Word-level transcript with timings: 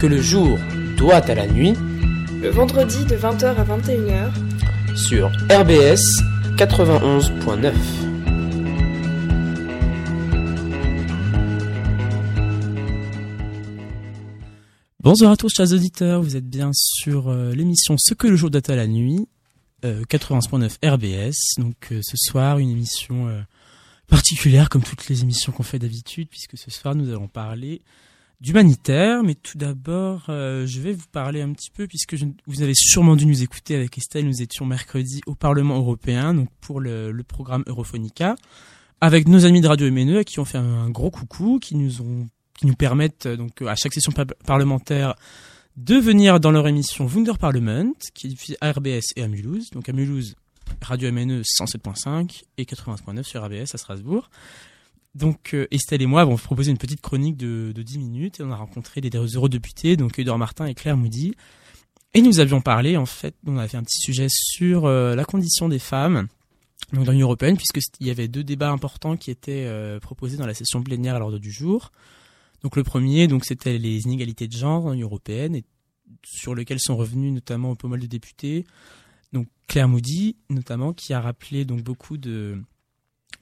que 0.00 0.06
le 0.06 0.22
jour 0.22 0.58
doit 0.96 1.16
à 1.16 1.34
la 1.34 1.46
nuit, 1.46 1.74
le 2.40 2.48
vendredi 2.48 3.04
de 3.04 3.16
20h 3.16 3.54
à 3.54 3.64
21h, 3.64 4.96
sur 4.96 5.26
RBS 5.50 6.00
91.9. 6.56 7.74
Bonjour 15.00 15.28
à 15.28 15.36
tous 15.36 15.50
chers 15.54 15.70
auditeurs, 15.70 16.22
vous 16.22 16.34
êtes 16.34 16.48
bien 16.48 16.70
sur 16.72 17.28
euh, 17.28 17.52
l'émission 17.52 17.96
Ce 17.98 18.14
que 18.14 18.26
le 18.26 18.36
jour 18.36 18.48
doit 18.48 18.70
à 18.70 18.76
la 18.76 18.86
nuit, 18.86 19.28
euh, 19.84 20.02
91.9 20.04 20.78
RBS. 20.82 21.58
Donc 21.58 21.88
euh, 21.92 22.00
ce 22.02 22.16
soir 22.16 22.58
une 22.58 22.70
émission 22.70 23.28
euh, 23.28 23.42
particulière 24.08 24.70
comme 24.70 24.82
toutes 24.82 25.10
les 25.10 25.20
émissions 25.20 25.52
qu'on 25.52 25.62
fait 25.62 25.78
d'habitude 25.78 26.28
puisque 26.30 26.56
ce 26.56 26.70
soir 26.70 26.94
nous 26.94 27.10
allons 27.10 27.28
parler 27.28 27.82
d'humanitaire. 28.40 29.22
Mais 29.22 29.34
tout 29.34 29.58
d'abord 29.58 30.26
euh, 30.28 30.66
je 30.66 30.80
vais 30.80 30.92
vous 30.92 31.06
parler 31.12 31.42
un 31.42 31.52
petit 31.52 31.70
peu 31.70 31.86
puisque 31.86 32.16
je, 32.16 32.26
vous 32.46 32.62
avez 32.62 32.74
sûrement 32.74 33.16
dû 33.16 33.26
nous 33.26 33.42
écouter 33.42 33.74
avec 33.74 33.96
Estelle. 33.98 34.26
Nous 34.26 34.42
étions 34.42 34.66
mercredi 34.66 35.20
au 35.26 35.34
Parlement 35.34 35.76
européen 35.78 36.34
donc 36.34 36.48
pour 36.60 36.80
le, 36.80 37.12
le 37.12 37.22
programme 37.22 37.64
Europhonica 37.66 38.36
avec 39.00 39.28
nos 39.28 39.46
amis 39.46 39.60
de 39.60 39.68
Radio 39.68 39.90
MNE 39.90 40.24
qui 40.24 40.40
ont 40.40 40.44
fait 40.44 40.58
un, 40.58 40.90
gros 40.90 41.10
coucou, 41.10 41.58
qui 41.58 41.76
nous 41.76 42.02
ont 42.02 42.26
qui 42.58 42.66
nous 42.66 42.74
permettent 42.74 43.26
donc 43.26 43.62
à 43.62 43.74
chaque 43.74 43.94
session 43.94 44.12
parlementaire 44.44 45.14
de 45.78 45.94
venir 45.94 46.40
dans 46.40 46.50
leur 46.50 46.68
émission 46.68 47.06
Wunder 47.06 47.38
Parliament, 47.40 47.94
qui 48.12 48.26
est 48.26 48.30
diffusée 48.30 48.58
à 48.60 48.70
RBS 48.72 49.14
et 49.16 49.22
à 49.22 49.28
Mulhouse. 49.28 49.70
Donc 49.70 49.88
à 49.88 49.94
Mulhouse, 49.94 50.36
Radio 50.82 51.10
MNE 51.10 51.40
107.5 51.40 52.42
et 52.58 52.64
80.9 52.64 53.22
sur 53.22 53.42
RBS 53.42 53.74
à 53.74 53.78
Strasbourg. 53.78 54.28
Donc 55.14 55.54
euh, 55.54 55.66
Estelle 55.70 56.02
et 56.02 56.06
moi 56.06 56.20
avons 56.20 56.36
proposé 56.36 56.70
une 56.70 56.78
petite 56.78 57.00
chronique 57.00 57.36
de, 57.36 57.72
de 57.74 57.82
10 57.82 57.98
minutes 57.98 58.40
et 58.40 58.42
on 58.42 58.50
a 58.50 58.56
rencontré 58.56 59.00
des 59.00 59.10
eurodéputés, 59.10 59.96
donc 59.96 60.18
Edouard 60.18 60.38
Martin 60.38 60.66
et 60.66 60.74
Claire 60.74 60.96
Moody. 60.96 61.34
Et 62.14 62.22
nous 62.22 62.40
avions 62.40 62.60
parlé, 62.60 62.96
en 62.96 63.06
fait, 63.06 63.34
on 63.46 63.56
a 63.56 63.68
fait 63.68 63.76
un 63.76 63.82
petit 63.82 64.00
sujet 64.00 64.26
sur 64.28 64.86
euh, 64.86 65.14
la 65.14 65.24
condition 65.24 65.68
des 65.68 65.78
femmes 65.78 66.28
donc 66.92 67.04
dans 67.04 67.12
l'Union 67.12 67.26
européenne, 67.26 67.56
puisqu'il 67.56 68.06
y 68.06 68.10
avait 68.10 68.28
deux 68.28 68.42
débats 68.42 68.70
importants 68.70 69.16
qui 69.16 69.30
étaient 69.30 69.66
euh, 69.66 70.00
proposés 70.00 70.36
dans 70.36 70.46
la 70.46 70.54
session 70.54 70.82
plénière 70.82 71.14
à 71.14 71.18
l'ordre 71.18 71.38
du 71.38 71.52
jour. 71.52 71.92
Donc 72.62 72.76
le 72.76 72.82
premier, 72.82 73.28
donc 73.28 73.44
c'était 73.44 73.78
les 73.78 74.02
inégalités 74.02 74.48
de 74.48 74.56
genre 74.56 74.86
en 74.86 74.94
européenne, 74.94 75.54
et 75.54 75.64
sur 76.24 76.54
lesquelles 76.54 76.80
sont 76.80 76.96
revenus 76.96 77.32
notamment 77.32 77.76
pas 77.76 77.88
mal 77.88 78.00
de 78.00 78.06
députés. 78.06 78.66
Donc 79.32 79.46
Claire 79.68 79.88
Moody, 79.88 80.36
notamment, 80.48 80.92
qui 80.92 81.14
a 81.14 81.20
rappelé 81.20 81.64
donc 81.64 81.82
beaucoup 81.82 82.18
de 82.18 82.60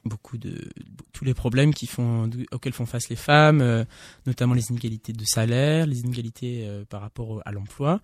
beaucoup 0.04 0.38
de 0.38 0.68
tous 1.12 1.24
les 1.24 1.34
problèmes 1.34 1.70
auxquels 2.52 2.72
font 2.72 2.86
face 2.86 3.08
les 3.08 3.16
femmes, 3.16 3.60
euh, 3.60 3.84
notamment 4.26 4.54
les 4.54 4.70
inégalités 4.70 5.12
de 5.12 5.24
salaire, 5.24 5.86
les 5.86 6.00
inégalités 6.00 6.66
euh, 6.66 6.84
par 6.84 7.00
rapport 7.00 7.42
à 7.44 7.52
l'emploi. 7.52 8.00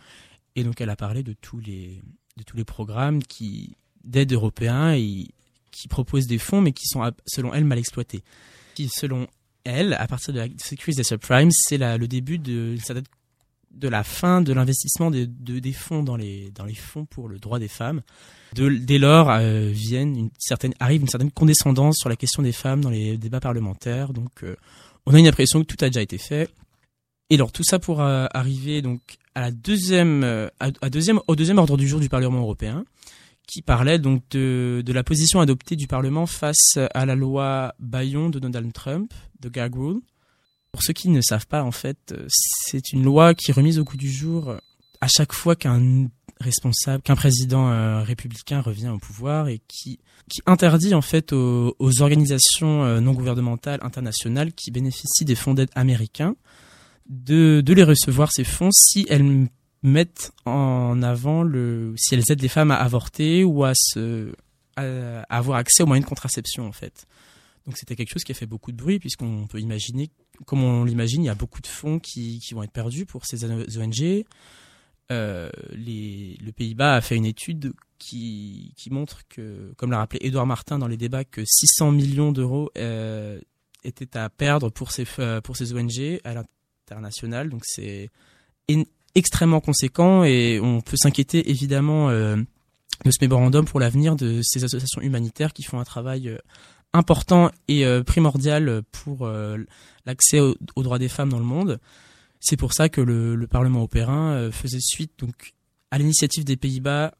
Et 0.56 0.64
donc 0.64 0.80
elle 0.80 0.90
a 0.90 0.96
parlé 0.96 1.22
de 1.22 1.32
tous 1.32 1.58
les 1.60 2.02
de 2.36 2.42
tous 2.42 2.56
les 2.56 2.64
programmes 2.64 3.22
qui 3.22 3.76
d'aide 4.02 4.32
européens 4.32 4.96
qui 5.70 5.88
proposent 5.88 6.26
des 6.26 6.38
fonds 6.38 6.60
mais 6.60 6.72
qui 6.72 6.86
sont 6.86 7.10
selon 7.26 7.54
elle 7.54 7.64
mal 7.64 7.78
exploités. 7.78 8.22
Qui 8.74 8.88
selon 8.88 9.26
elle, 9.64 9.94
à 9.94 10.06
partir 10.06 10.34
de 10.34 10.40
la 10.40 10.48
crise 10.48 10.96
des 10.96 11.04
subprimes, 11.04 11.50
c'est 11.50 11.78
le 11.78 12.06
début 12.06 12.38
de, 12.38 12.76
de 13.74 13.88
la 13.88 14.04
fin 14.04 14.40
de 14.40 14.52
l'investissement 14.52 15.10
de, 15.10 15.24
de, 15.24 15.58
des 15.58 15.72
fonds 15.72 16.02
dans 16.02 16.16
les, 16.16 16.50
dans 16.54 16.64
les 16.64 16.74
fonds 16.74 17.04
pour 17.04 17.28
le 17.28 17.38
droit 17.38 17.58
des 17.58 17.68
femmes. 17.68 18.02
De, 18.54 18.68
dès 18.68 18.98
lors, 18.98 19.30
euh, 19.30 19.70
viennent 19.72 20.16
une 20.16 20.30
certaine, 20.38 20.74
arrive 20.80 21.02
une 21.02 21.08
certaine 21.08 21.30
condescendance 21.30 21.96
sur 21.98 22.08
la 22.08 22.16
question 22.16 22.42
des 22.42 22.52
femmes 22.52 22.80
dans 22.80 22.90
les 22.90 23.18
débats 23.18 23.40
parlementaires. 23.40 24.12
Donc, 24.12 24.42
euh, 24.42 24.56
on 25.06 25.14
a 25.14 25.18
une 25.18 25.26
impression 25.26 25.60
que 25.60 25.66
tout 25.66 25.82
a 25.84 25.88
déjà 25.88 26.02
été 26.02 26.18
fait. 26.18 26.50
Et 27.30 27.34
alors, 27.34 27.52
tout 27.52 27.64
ça 27.64 27.78
pour 27.78 28.00
euh, 28.00 28.26
arriver 28.32 28.82
donc 28.82 29.00
à 29.34 29.40
la 29.40 29.50
deuxième, 29.50 30.22
euh, 30.24 30.48
à, 30.60 30.68
à 30.82 30.90
deuxième, 30.90 31.20
au 31.26 31.36
deuxième 31.36 31.58
ordre 31.58 31.76
du 31.76 31.88
jour 31.88 32.00
du 32.00 32.08
Parlement 32.08 32.40
européen 32.40 32.84
qui 33.46 33.60
parlait 33.60 33.98
donc 33.98 34.22
de, 34.30 34.82
de, 34.84 34.92
la 34.94 35.04
position 35.04 35.40
adoptée 35.40 35.76
du 35.76 35.86
Parlement 35.86 36.24
face 36.24 36.78
à 36.94 37.04
la 37.04 37.14
loi 37.14 37.74
Bayon 37.78 38.30
de 38.30 38.38
Donald 38.38 38.72
Trump, 38.72 39.12
de 39.40 39.50
Gag 39.50 39.74
Rule. 39.74 40.00
Pour 40.74 40.82
ceux 40.82 40.92
qui 40.92 41.08
ne 41.08 41.20
savent 41.20 41.46
pas, 41.46 41.62
en 41.62 41.70
fait, 41.70 42.12
c'est 42.28 42.92
une 42.92 43.04
loi 43.04 43.32
qui 43.32 43.52
est 43.52 43.54
remise 43.54 43.78
au 43.78 43.84
goût 43.84 43.96
du 43.96 44.10
jour 44.10 44.56
à 45.00 45.06
chaque 45.06 45.32
fois 45.32 45.54
qu'un 45.54 46.08
responsable, 46.40 47.00
qu'un 47.00 47.14
président 47.14 47.70
euh, 47.70 48.02
républicain 48.02 48.60
revient 48.60 48.88
au 48.88 48.98
pouvoir 48.98 49.46
et 49.46 49.60
qui, 49.68 50.00
interdit 50.46 50.94
en 50.94 51.00
fait 51.00 51.32
aux, 51.32 52.00
organisations 52.00 52.82
euh, 52.82 52.98
non 52.98 53.12
gouvernementales 53.12 53.78
internationales 53.82 54.52
qui 54.52 54.72
bénéficient 54.72 55.24
des 55.24 55.36
fonds 55.36 55.54
d'aide 55.54 55.70
américains 55.76 56.34
de, 57.08 57.60
de 57.64 57.72
les 57.72 57.84
recevoir 57.84 58.32
ces 58.32 58.42
fonds 58.42 58.70
si 58.72 59.06
elles 59.08 59.46
mettent 59.84 60.32
en 60.44 61.00
avant 61.04 61.44
le 61.44 61.94
si 61.96 62.16
elles 62.16 62.24
aident 62.30 62.42
les 62.42 62.48
femmes 62.48 62.72
à 62.72 62.76
avorter 62.76 63.44
ou 63.44 63.62
à 63.62 63.72
se 63.76 64.32
à, 64.74 65.20
avoir 65.28 65.58
accès 65.58 65.84
aux 65.84 65.86
moyens 65.86 66.04
de 66.04 66.08
contraception 66.08 66.66
en 66.66 66.72
fait. 66.72 67.06
Donc 67.66 67.76
c'était 67.76 67.96
quelque 67.96 68.12
chose 68.12 68.24
qui 68.24 68.32
a 68.32 68.34
fait 68.34 68.46
beaucoup 68.46 68.72
de 68.72 68.76
bruit 68.76 68.98
puisqu'on 68.98 69.46
peut 69.46 69.60
imaginer 69.60 70.10
comme 70.46 70.62
on 70.62 70.84
l'imagine, 70.84 71.22
il 71.22 71.26
y 71.26 71.30
a 71.30 71.34
beaucoup 71.34 71.60
de 71.60 71.66
fonds 71.66 71.98
qui, 71.98 72.40
qui 72.40 72.54
vont 72.54 72.62
être 72.62 72.72
perdus 72.72 73.06
pour 73.06 73.24
ces 73.24 73.44
ONG. 73.44 74.24
Euh, 75.12 75.50
les, 75.72 76.38
le 76.42 76.52
Pays-Bas 76.52 76.96
a 76.96 77.00
fait 77.00 77.16
une 77.16 77.26
étude 77.26 77.72
qui, 77.98 78.72
qui 78.76 78.90
montre 78.90 79.20
que, 79.28 79.72
comme 79.76 79.90
l'a 79.90 79.98
rappelé 79.98 80.20
Edouard 80.26 80.46
Martin 80.46 80.78
dans 80.78 80.88
les 80.88 80.96
débats, 80.96 81.24
que 81.24 81.42
600 81.44 81.92
millions 81.92 82.32
d'euros 82.32 82.70
euh, 82.76 83.40
étaient 83.84 84.16
à 84.16 84.28
perdre 84.28 84.70
pour 84.70 84.90
ces, 84.90 85.06
pour 85.42 85.56
ces 85.56 85.72
ONG 85.74 86.20
à 86.24 86.34
l'international. 86.34 87.50
Donc 87.50 87.62
c'est 87.64 88.10
extrêmement 89.14 89.60
conséquent 89.60 90.24
et 90.24 90.58
on 90.60 90.80
peut 90.80 90.96
s'inquiéter 90.96 91.50
évidemment 91.50 92.10
euh, 92.10 92.36
de 93.04 93.10
ce 93.10 93.18
mémorandum 93.20 93.64
pour 93.64 93.78
l'avenir 93.78 94.16
de 94.16 94.40
ces 94.42 94.64
associations 94.64 95.02
humanitaires 95.02 95.52
qui 95.52 95.62
font 95.62 95.78
un 95.78 95.84
travail 95.84 96.28
euh, 96.28 96.38
important 96.94 97.50
et 97.68 97.84
euh, 97.84 98.02
primordial 98.02 98.82
pour 98.92 99.26
euh, 99.26 99.58
l'accès 100.06 100.40
aux, 100.40 100.56
droits 100.76 100.98
des 100.98 101.08
femmes 101.08 101.28
dans 101.28 101.38
le 101.38 101.44
monde. 101.44 101.80
C'est 102.40 102.56
pour 102.56 102.72
ça 102.72 102.88
que 102.88 103.00
le, 103.00 103.34
le 103.34 103.46
Parlement 103.46 103.80
européen 103.80 104.30
euh, 104.30 104.52
faisait 104.52 104.80
suite 104.80 105.12
donc 105.18 105.54
à 105.90 105.98
l'initiative 105.98 106.44
des 106.44 106.56
Pays-Bas 106.56 107.12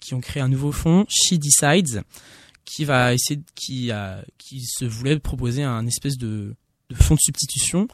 qui 0.00 0.14
ont 0.14 0.20
créé 0.22 0.42
un 0.42 0.48
nouveau 0.48 0.72
fonds, 0.72 1.04
She 1.10 1.34
Decides, 1.34 2.02
qui 2.64 2.86
va 2.86 3.12
essayer, 3.12 3.42
qui 3.54 3.90
qui 4.38 4.62
se 4.64 4.86
voulait 4.86 5.18
proposer 5.18 5.64
un 5.64 5.86
espèce 5.86 6.16
de, 6.16 6.54
fonds 6.94 7.14
de 7.14 7.20
substitution 7.20 7.88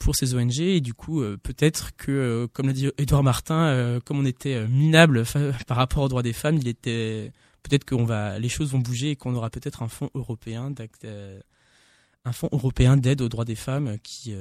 pour 0.00 0.16
ces 0.16 0.34
ONG 0.34 0.58
et 0.58 0.80
du 0.80 0.94
coup 0.94 1.22
peut-être 1.44 1.94
que 1.96 2.48
comme 2.52 2.66
l'a 2.66 2.72
dit 2.72 2.90
Edouard 2.98 3.22
Martin 3.22 4.00
comme 4.04 4.18
on 4.18 4.24
était 4.24 4.66
minable 4.66 5.22
par 5.68 5.76
rapport 5.76 6.02
aux 6.02 6.08
droits 6.08 6.24
des 6.24 6.32
femmes 6.32 6.56
il 6.56 6.66
était 6.66 7.30
peut-être 7.62 7.84
qu'on 7.84 8.04
va 8.04 8.38
les 8.38 8.48
choses 8.48 8.70
vont 8.70 8.78
bouger 8.78 9.10
et 9.10 9.16
qu'on 9.16 9.34
aura 9.34 9.50
peut-être 9.50 9.82
un 9.82 9.88
fonds 9.88 10.10
européen 10.14 10.72
un 12.24 12.32
fonds 12.32 12.48
européen 12.52 12.96
d'aide 12.96 13.22
aux 13.22 13.28
droits 13.28 13.44
des 13.44 13.54
femmes 13.54 13.96
qui 14.02 14.34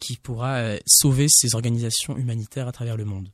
qui 0.00 0.16
pourra 0.16 0.76
sauver 0.86 1.26
ces 1.28 1.54
organisations 1.54 2.16
humanitaires 2.16 2.68
à 2.68 2.72
travers 2.72 2.96
le 2.96 3.04
monde 3.04 3.30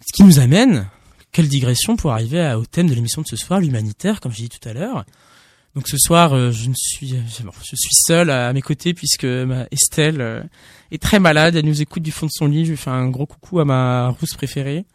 ce 0.00 0.12
qui 0.14 0.24
nous 0.24 0.38
amène 0.38 0.88
quelle 1.32 1.48
digression 1.48 1.96
pour 1.96 2.12
arriver 2.12 2.54
au 2.54 2.66
thème 2.66 2.88
de 2.88 2.94
l'émission 2.94 3.22
de 3.22 3.26
ce 3.26 3.36
soir 3.36 3.60
l'humanitaire 3.60 4.20
comme 4.20 4.32
j'ai 4.32 4.48
dit 4.48 4.58
tout 4.58 4.68
à 4.68 4.72
l'heure 4.72 5.04
donc 5.76 5.88
ce 5.88 5.98
soir, 5.98 6.32
euh, 6.32 6.52
je 6.52 6.70
ne 6.70 6.74
suis, 6.74 7.08
je 7.08 7.76
suis 7.76 7.94
seule 8.06 8.30
à, 8.30 8.50
mes 8.54 8.62
côtés 8.62 8.94
puisque 8.94 9.26
ma 9.26 9.66
Estelle 9.70 10.22
euh, 10.22 10.42
est 10.90 11.00
très 11.00 11.20
malade. 11.20 11.54
Elle 11.54 11.66
nous 11.66 11.82
écoute 11.82 12.02
du 12.02 12.12
fond 12.12 12.24
de 12.24 12.32
son 12.32 12.46
lit. 12.46 12.64
Je 12.64 12.70
lui 12.70 12.78
fais 12.78 12.88
un 12.88 13.10
gros 13.10 13.26
coucou 13.26 13.60
à 13.60 13.66
ma 13.66 14.08
rousse 14.08 14.32
préférée. 14.32 14.86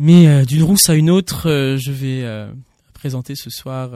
Mais 0.00 0.26
euh, 0.26 0.44
d'une 0.44 0.64
rousse 0.64 0.88
à 0.88 0.94
une 0.94 1.10
autre, 1.10 1.76
je 1.78 1.92
vais 1.92 2.50
présenter 2.94 3.36
ce 3.36 3.50
soir 3.50 3.90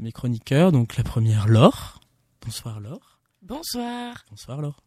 mes 0.00 0.12
chroniqueurs. 0.12 0.72
Donc 0.72 0.96
la 0.96 1.04
première, 1.04 1.46
Laure. 1.48 2.00
Bonsoir 2.44 2.80
Laure. 2.80 3.18
Bonsoir. 3.42 4.24
Bonsoir 4.30 4.62
Laure. 4.62 4.82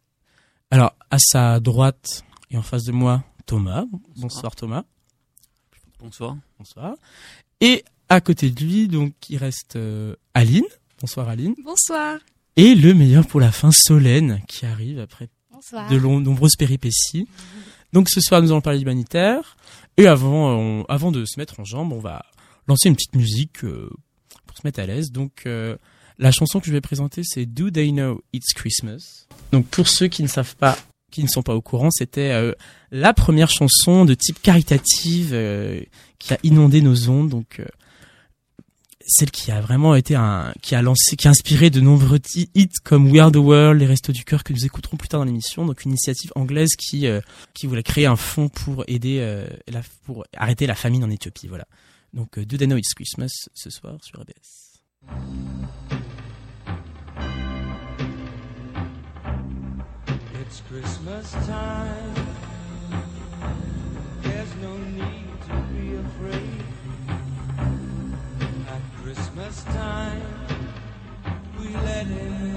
Alors 0.70 0.96
à 1.10 1.18
sa 1.18 1.60
droite 1.60 2.24
et 2.50 2.56
en 2.56 2.62
face 2.62 2.84
de 2.84 2.92
moi, 2.92 3.22
Thomas. 3.46 3.84
Bonsoir, 3.90 4.12
Bonsoir 4.16 4.56
Thomas. 4.56 4.84
Bonsoir. 5.98 6.36
Bonsoir. 6.58 6.94
Et 7.60 7.84
à 8.08 8.20
côté 8.20 8.50
de 8.50 8.60
lui, 8.60 8.88
donc, 8.88 9.14
il 9.30 9.36
reste 9.38 9.76
euh, 9.76 10.16
Aline. 10.34 10.64
Bonsoir 11.00 11.28
Aline. 11.28 11.54
Bonsoir. 11.64 12.18
Et 12.56 12.74
le 12.74 12.92
meilleur 12.92 13.26
pour 13.26 13.40
la 13.40 13.52
fin, 13.52 13.70
Solène, 13.72 14.42
qui 14.48 14.66
arrive 14.66 14.98
après 14.98 15.28
Bonsoir. 15.50 15.88
de 15.90 15.96
long, 15.96 16.20
nombreuses 16.20 16.56
péripéties. 16.56 17.26
Donc 17.92 18.08
ce 18.08 18.20
soir, 18.20 18.42
nous 18.42 18.50
allons 18.50 18.60
parler 18.60 18.80
humanitaire. 18.80 19.56
Et 19.96 20.06
avant, 20.06 20.50
on, 20.50 20.84
avant 20.84 21.12
de 21.12 21.24
se 21.24 21.38
mettre 21.38 21.60
en 21.60 21.64
jambe, 21.64 21.92
on 21.92 21.98
va 21.98 22.24
lancer 22.66 22.88
une 22.88 22.94
petite 22.94 23.14
musique 23.14 23.64
euh, 23.64 23.90
pour 24.46 24.56
se 24.56 24.62
mettre 24.64 24.80
à 24.80 24.86
l'aise. 24.86 25.12
Donc 25.12 25.42
euh, 25.46 25.76
la 26.18 26.30
chanson 26.30 26.60
que 26.60 26.66
je 26.66 26.72
vais 26.72 26.80
présenter, 26.80 27.22
c'est 27.24 27.46
Do 27.46 27.70
They 27.70 27.92
Know 27.92 28.22
It's 28.32 28.54
Christmas? 28.54 29.26
Donc 29.52 29.66
pour 29.66 29.88
ceux 29.88 30.08
qui 30.08 30.22
ne 30.22 30.28
savent 30.28 30.56
pas, 30.56 30.78
qui 31.10 31.22
ne 31.22 31.28
sont 31.28 31.42
pas 31.42 31.54
au 31.54 31.60
courant, 31.60 31.90
c'était 31.90 32.30
euh, 32.30 32.52
la 32.90 33.12
première 33.12 33.50
chanson 33.50 34.04
de 34.04 34.14
type 34.14 34.40
caritative 34.40 35.36
qui 36.18 36.32
a 36.32 36.38
inondé 36.42 36.80
nos 36.80 37.10
ondes. 37.10 37.28
Donc 37.28 37.60
celle 39.06 39.30
qui 39.30 39.50
a 39.50 39.60
vraiment 39.60 39.94
été 39.94 40.14
un, 40.14 40.52
qui 40.62 40.74
a 40.74 40.82
lancé, 40.82 41.16
qui 41.16 41.26
a 41.28 41.30
inspiré 41.30 41.70
de 41.70 41.80
nombreux 41.80 42.20
hits 42.34 42.68
comme 42.84 43.10
We 43.10 43.20
Are 43.20 43.32
the 43.32 43.36
World, 43.36 43.80
Les 43.80 43.86
Restos 43.86 44.12
du 44.12 44.24
Cœur 44.24 44.44
que 44.44 44.52
nous 44.52 44.64
écouterons 44.64 44.96
plus 44.96 45.08
tard 45.08 45.20
dans 45.20 45.26
l'émission. 45.26 45.64
Donc 45.66 45.84
une 45.84 45.92
initiative 45.92 46.32
anglaise 46.34 46.76
qui, 46.76 47.06
euh, 47.06 47.20
qui 47.54 47.66
voulait 47.66 47.82
créer 47.82 48.06
un 48.06 48.16
fonds 48.16 48.48
pour 48.48 48.84
aider, 48.86 49.18
euh, 49.20 49.46
la, 49.68 49.82
pour 50.04 50.24
arrêter 50.36 50.66
la 50.66 50.74
famine 50.74 51.04
en 51.04 51.10
Éthiopie. 51.10 51.48
Voilà. 51.48 51.66
Donc 52.12 52.38
Do 52.38 52.56
They 52.56 52.68
It's 52.78 52.94
Christmas 52.94 53.48
ce 53.54 53.70
soir 53.70 53.98
sur 54.02 54.20
ABS. 54.20 54.62
It's 60.34 60.62
Christmas 60.68 61.32
time. 61.46 62.21
Time, 69.64 70.22
we 71.58 71.68
let 71.76 72.06
in 72.06 72.51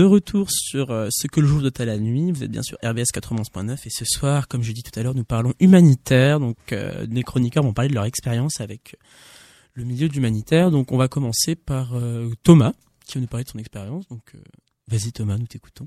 De 0.00 0.04
retour 0.06 0.50
sur 0.50 0.92
euh, 0.92 1.08
ce 1.10 1.26
que 1.26 1.40
le 1.40 1.46
jour 1.46 1.60
doit 1.60 1.70
à 1.78 1.84
la 1.84 1.98
nuit, 1.98 2.32
vous 2.32 2.42
êtes 2.42 2.50
bien 2.50 2.62
sûr 2.62 2.78
RBS 2.82 3.12
91.9 3.12 3.80
et 3.84 3.90
ce 3.90 4.06
soir, 4.06 4.48
comme 4.48 4.62
je 4.62 4.72
dis 4.72 4.82
tout 4.82 4.98
à 4.98 5.02
l'heure, 5.02 5.14
nous 5.14 5.24
parlons 5.24 5.52
humanitaire. 5.60 6.40
Donc 6.40 6.56
euh, 6.72 7.04
les 7.10 7.22
chroniqueurs 7.22 7.62
vont 7.62 7.74
parler 7.74 7.90
de 7.90 7.94
leur 7.94 8.06
expérience 8.06 8.62
avec 8.62 8.96
le 9.74 9.84
milieu 9.84 10.08
de 10.08 10.14
l'humanitaire. 10.14 10.70
Donc 10.70 10.90
on 10.92 10.96
va 10.96 11.08
commencer 11.08 11.54
par 11.54 11.90
euh, 11.96 12.30
Thomas 12.44 12.72
qui 13.04 13.18
va 13.18 13.20
nous 13.20 13.26
parler 13.26 13.44
de 13.44 13.50
son 13.50 13.58
expérience. 13.58 14.08
Donc 14.08 14.22
euh, 14.34 14.38
vas-y 14.88 15.12
Thomas, 15.12 15.36
nous 15.36 15.46
t'écoutons. 15.46 15.86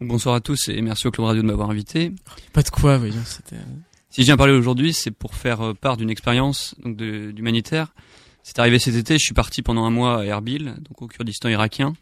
Bonsoir 0.00 0.34
à 0.34 0.40
tous 0.40 0.70
et 0.70 0.80
merci 0.80 1.06
au 1.06 1.10
Club 1.10 1.26
Radio 1.26 1.42
de 1.42 1.46
m'avoir 1.46 1.68
invité. 1.68 2.10
Pas 2.54 2.62
de 2.62 2.70
quoi, 2.70 2.96
voyons. 2.96 3.20
Si 4.08 4.22
je 4.22 4.24
viens 4.24 4.38
parler 4.38 4.54
aujourd'hui, 4.54 4.94
c'est 4.94 5.10
pour 5.10 5.34
faire 5.34 5.74
part 5.78 5.98
d'une 5.98 6.08
expérience 6.08 6.74
donc 6.82 6.96
de- 6.96 7.32
d'humanitaire. 7.32 7.92
C'est 8.44 8.58
arrivé 8.60 8.78
cet 8.78 8.94
été, 8.94 9.18
je 9.18 9.24
suis 9.26 9.34
parti 9.34 9.60
pendant 9.60 9.84
un 9.84 9.90
mois 9.90 10.20
à 10.22 10.24
Erbil, 10.24 10.74
donc 10.88 11.02
au 11.02 11.06
Kurdistan 11.06 11.50
irakien, 11.50 11.92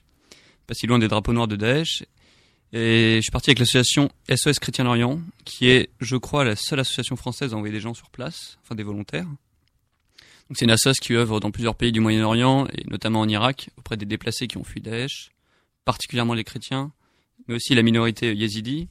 pas 0.70 0.74
si 0.74 0.86
loin 0.86 1.00
des 1.00 1.08
drapeaux 1.08 1.32
noirs 1.32 1.48
de 1.48 1.56
Daesh. 1.56 2.04
Et 2.72 3.16
je 3.16 3.22
suis 3.22 3.32
parti 3.32 3.50
avec 3.50 3.58
l'association 3.58 4.08
SOS 4.32 4.60
Chrétien 4.60 4.86
Orient, 4.86 5.20
qui 5.44 5.68
est, 5.68 5.90
je 5.98 6.14
crois, 6.14 6.44
la 6.44 6.54
seule 6.54 6.78
association 6.78 7.16
française 7.16 7.52
à 7.52 7.56
envoyer 7.56 7.72
des 7.72 7.80
gens 7.80 7.92
sur 7.92 8.08
place, 8.08 8.56
enfin 8.62 8.76
des 8.76 8.84
volontaires. 8.84 9.26
Donc 9.26 10.54
c'est 10.54 10.66
une 10.66 10.70
association 10.70 11.02
qui 11.04 11.14
œuvre 11.14 11.40
dans 11.40 11.50
plusieurs 11.50 11.74
pays 11.74 11.90
du 11.90 11.98
Moyen-Orient, 11.98 12.68
et 12.68 12.84
notamment 12.88 13.18
en 13.18 13.28
Irak, 13.28 13.70
auprès 13.78 13.96
des 13.96 14.06
déplacés 14.06 14.46
qui 14.46 14.58
ont 14.58 14.62
fui 14.62 14.80
Daesh, 14.80 15.32
particulièrement 15.84 16.34
les 16.34 16.44
chrétiens, 16.44 16.92
mais 17.48 17.56
aussi 17.56 17.74
la 17.74 17.82
minorité 17.82 18.32
yézidi. 18.32 18.86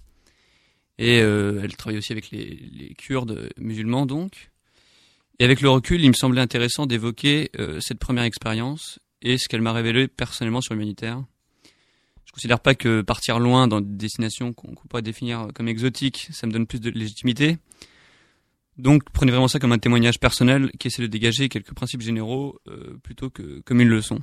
Et 0.97 1.21
euh, 1.21 1.61
elle 1.63 1.77
travaille 1.77 1.97
aussi 1.97 2.11
avec 2.11 2.29
les, 2.31 2.59
les 2.73 2.93
Kurdes 2.93 3.51
musulmans, 3.55 4.05
donc. 4.05 4.51
Et 5.39 5.45
avec 5.45 5.61
le 5.61 5.69
recul, 5.69 6.01
il 6.03 6.09
me 6.09 6.13
semblait 6.13 6.41
intéressant 6.41 6.87
d'évoquer 6.87 7.51
euh, 7.57 7.79
cette 7.79 7.99
première 7.99 8.25
expérience 8.25 8.99
et 9.21 9.37
ce 9.37 9.47
qu'elle 9.47 9.61
m'a 9.61 9.71
révélé 9.71 10.09
personnellement 10.09 10.59
sur 10.59 10.73
l'humanitaire. 10.73 11.23
Je 12.29 12.33
considère 12.33 12.59
pas 12.59 12.75
que 12.75 13.01
partir 13.01 13.39
loin 13.39 13.67
dans 13.67 13.81
des 13.81 13.97
destinations 13.97 14.53
qu'on 14.53 14.75
pourrait 14.87 15.01
définir 15.01 15.47
comme 15.55 15.67
exotiques, 15.67 16.27
ça 16.31 16.45
me 16.45 16.51
donne 16.51 16.67
plus 16.67 16.79
de 16.79 16.91
légitimité. 16.91 17.57
Donc 18.77 19.03
prenez 19.11 19.31
vraiment 19.31 19.47
ça 19.47 19.57
comme 19.59 19.71
un 19.71 19.79
témoignage 19.79 20.19
personnel 20.19 20.71
qui 20.79 20.87
essaie 20.87 21.01
de 21.01 21.07
dégager 21.07 21.49
quelques 21.49 21.73
principes 21.73 22.01
généraux 22.01 22.59
euh, 22.67 22.97
plutôt 23.03 23.29
que 23.31 23.61
comme 23.65 23.81
une 23.81 23.89
leçon. 23.89 24.21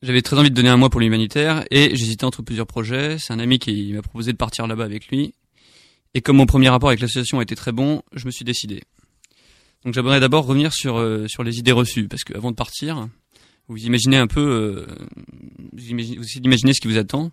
J'avais 0.00 0.22
très 0.22 0.36
envie 0.38 0.50
de 0.50 0.54
donner 0.54 0.70
un 0.70 0.78
mois 0.78 0.90
pour 0.90 1.00
l'humanitaire 1.00 1.64
et 1.70 1.94
j'hésitais 1.94 2.24
entre 2.24 2.42
plusieurs 2.42 2.66
projets. 2.66 3.18
C'est 3.18 3.32
un 3.32 3.38
ami 3.38 3.60
qui 3.60 3.92
m'a 3.92 4.02
proposé 4.02 4.32
de 4.32 4.36
partir 4.38 4.66
là-bas 4.66 4.84
avec 4.84 5.08
lui. 5.08 5.34
Et 6.14 6.22
comme 6.22 6.38
mon 6.38 6.46
premier 6.46 6.70
rapport 6.70 6.88
avec 6.88 7.00
l'association 7.00 7.38
a 7.38 7.42
été 7.42 7.54
très 7.54 7.72
bon, 7.72 8.02
je 8.12 8.26
me 8.26 8.30
suis 8.30 8.44
décidé. 8.44 8.82
Donc 9.84 9.94
j'aimerais 9.94 10.18
d'abord 10.18 10.46
revenir 10.46 10.72
sur 10.72 10.96
euh, 10.96 11.28
sur 11.28 11.44
les 11.44 11.58
idées 11.58 11.72
reçues 11.72 12.08
parce 12.08 12.24
qu'avant 12.24 12.50
de 12.50 12.56
partir, 12.56 13.08
vous 13.68 13.84
imaginez 13.84 14.16
un 14.16 14.26
peu, 14.26 14.40
euh, 14.40 14.86
vous, 15.72 15.90
imaginez, 15.90 16.16
vous 16.16 16.24
essayez 16.24 16.40
d'imaginer 16.40 16.74
ce 16.74 16.80
qui 16.80 16.88
vous 16.88 16.98
attend 16.98 17.32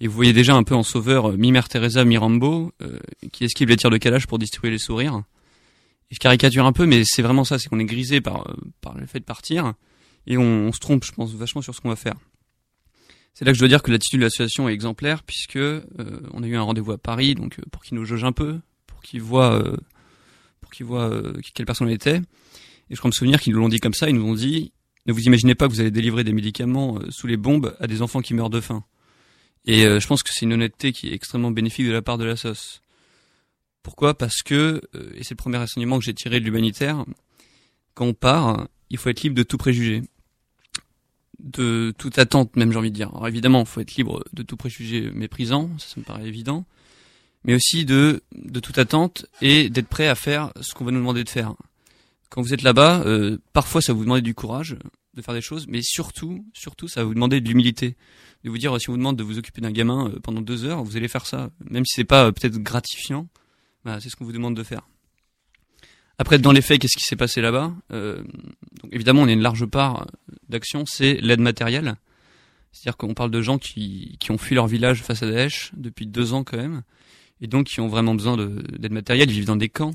et 0.00 0.08
vous 0.08 0.14
voyez 0.14 0.32
déjà 0.32 0.54
un 0.54 0.62
peu 0.62 0.74
en 0.74 0.82
sauveur 0.82 1.30
euh, 1.30 1.36
mi-mère 1.36 1.68
Teresa, 1.68 2.04
mi-Rambo 2.04 2.72
euh, 2.82 2.98
qui 3.32 3.44
esquive 3.44 3.68
les 3.68 3.76
tirs 3.76 3.90
de 3.90 3.98
calage 3.98 4.26
pour 4.26 4.38
distribuer 4.38 4.70
les 4.70 4.78
sourires. 4.78 5.22
Je 6.10 6.18
caricature 6.18 6.66
un 6.66 6.72
peu, 6.72 6.86
mais 6.86 7.02
c'est 7.04 7.22
vraiment 7.22 7.44
ça, 7.44 7.58
c'est 7.58 7.68
qu'on 7.68 7.78
est 7.78 7.84
grisé 7.84 8.20
par 8.20 8.48
euh, 8.48 8.54
par 8.80 8.96
le 8.96 9.06
fait 9.06 9.20
de 9.20 9.24
partir 9.24 9.74
et 10.28 10.36
on, 10.36 10.72
se 10.72 10.80
trompe, 10.80 11.04
je 11.04 11.12
pense, 11.12 11.32
vachement 11.34 11.62
sur 11.62 11.74
ce 11.74 11.80
qu'on 11.80 11.88
va 11.88 11.96
faire. 11.96 12.16
C'est 13.32 13.44
là 13.44 13.52
que 13.52 13.56
je 13.56 13.60
dois 13.60 13.68
dire 13.68 13.82
que 13.82 13.92
l'attitude 13.92 14.18
de 14.18 14.24
l'association 14.24 14.68
est 14.68 14.72
exemplaire 14.72 15.22
puisque 15.22 15.56
euh, 15.56 15.80
on 16.32 16.42
a 16.42 16.46
eu 16.46 16.56
un 16.56 16.62
rendez-vous 16.62 16.92
à 16.92 16.98
Paris, 16.98 17.34
donc 17.34 17.60
pour 17.70 17.82
qu'ils 17.82 17.96
nous 17.96 18.04
jauge 18.04 18.24
un 18.24 18.32
peu, 18.32 18.58
pour 18.86 19.02
qu'ils 19.02 19.22
voient, 19.22 19.62
pour 20.60 20.72
qu'ils 20.72 20.86
voient 20.86 21.22
quelle 21.54 21.66
personne 21.66 21.86
on 21.86 21.90
était. 21.90 22.16
Et 22.88 22.94
je 22.94 22.96
crois 22.96 23.08
me 23.08 23.12
souvenir 23.12 23.40
qu'ils 23.40 23.52
nous 23.52 23.60
l'ont 23.60 23.68
dit 23.68 23.78
comme 23.78 23.94
ça. 23.94 24.08
Ils 24.08 24.16
nous 24.16 24.24
ont 24.24 24.34
dit 24.34 24.72
ne 25.06 25.12
vous 25.12 25.22
imaginez 25.22 25.54
pas 25.54 25.66
que 25.66 25.72
vous 25.72 25.80
allez 25.80 25.90
délivrer 25.90 26.24
des 26.24 26.32
médicaments 26.32 26.98
euh, 26.98 27.10
sous 27.10 27.26
les 27.26 27.36
bombes 27.36 27.76
à 27.80 27.86
des 27.86 28.02
enfants 28.02 28.20
qui 28.20 28.34
meurent 28.34 28.50
de 28.50 28.60
faim. 28.60 28.84
Et 29.64 29.84
euh, 29.84 30.00
je 30.00 30.06
pense 30.06 30.22
que 30.22 30.30
c'est 30.32 30.44
une 30.44 30.52
honnêteté 30.52 30.92
qui 30.92 31.08
est 31.08 31.14
extrêmement 31.14 31.50
bénéfique 31.50 31.86
de 31.86 31.92
la 31.92 32.02
part 32.02 32.18
de 32.18 32.24
la 32.24 32.36
SOS. 32.36 32.82
Pourquoi? 33.82 34.16
Parce 34.16 34.42
que, 34.42 34.80
euh, 34.94 35.10
et 35.14 35.22
c'est 35.22 35.34
le 35.34 35.36
premier 35.36 35.58
enseignement 35.58 35.98
que 35.98 36.04
j'ai 36.04 36.14
tiré 36.14 36.40
de 36.40 36.44
l'humanitaire, 36.44 37.04
quand 37.94 38.06
on 38.06 38.14
part, 38.14 38.68
il 38.90 38.98
faut 38.98 39.08
être 39.08 39.22
libre 39.22 39.36
de 39.36 39.42
tout 39.42 39.58
préjugé 39.58 40.02
de 41.38 41.94
toute 41.98 42.18
attente, 42.18 42.56
même 42.56 42.72
j'ai 42.72 42.78
envie 42.78 42.90
de 42.90 42.96
dire. 42.96 43.10
Alors 43.10 43.28
évidemment, 43.28 43.60
il 43.60 43.66
faut 43.66 43.80
être 43.80 43.94
libre 43.96 44.24
de 44.32 44.42
tout 44.42 44.56
préjugé 44.56 45.10
méprisant, 45.12 45.70
ça, 45.78 45.88
ça 45.88 46.00
me 46.00 46.04
paraît 46.04 46.26
évident, 46.26 46.64
mais 47.44 47.54
aussi 47.54 47.84
de, 47.84 48.22
de 48.34 48.60
toute 48.60 48.78
attente 48.78 49.26
et 49.40 49.68
d'être 49.68 49.88
prêt 49.88 50.08
à 50.08 50.14
faire 50.14 50.52
ce 50.60 50.74
qu'on 50.74 50.84
va 50.84 50.90
nous 50.90 50.98
demander 50.98 51.24
de 51.24 51.28
faire. 51.28 51.54
Quand 52.28 52.42
vous 52.42 52.52
êtes 52.52 52.62
là-bas, 52.62 53.02
euh, 53.06 53.38
parfois 53.52 53.80
ça 53.80 53.92
vous 53.92 54.02
demander 54.02 54.22
du 54.22 54.34
courage 54.34 54.76
de 55.14 55.22
faire 55.22 55.34
des 55.34 55.40
choses, 55.40 55.66
mais 55.68 55.80
surtout, 55.82 56.44
surtout, 56.52 56.88
ça 56.88 57.00
va 57.00 57.06
vous 57.06 57.14
demander 57.14 57.40
de 57.40 57.48
l'humilité. 57.48 57.96
De 58.44 58.50
vous 58.50 58.58
dire, 58.58 58.78
si 58.80 58.90
on 58.90 58.92
vous 58.92 58.98
demande 58.98 59.16
de 59.16 59.22
vous 59.22 59.38
occuper 59.38 59.60
d'un 59.60 59.70
gamin 59.72 60.10
euh, 60.10 60.20
pendant 60.20 60.40
deux 60.40 60.64
heures, 60.64 60.84
vous 60.84 60.96
allez 60.96 61.08
faire 61.08 61.26
ça, 61.26 61.50
même 61.70 61.84
si 61.86 61.94
c'est 61.96 62.04
pas 62.04 62.26
euh, 62.26 62.32
peut-être 62.32 62.58
gratifiant, 62.58 63.28
bah, 63.84 63.98
c'est 64.00 64.08
ce 64.10 64.16
qu'on 64.16 64.24
vous 64.24 64.32
demande 64.32 64.56
de 64.56 64.62
faire. 64.62 64.82
Après, 66.18 66.38
dans 66.38 66.52
les 66.52 66.62
faits, 66.62 66.80
qu'est-ce 66.80 66.96
qui 66.96 67.04
s'est 67.04 67.16
passé 67.16 67.40
là-bas? 67.40 67.74
Euh, 67.92 68.22
évidemment, 68.90 69.22
on 69.22 69.28
a 69.28 69.32
une 69.32 69.42
large 69.42 69.66
part 69.66 70.06
d'action, 70.48 70.84
c'est 70.86 71.14
l'aide 71.20 71.40
matérielle. 71.40 71.96
C'est-à-dire 72.72 72.96
qu'on 72.96 73.14
parle 73.14 73.30
de 73.30 73.40
gens 73.40 73.58
qui, 73.58 74.16
qui 74.20 74.30
ont 74.30 74.38
fui 74.38 74.54
leur 74.54 74.66
village 74.66 75.02
face 75.02 75.22
à 75.22 75.30
Daesh 75.30 75.72
depuis 75.76 76.06
deux 76.06 76.32
ans 76.34 76.44
quand 76.44 76.56
même, 76.58 76.82
et 77.40 77.46
donc 77.46 77.66
qui 77.66 77.80
ont 77.80 77.88
vraiment 77.88 78.14
besoin 78.14 78.36
de- 78.36 78.64
d'aide 78.78 78.92
matérielle. 78.92 79.30
Ils 79.30 79.34
vivent 79.34 79.46
dans 79.46 79.56
des 79.56 79.68
camps, 79.70 79.92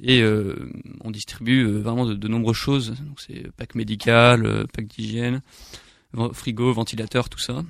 et 0.00 0.20
euh, 0.20 0.70
on 1.00 1.10
distribue 1.10 1.64
euh, 1.64 1.80
vraiment 1.80 2.06
de, 2.06 2.14
de 2.14 2.28
nombreuses 2.28 2.56
choses. 2.56 2.90
Donc 3.00 3.20
c'est 3.20 3.50
pack 3.52 3.74
médical, 3.74 4.44
euh, 4.44 4.64
pack 4.72 4.86
d'hygiène, 4.86 5.42
frigo, 6.32 6.72
ventilateur, 6.72 7.28
tout 7.28 7.38
ça. 7.38 7.64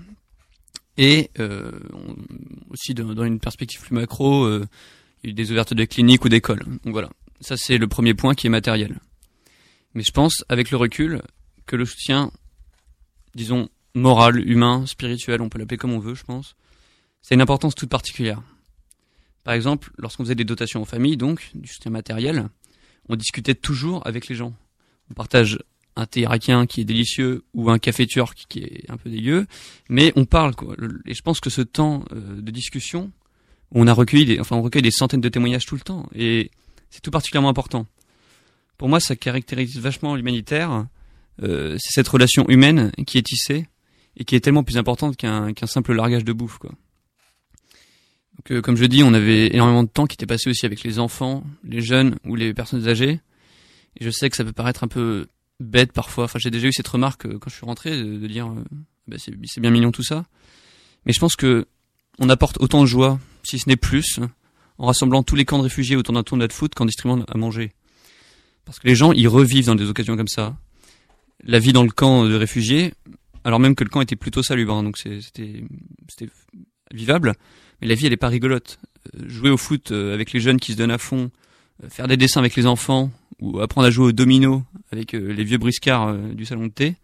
Et 0.98 1.30
euh, 1.38 1.72
aussi 2.70 2.94
dans, 2.94 3.14
dans 3.14 3.24
une 3.24 3.38
perspective 3.38 3.80
plus 3.80 3.94
macro, 3.94 4.44
euh, 4.44 4.66
il 5.22 5.26
y 5.26 5.30
a 5.30 5.30
eu 5.30 5.34
des 5.34 5.50
ouvertures 5.50 5.76
de 5.76 5.84
cliniques 5.84 6.24
ou 6.24 6.28
d'écoles. 6.28 6.64
Donc 6.84 6.92
voilà, 6.92 7.10
ça 7.40 7.56
c'est 7.56 7.78
le 7.78 7.86
premier 7.86 8.14
point 8.14 8.34
qui 8.34 8.46
est 8.46 8.50
matériel. 8.50 8.98
Mais 9.94 10.02
je 10.02 10.12
pense, 10.12 10.44
avec 10.48 10.70
le 10.70 10.76
recul, 10.76 11.22
que 11.66 11.76
le 11.76 11.86
soutien, 11.86 12.30
disons, 13.34 13.68
moral, 13.94 14.46
humain, 14.46 14.84
spirituel, 14.86 15.40
on 15.40 15.48
peut 15.48 15.58
l'appeler 15.58 15.78
comme 15.78 15.92
on 15.92 15.98
veut, 15.98 16.14
je 16.14 16.24
pense, 16.24 16.54
c'est 17.22 17.34
une 17.34 17.40
importance 17.40 17.74
toute 17.74 17.88
particulière. 17.88 18.42
Par 19.46 19.54
exemple, 19.54 19.92
lorsqu'on 19.96 20.24
faisait 20.24 20.34
des 20.34 20.44
dotations 20.44 20.82
aux 20.82 20.86
familles, 20.86 21.16
donc, 21.16 21.52
du 21.54 21.68
soutien 21.68 21.92
matériel, 21.92 22.48
on 23.08 23.14
discutait 23.14 23.54
toujours 23.54 24.04
avec 24.04 24.26
les 24.26 24.34
gens. 24.34 24.52
On 25.08 25.14
partage 25.14 25.60
un 25.94 26.04
thé 26.04 26.22
irakien 26.22 26.66
qui 26.66 26.80
est 26.80 26.84
délicieux 26.84 27.44
ou 27.54 27.70
un 27.70 27.78
café 27.78 28.08
turc 28.08 28.46
qui 28.48 28.64
est 28.64 28.90
un 28.90 28.96
peu 28.96 29.08
dégueu, 29.08 29.46
mais 29.88 30.12
on 30.16 30.24
parle, 30.24 30.56
quoi. 30.56 30.74
Et 31.06 31.14
je 31.14 31.22
pense 31.22 31.38
que 31.38 31.48
ce 31.48 31.60
temps 31.62 32.04
euh, 32.10 32.40
de 32.40 32.50
discussion, 32.50 33.12
on 33.70 33.86
a 33.86 33.92
recueilli 33.92 34.24
des, 34.24 34.40
enfin, 34.40 34.56
on 34.56 34.62
recueille 34.62 34.82
des 34.82 34.90
centaines 34.90 35.20
de 35.20 35.28
témoignages 35.28 35.64
tout 35.64 35.76
le 35.76 35.80
temps, 35.80 36.08
et 36.12 36.50
c'est 36.90 37.00
tout 37.00 37.12
particulièrement 37.12 37.48
important. 37.48 37.86
Pour 38.78 38.88
moi, 38.88 38.98
ça 38.98 39.14
caractérise 39.14 39.78
vachement 39.78 40.16
l'humanitaire, 40.16 40.88
euh, 41.44 41.76
c'est 41.78 41.92
cette 41.92 42.08
relation 42.08 42.48
humaine 42.48 42.90
qui 43.06 43.16
est 43.16 43.26
tissée 43.26 43.68
et 44.16 44.24
qui 44.24 44.34
est 44.34 44.40
tellement 44.40 44.64
plus 44.64 44.76
importante 44.76 45.16
qu'un 45.16 45.52
qu'un 45.52 45.68
simple 45.68 45.94
largage 45.94 46.24
de 46.24 46.32
bouffe, 46.32 46.58
quoi. 46.58 46.72
Donc, 48.46 48.58
euh, 48.58 48.62
comme 48.62 48.76
je 48.76 48.84
dis, 48.84 49.02
on 49.02 49.12
avait 49.12 49.52
énormément 49.52 49.82
de 49.82 49.88
temps 49.88 50.06
qui 50.06 50.14
était 50.14 50.26
passé 50.26 50.48
aussi 50.48 50.66
avec 50.66 50.84
les 50.84 51.00
enfants, 51.00 51.42
les 51.64 51.80
jeunes 51.80 52.16
ou 52.24 52.36
les 52.36 52.54
personnes 52.54 52.86
âgées. 52.86 53.20
Et 53.98 54.04
je 54.04 54.10
sais 54.10 54.30
que 54.30 54.36
ça 54.36 54.44
peut 54.44 54.52
paraître 54.52 54.84
un 54.84 54.88
peu 54.88 55.26
bête 55.58 55.92
parfois. 55.92 56.24
Enfin, 56.24 56.38
j'ai 56.38 56.52
déjà 56.52 56.68
eu 56.68 56.72
cette 56.72 56.86
remarque 56.86 57.26
euh, 57.26 57.38
quand 57.40 57.50
je 57.50 57.56
suis 57.56 57.66
rentré 57.66 57.90
de, 58.00 58.24
dire, 58.28 58.46
euh, 58.46 58.62
bah, 59.08 59.16
c'est 59.18 59.60
bien 59.60 59.70
mignon 59.70 59.90
tout 59.90 60.04
ça. 60.04 60.26
Mais 61.06 61.12
je 61.12 61.18
pense 61.18 61.34
que 61.34 61.66
on 62.20 62.28
apporte 62.28 62.58
autant 62.60 62.82
de 62.82 62.86
joie, 62.86 63.18
si 63.42 63.58
ce 63.58 63.68
n'est 63.68 63.76
plus, 63.76 64.20
en 64.78 64.86
rassemblant 64.86 65.24
tous 65.24 65.34
les 65.34 65.44
camps 65.44 65.58
de 65.58 65.64
réfugiés 65.64 65.96
autour 65.96 66.14
d'un 66.14 66.22
tournoi 66.22 66.46
de 66.46 66.52
foot 66.52 66.72
qu'en 66.72 66.84
distribuant 66.84 67.24
à 67.26 67.36
manger. 67.36 67.72
Parce 68.64 68.78
que 68.78 68.86
les 68.86 68.94
gens, 68.94 69.10
ils 69.10 69.28
revivent 69.28 69.66
dans 69.66 69.74
des 69.74 69.88
occasions 69.88 70.16
comme 70.16 70.28
ça. 70.28 70.56
La 71.42 71.58
vie 71.58 71.72
dans 71.72 71.82
le 71.82 71.90
camp 71.90 72.24
de 72.24 72.34
réfugiés, 72.34 72.94
alors 73.42 73.58
même 73.58 73.74
que 73.74 73.82
le 73.82 73.90
camp 73.90 74.02
était 74.02 74.16
plutôt 74.16 74.44
salubre, 74.44 74.72
hein, 74.72 74.84
donc 74.84 74.98
c'était 74.98 75.64
vivable. 76.92 77.34
Mais 77.80 77.88
la 77.88 77.94
vie, 77.94 78.06
elle 78.06 78.12
est 78.12 78.18
pas 78.18 78.28
rigolote. 78.28 78.78
Euh, 79.14 79.28
jouer 79.28 79.50
au 79.50 79.56
foot 79.56 79.90
euh, 79.90 80.14
avec 80.14 80.32
les 80.32 80.40
jeunes 80.40 80.58
qui 80.58 80.72
se 80.72 80.76
donnent 80.76 80.90
à 80.90 80.98
fond, 80.98 81.30
euh, 81.82 81.88
faire 81.88 82.08
des 82.08 82.16
dessins 82.16 82.40
avec 82.40 82.56
les 82.56 82.66
enfants, 82.66 83.10
ou 83.40 83.60
apprendre 83.60 83.86
à 83.86 83.90
jouer 83.90 84.06
au 84.06 84.12
domino 84.12 84.64
avec 84.92 85.12
les 85.12 85.44
vieux 85.44 85.58
briscards 85.58 86.16
du 86.16 86.46
salon 86.46 86.68
de 86.68 86.72
thé, 86.72 86.94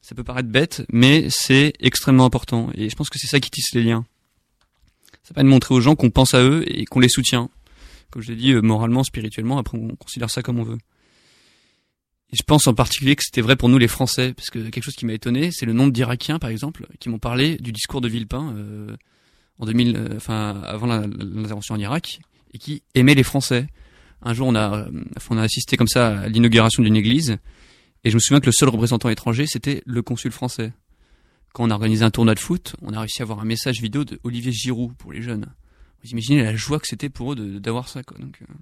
ça 0.00 0.14
peut 0.14 0.24
paraître 0.24 0.48
bête, 0.48 0.86
mais 0.90 1.26
c'est 1.28 1.74
extrêmement 1.80 2.24
important. 2.24 2.70
Et 2.74 2.88
je 2.88 2.96
pense 2.96 3.10
que 3.10 3.18
c'est 3.18 3.26
ça 3.26 3.40
qui 3.40 3.50
tisse 3.50 3.74
les 3.74 3.82
liens. 3.82 4.06
Ça 5.22 5.34
permet 5.34 5.48
de 5.48 5.52
montrer 5.52 5.74
aux 5.74 5.82
gens 5.82 5.94
qu'on 5.94 6.08
pense 6.08 6.32
à 6.32 6.42
eux 6.42 6.64
et 6.66 6.86
qu'on 6.86 7.00
les 7.00 7.10
soutient. 7.10 7.50
Comme 8.10 8.22
je 8.22 8.30
l'ai 8.30 8.36
dit, 8.36 8.54
moralement, 8.54 9.04
spirituellement, 9.04 9.58
après 9.58 9.76
on 9.76 9.96
considère 9.96 10.30
ça 10.30 10.40
comme 10.40 10.58
on 10.58 10.62
veut. 10.62 10.78
Et 12.32 12.36
je 12.36 12.42
pense 12.42 12.66
en 12.66 12.72
particulier 12.72 13.14
que 13.14 13.22
c'était 13.22 13.42
vrai 13.42 13.56
pour 13.56 13.68
nous 13.68 13.76
les 13.76 13.88
Français, 13.88 14.32
parce 14.32 14.48
que 14.48 14.70
quelque 14.70 14.84
chose 14.84 14.96
qui 14.96 15.04
m'a 15.04 15.12
étonné, 15.12 15.50
c'est 15.52 15.66
le 15.66 15.74
nombre 15.74 15.92
d'Irakiens, 15.92 16.38
par 16.38 16.48
exemple, 16.48 16.86
qui 17.00 17.10
m'ont 17.10 17.18
parlé 17.18 17.58
du 17.58 17.72
discours 17.72 18.00
de 18.00 18.08
Villepin 18.08 18.54
en 19.58 19.66
2000, 19.66 19.96
euh, 19.96 20.08
enfin 20.16 20.60
avant 20.64 20.86
l'intervention 20.86 21.74
en 21.74 21.78
Irak, 21.78 22.20
et 22.52 22.58
qui 22.58 22.82
aimaient 22.94 23.14
les 23.14 23.22
Français. 23.22 23.68
Un 24.22 24.34
jour, 24.34 24.48
on 24.48 24.54
a, 24.54 24.78
euh, 24.78 25.04
on 25.30 25.38
a 25.38 25.42
assisté 25.42 25.76
comme 25.76 25.88
ça 25.88 26.20
à 26.20 26.28
l'inauguration 26.28 26.82
d'une 26.82 26.96
église, 26.96 27.38
et 28.04 28.10
je 28.10 28.14
me 28.14 28.20
souviens 28.20 28.40
que 28.40 28.46
le 28.46 28.52
seul 28.52 28.68
représentant 28.68 29.08
étranger, 29.08 29.46
c'était 29.46 29.82
le 29.84 30.02
consul 30.02 30.32
français. 30.32 30.72
Quand 31.52 31.64
on 31.64 31.70
a 31.70 31.74
organisé 31.74 32.04
un 32.04 32.10
tournoi 32.10 32.34
de 32.34 32.38
foot, 32.40 32.76
on 32.82 32.92
a 32.92 33.00
réussi 33.00 33.22
à 33.22 33.24
avoir 33.24 33.40
un 33.40 33.44
message 33.44 33.80
vidéo 33.80 34.04
de 34.04 34.20
Olivier 34.24 34.52
Giroud 34.52 34.94
pour 34.96 35.12
les 35.12 35.22
jeunes. 35.22 35.46
Vous 36.02 36.10
imaginez 36.10 36.42
la 36.42 36.54
joie 36.54 36.78
que 36.78 36.86
c'était 36.86 37.08
pour 37.08 37.32
eux 37.32 37.58
d'avoir 37.58 37.88
ça, 37.88 38.02
quoi. 38.02 38.18
Donc, 38.18 38.38
euh, 38.42 38.54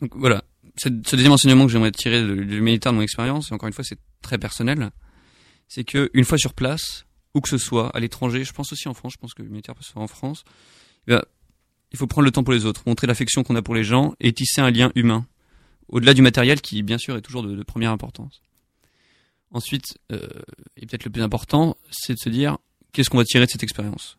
donc 0.00 0.14
voilà. 0.16 0.44
Ce 0.76 0.88
deuxième 0.88 1.32
enseignement 1.32 1.64
que 1.64 1.72
j'aimerais 1.72 1.92
tirer 1.92 2.20
de 2.20 2.28
l'humanitaire 2.28 2.92
de 2.92 2.96
mon 2.96 3.02
expérience, 3.02 3.50
encore 3.52 3.66
une 3.66 3.72
fois, 3.72 3.84
c'est 3.84 3.98
très 4.20 4.36
personnel, 4.36 4.90
c'est 5.68 5.84
que 5.84 6.10
une 6.12 6.24
fois 6.24 6.36
sur 6.36 6.52
place, 6.52 7.05
où 7.36 7.40
que 7.42 7.50
ce 7.50 7.58
soit, 7.58 7.90
à 7.94 8.00
l'étranger, 8.00 8.44
je 8.44 8.52
pense 8.52 8.72
aussi 8.72 8.88
en 8.88 8.94
France, 8.94 9.12
je 9.12 9.18
pense 9.18 9.34
que 9.34 9.42
l'humanitaire 9.42 9.74
peut 9.74 9.82
se 9.82 9.92
faire 9.92 10.02
en 10.02 10.08
France, 10.08 10.42
eh 11.06 11.12
ben, 11.12 11.22
il 11.92 11.98
faut 11.98 12.06
prendre 12.06 12.24
le 12.24 12.30
temps 12.30 12.42
pour 12.42 12.54
les 12.54 12.64
autres, 12.64 12.82
montrer 12.86 13.06
l'affection 13.06 13.42
qu'on 13.42 13.54
a 13.56 13.62
pour 13.62 13.74
les 13.74 13.84
gens 13.84 14.14
et 14.20 14.32
tisser 14.32 14.62
un 14.62 14.70
lien 14.70 14.90
humain, 14.94 15.26
au-delà 15.88 16.14
du 16.14 16.22
matériel 16.22 16.62
qui, 16.62 16.82
bien 16.82 16.96
sûr, 16.96 17.14
est 17.14 17.20
toujours 17.20 17.42
de, 17.42 17.62
première 17.62 17.90
importance. 17.90 18.40
Ensuite, 19.50 19.98
euh, 20.12 20.26
et 20.78 20.86
peut-être 20.86 21.04
le 21.04 21.10
plus 21.10 21.22
important, 21.22 21.76
c'est 21.90 22.14
de 22.14 22.18
se 22.18 22.30
dire 22.30 22.56
qu'est-ce 22.92 23.10
qu'on 23.10 23.18
va 23.18 23.24
tirer 23.24 23.44
de 23.44 23.50
cette 23.50 23.62
expérience? 23.62 24.16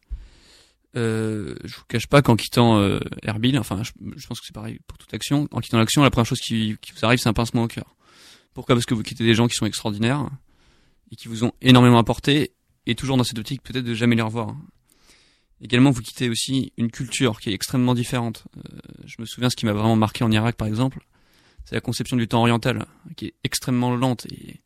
Euh, 0.95 1.55
je 1.63 1.75
vous 1.75 1.83
cache 1.87 2.07
pas 2.07 2.21
qu'en 2.21 2.35
quittant 2.35 2.77
euh, 2.77 2.99
Erbil, 3.23 3.57
enfin, 3.57 3.81
je, 3.83 3.91
je 4.15 4.27
pense 4.27 4.39
que 4.39 4.45
c'est 4.45 4.55
pareil 4.55 4.79
pour 4.85 4.99
toute 4.99 5.13
action, 5.13 5.47
en 5.51 5.59
quittant 5.59 5.79
l'action, 5.79 6.03
la 6.03 6.11
première 6.11 6.27
chose 6.27 6.39
qui, 6.39 6.77
qui 6.81 6.91
vous 6.93 7.03
arrive, 7.03 7.19
c'est 7.19 7.29
un 7.29 7.33
pincement 7.33 7.63
au 7.63 7.67
cœur. 7.67 7.95
Pourquoi? 8.53 8.75
Parce 8.75 8.85
que 8.85 8.93
vous 8.93 9.03
quittez 9.03 9.23
des 9.23 9.33
gens 9.33 9.47
qui 9.47 9.55
sont 9.55 9.65
extraordinaires 9.65 10.29
et 11.11 11.15
qui 11.15 11.27
vous 11.27 11.43
ont 11.43 11.51
énormément 11.61 11.99
apporté, 11.99 12.51
et 12.87 12.95
toujours 12.95 13.17
dans 13.17 13.23
cette 13.23 13.37
optique 13.37 13.61
peut-être 13.61 13.85
de 13.85 13.93
jamais 13.93 14.15
les 14.15 14.21
revoir. 14.23 14.55
Également, 15.61 15.91
vous 15.91 16.01
quittez 16.01 16.29
aussi 16.29 16.71
une 16.77 16.89
culture 16.89 17.39
qui 17.39 17.49
est 17.49 17.53
extrêmement 17.53 17.93
différente. 17.93 18.45
Euh, 18.57 18.77
je 19.05 19.15
me 19.19 19.25
souviens 19.25 19.49
ce 19.49 19.55
qui 19.55 19.65
m'a 19.65 19.73
vraiment 19.73 19.95
marqué 19.95 20.23
en 20.23 20.31
Irak, 20.31 20.55
par 20.55 20.67
exemple, 20.67 20.99
c'est 21.65 21.75
la 21.75 21.81
conception 21.81 22.15
du 22.15 22.27
temps 22.27 22.41
oriental, 22.41 22.85
qui 23.15 23.25
est 23.25 23.33
extrêmement 23.43 23.95
lente 23.95 24.25
et, 24.27 24.61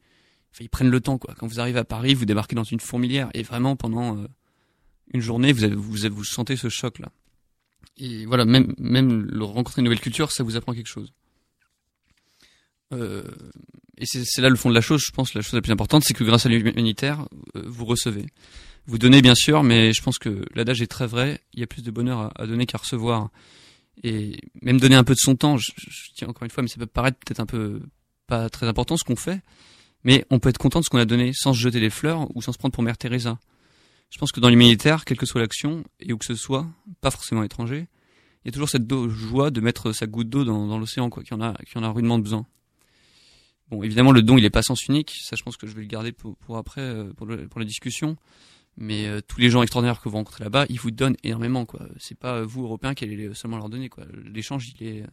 enfin, 0.53 0.63
ils 0.63 0.69
prennent 0.69 0.89
le 0.89 1.01
temps 1.01 1.17
quoi. 1.17 1.33
Quand 1.37 1.47
vous 1.47 1.59
arrivez 1.59 1.79
à 1.79 1.83
Paris, 1.83 2.13
vous 2.13 2.25
débarquez 2.25 2.55
dans 2.55 2.63
une 2.63 2.79
fourmilière 2.79 3.29
et 3.33 3.41
vraiment 3.41 3.75
pendant 3.75 4.17
euh, 4.17 4.27
une 5.13 5.21
journée, 5.21 5.51
vous, 5.51 5.81
vous, 5.81 6.09
vous 6.09 6.23
sentez 6.23 6.55
ce 6.55 6.69
choc 6.69 6.99
là. 6.99 7.11
Et 7.97 8.25
voilà, 8.25 8.45
même 8.45 8.73
même 8.77 9.23
le 9.23 9.43
rencontrer 9.43 9.81
une 9.81 9.85
nouvelle 9.85 9.99
culture, 9.99 10.31
ça 10.31 10.43
vous 10.43 10.55
apprend 10.55 10.73
quelque 10.73 10.87
chose. 10.87 11.13
Euh, 12.93 13.23
et 14.01 14.05
c'est 14.05 14.41
là 14.41 14.49
le 14.49 14.55
fond 14.55 14.69
de 14.69 14.73
la 14.75 14.81
chose, 14.81 15.01
je 15.05 15.11
pense, 15.11 15.33
la 15.33 15.41
chose 15.41 15.53
la 15.53 15.61
plus 15.61 15.71
importante, 15.71 16.03
c'est 16.03 16.13
que 16.13 16.23
grâce 16.23 16.45
à 16.45 16.49
l'humanitaire, 16.49 17.27
euh, 17.55 17.63
vous 17.65 17.85
recevez. 17.85 18.25
Vous 18.87 18.97
donnez 18.97 19.21
bien 19.21 19.35
sûr, 19.35 19.63
mais 19.63 19.93
je 19.93 20.01
pense 20.01 20.17
que 20.17 20.43
l'adage 20.55 20.81
est 20.81 20.87
très 20.87 21.05
vrai, 21.07 21.41
il 21.53 21.59
y 21.59 21.63
a 21.63 21.67
plus 21.67 21.83
de 21.83 21.91
bonheur 21.91 22.31
à, 22.39 22.47
donner 22.47 22.65
qu'à 22.65 22.79
recevoir. 22.79 23.29
Et 24.03 24.39
même 24.61 24.79
donner 24.79 24.95
un 24.95 25.03
peu 25.03 25.13
de 25.13 25.19
son 25.19 25.35
temps, 25.35 25.57
je, 25.57 25.71
je- 25.77 26.09
tiens 26.15 26.27
encore 26.29 26.43
une 26.43 26.49
fois, 26.49 26.63
mais 26.63 26.69
ça 26.69 26.77
peut 26.77 26.87
paraître 26.87 27.17
peut-être 27.19 27.39
un 27.39 27.45
peu 27.45 27.81
pas 28.25 28.49
très 28.49 28.67
important 28.67 28.97
ce 28.97 29.03
qu'on 29.03 29.15
fait, 29.15 29.41
mais 30.03 30.25
on 30.31 30.39
peut 30.39 30.49
être 30.49 30.57
content 30.57 30.79
de 30.79 30.85
ce 30.85 30.89
qu'on 30.89 30.97
a 30.97 31.05
donné 31.05 31.31
sans 31.33 31.53
se 31.53 31.59
jeter 31.59 31.79
des 31.79 31.89
fleurs 31.91 32.27
ou 32.35 32.41
sans 32.41 32.53
se 32.53 32.57
prendre 32.57 32.73
pour 32.73 32.83
Mère 32.83 32.97
Teresa. 32.97 33.37
Je 34.09 34.17
pense 34.17 34.31
que 34.31 34.39
dans 34.39 34.49
l'humanitaire, 34.49 35.05
quelle 35.05 35.17
que 35.17 35.25
soit 35.25 35.41
l'action, 35.41 35.83
et 35.99 36.11
où 36.11 36.17
que 36.17 36.25
ce 36.25 36.35
soit, 36.35 36.67
pas 37.01 37.11
forcément 37.11 37.43
étranger, 37.43 37.87
il 38.43 38.47
y 38.47 38.49
a 38.49 38.51
toujours 38.51 38.69
cette 38.69 38.91
joie 39.09 39.51
de 39.51 39.61
mettre 39.61 39.91
sa 39.91 40.07
goutte 40.07 40.29
d'eau 40.29 40.43
dans, 40.43 40.65
dans 40.65 40.79
l'océan, 40.79 41.09
quoi, 41.09 41.21
qui 41.23 41.33
en 41.35 41.41
a, 41.41 41.53
qui 41.69 41.77
en 41.77 41.83
a 41.83 41.89
rudement 41.89 42.17
besoin. 42.17 42.47
Bon, 43.71 43.83
évidemment, 43.83 44.11
le 44.11 44.21
don, 44.21 44.37
il 44.37 44.43
est 44.43 44.49
pas 44.49 44.63
sens 44.63 44.85
unique. 44.87 45.15
Ça, 45.23 45.37
je 45.37 45.43
pense 45.43 45.55
que 45.55 45.65
je 45.65 45.73
vais 45.73 45.81
le 45.81 45.87
garder 45.87 46.11
pour, 46.11 46.57
après, 46.57 46.81
euh, 46.81 47.13
pour, 47.13 47.25
la 47.27 47.65
discussion. 47.65 48.17
Mais 48.77 49.07
euh, 49.07 49.21
tous 49.25 49.39
les 49.39 49.49
gens 49.49 49.63
extraordinaires 49.63 50.01
que 50.01 50.09
vous 50.09 50.17
rencontrez 50.17 50.43
là-bas, 50.43 50.65
ils 50.69 50.79
vous 50.79 50.91
donnent 50.91 51.15
énormément, 51.23 51.65
quoi. 51.65 51.87
C'est 51.97 52.17
pas 52.17 52.37
euh, 52.37 52.45
vous, 52.45 52.63
Européens, 52.63 52.93
qui 52.93 53.05
allez 53.05 53.33
seulement 53.33 53.57
leur 53.57 53.69
donner. 53.69 53.89
L'échange, 54.25 54.73
il 54.75 54.85
est, 54.85 55.05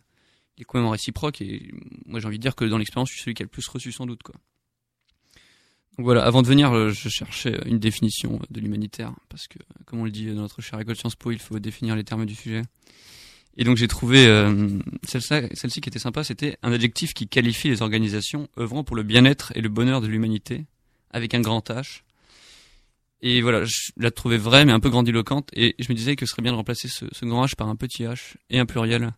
il 0.57 0.63
est 0.63 0.65
quand 0.65 0.81
même 0.81 0.89
réciproque. 0.89 1.41
Et 1.41 1.71
moi, 2.05 2.19
j'ai 2.19 2.27
envie 2.27 2.39
de 2.39 2.43
dire 2.43 2.57
que 2.57 2.65
dans 2.65 2.79
l'expérience, 2.79 3.11
je 3.11 3.15
suis 3.15 3.23
celui 3.23 3.35
qui 3.35 3.43
a 3.43 3.45
le 3.45 3.49
plus 3.49 3.67
reçu, 3.69 3.93
sans 3.93 4.07
doute. 4.07 4.23
Donc 4.27 6.05
voilà, 6.05 6.25
avant 6.25 6.43
de 6.43 6.49
venir, 6.49 6.91
je 6.91 7.09
cherchais 7.09 7.61
une 7.67 7.79
définition 7.79 8.41
de 8.51 8.61
l'humanitaire, 8.61 9.15
parce 9.29 9.47
que, 9.47 9.59
comme 9.85 10.01
on 10.01 10.05
le 10.05 10.11
dit 10.11 10.27
dans 10.27 10.43
notre 10.43 10.63
chère 10.63 10.81
école 10.81 10.97
Sciences 10.97 11.17
Po, 11.17 11.31
il 11.31 11.39
faut 11.39 11.61
définir 11.61 11.95
les 11.95 12.05
termes 12.05 12.27
du 12.27 12.35
sujet. 12.35 12.63
Et 13.59 13.65
donc 13.65 13.77
j'ai 13.77 13.89
trouvé 13.89 14.27
euh, 14.27 14.69
celle-ci 15.07 15.35
celle-ci 15.53 15.81
qui 15.81 15.89
était 15.89 15.99
sympa, 15.99 16.23
c'était 16.23 16.57
un 16.63 16.73
adjectif 16.73 17.13
qui 17.13 17.27
qualifie 17.27 17.69
les 17.69 17.83
organisations 17.83 18.49
œuvrant 18.57 18.85
pour 18.85 18.95
le 18.95 19.03
bien-être 19.03 19.53
et 19.57 19.61
le 19.61 19.69
bonheur 19.69 20.01
de 20.01 20.07
l'humanité, 20.07 20.65
avec 21.11 21.35
un 21.35 21.41
grand 21.41 21.69
H. 21.69 22.03
Et 23.21 23.43
voilà, 23.43 23.65
je 23.65 23.91
la 23.97 24.13
trouvais 24.13 24.37
vraie, 24.37 24.65
mais 24.65 24.71
un 24.71 24.79
peu 24.79 24.91
grandiloquente, 24.91 25.51
et 25.55 25.75
je 25.81 25.87
me 25.91 25.97
disais 25.97 26.15
que 26.15 26.25
ce 26.25 26.31
serait 26.31 26.43
bien 26.43 26.53
de 26.53 26.57
remplacer 26.57 26.87
ce, 26.87 27.07
ce 27.11 27.25
grand 27.25 27.45
H 27.47 27.57
par 27.57 27.69
un 27.69 27.75
petit 27.75 28.05
H 28.05 28.37
et 28.49 28.61
un 28.61 28.67
pluriel. 28.67 29.13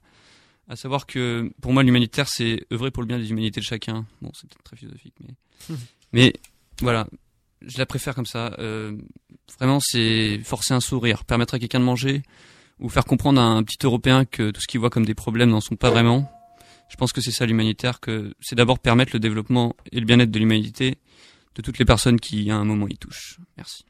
À 0.69 0.77
savoir 0.77 1.05
que, 1.05 1.53
pour 1.61 1.75
moi, 1.75 1.83
l'humanitaire, 1.83 2.27
c'est 2.27 2.65
œuvrer 2.73 2.91
pour 2.91 3.03
le 3.03 3.09
bien 3.09 3.19
des 3.19 3.31
humanités 3.31 3.61
de 3.61 3.67
chacun. 3.67 4.07
Bon, 4.23 4.31
c'est 4.35 4.49
peut-être 4.49 4.63
très 4.63 4.77
philosophique, 4.77 5.15
mais... 5.21 5.77
mais 6.13 6.33
voilà, 6.81 7.07
je 7.61 7.77
la 7.77 7.85
préfère 7.85 8.15
comme 8.15 8.25
ça. 8.25 8.55
Euh, 8.59 8.97
vraiment, 9.59 9.81
c'est 9.81 10.41
forcer 10.45 10.73
un 10.73 10.81
sourire, 10.81 11.25
permettre 11.25 11.55
à 11.55 11.59
quelqu'un 11.59 11.81
de 11.81 11.85
manger, 11.85 12.23
ou 12.81 12.89
faire 12.89 13.05
comprendre 13.05 13.41
à 13.41 13.45
un 13.45 13.63
petit 13.63 13.79
Européen 13.85 14.25
que 14.25 14.51
tout 14.51 14.61
ce 14.61 14.67
qu'il 14.67 14.81
voit 14.81 14.91
comme 14.91 15.05
des 15.05 15.15
problèmes 15.15 15.51
n'en 15.51 15.61
sont 15.61 15.77
pas 15.77 15.91
vraiment. 15.91 16.31
Je 16.89 16.97
pense 16.97 17.13
que 17.13 17.21
c'est 17.21 17.31
ça 17.31 17.47
l'humanitaire, 17.47 18.01
que 18.01 18.35
c'est 18.41 18.57
d'abord 18.57 18.79
permettre 18.79 19.13
le 19.15 19.21
développement 19.21 19.77
et 19.93 20.01
le 20.01 20.07
bien-être 20.07 20.31
de 20.31 20.39
l'humanité 20.39 20.99
de 21.55 21.63
toutes 21.63 21.79
les 21.79 21.85
personnes 21.85 22.19
qui, 22.19 22.51
à 22.51 22.57
un 22.57 22.65
moment, 22.65 22.89
y 22.89 22.97
touchent. 22.97 23.39
Merci. 23.57 23.85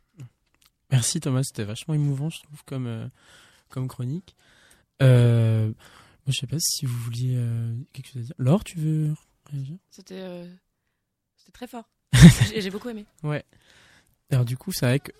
Merci 0.90 1.20
Thomas, 1.20 1.42
c'était 1.44 1.64
vachement 1.64 1.94
émouvant, 1.94 2.30
je 2.30 2.42
trouve, 2.42 2.64
comme, 2.64 2.87
euh, 2.87 3.06
comme 3.68 3.88
chronique. 3.88 4.35
Euh, 5.02 5.66
moi, 5.66 6.28
je 6.28 6.32
sais 6.32 6.47
pas 6.47 6.59
si 6.59 6.85
vous 6.85 6.99
vouliez 6.99 7.35
euh, 7.37 7.75
quelque 7.92 8.09
chose 8.09 8.23
à 8.23 8.25
dire. 8.25 8.35
Laure, 8.38 8.64
tu 8.64 8.78
veux 8.78 9.14
réagir? 9.47 9.76
C'était 9.90 10.20
euh, 10.20 10.47
c'était 11.37 11.52
très 11.52 11.66
fort. 11.66 11.88
J'ai 12.49 12.61
j'ai 12.61 12.70
beaucoup 12.70 12.88
aimé. 12.88 13.06
Ouais. 13.23 13.44
Alors 14.30 14.44
du 14.44 14.56
coup, 14.56 14.72
c'est 14.72 14.87
vrai 14.87 15.00
que 15.00 15.12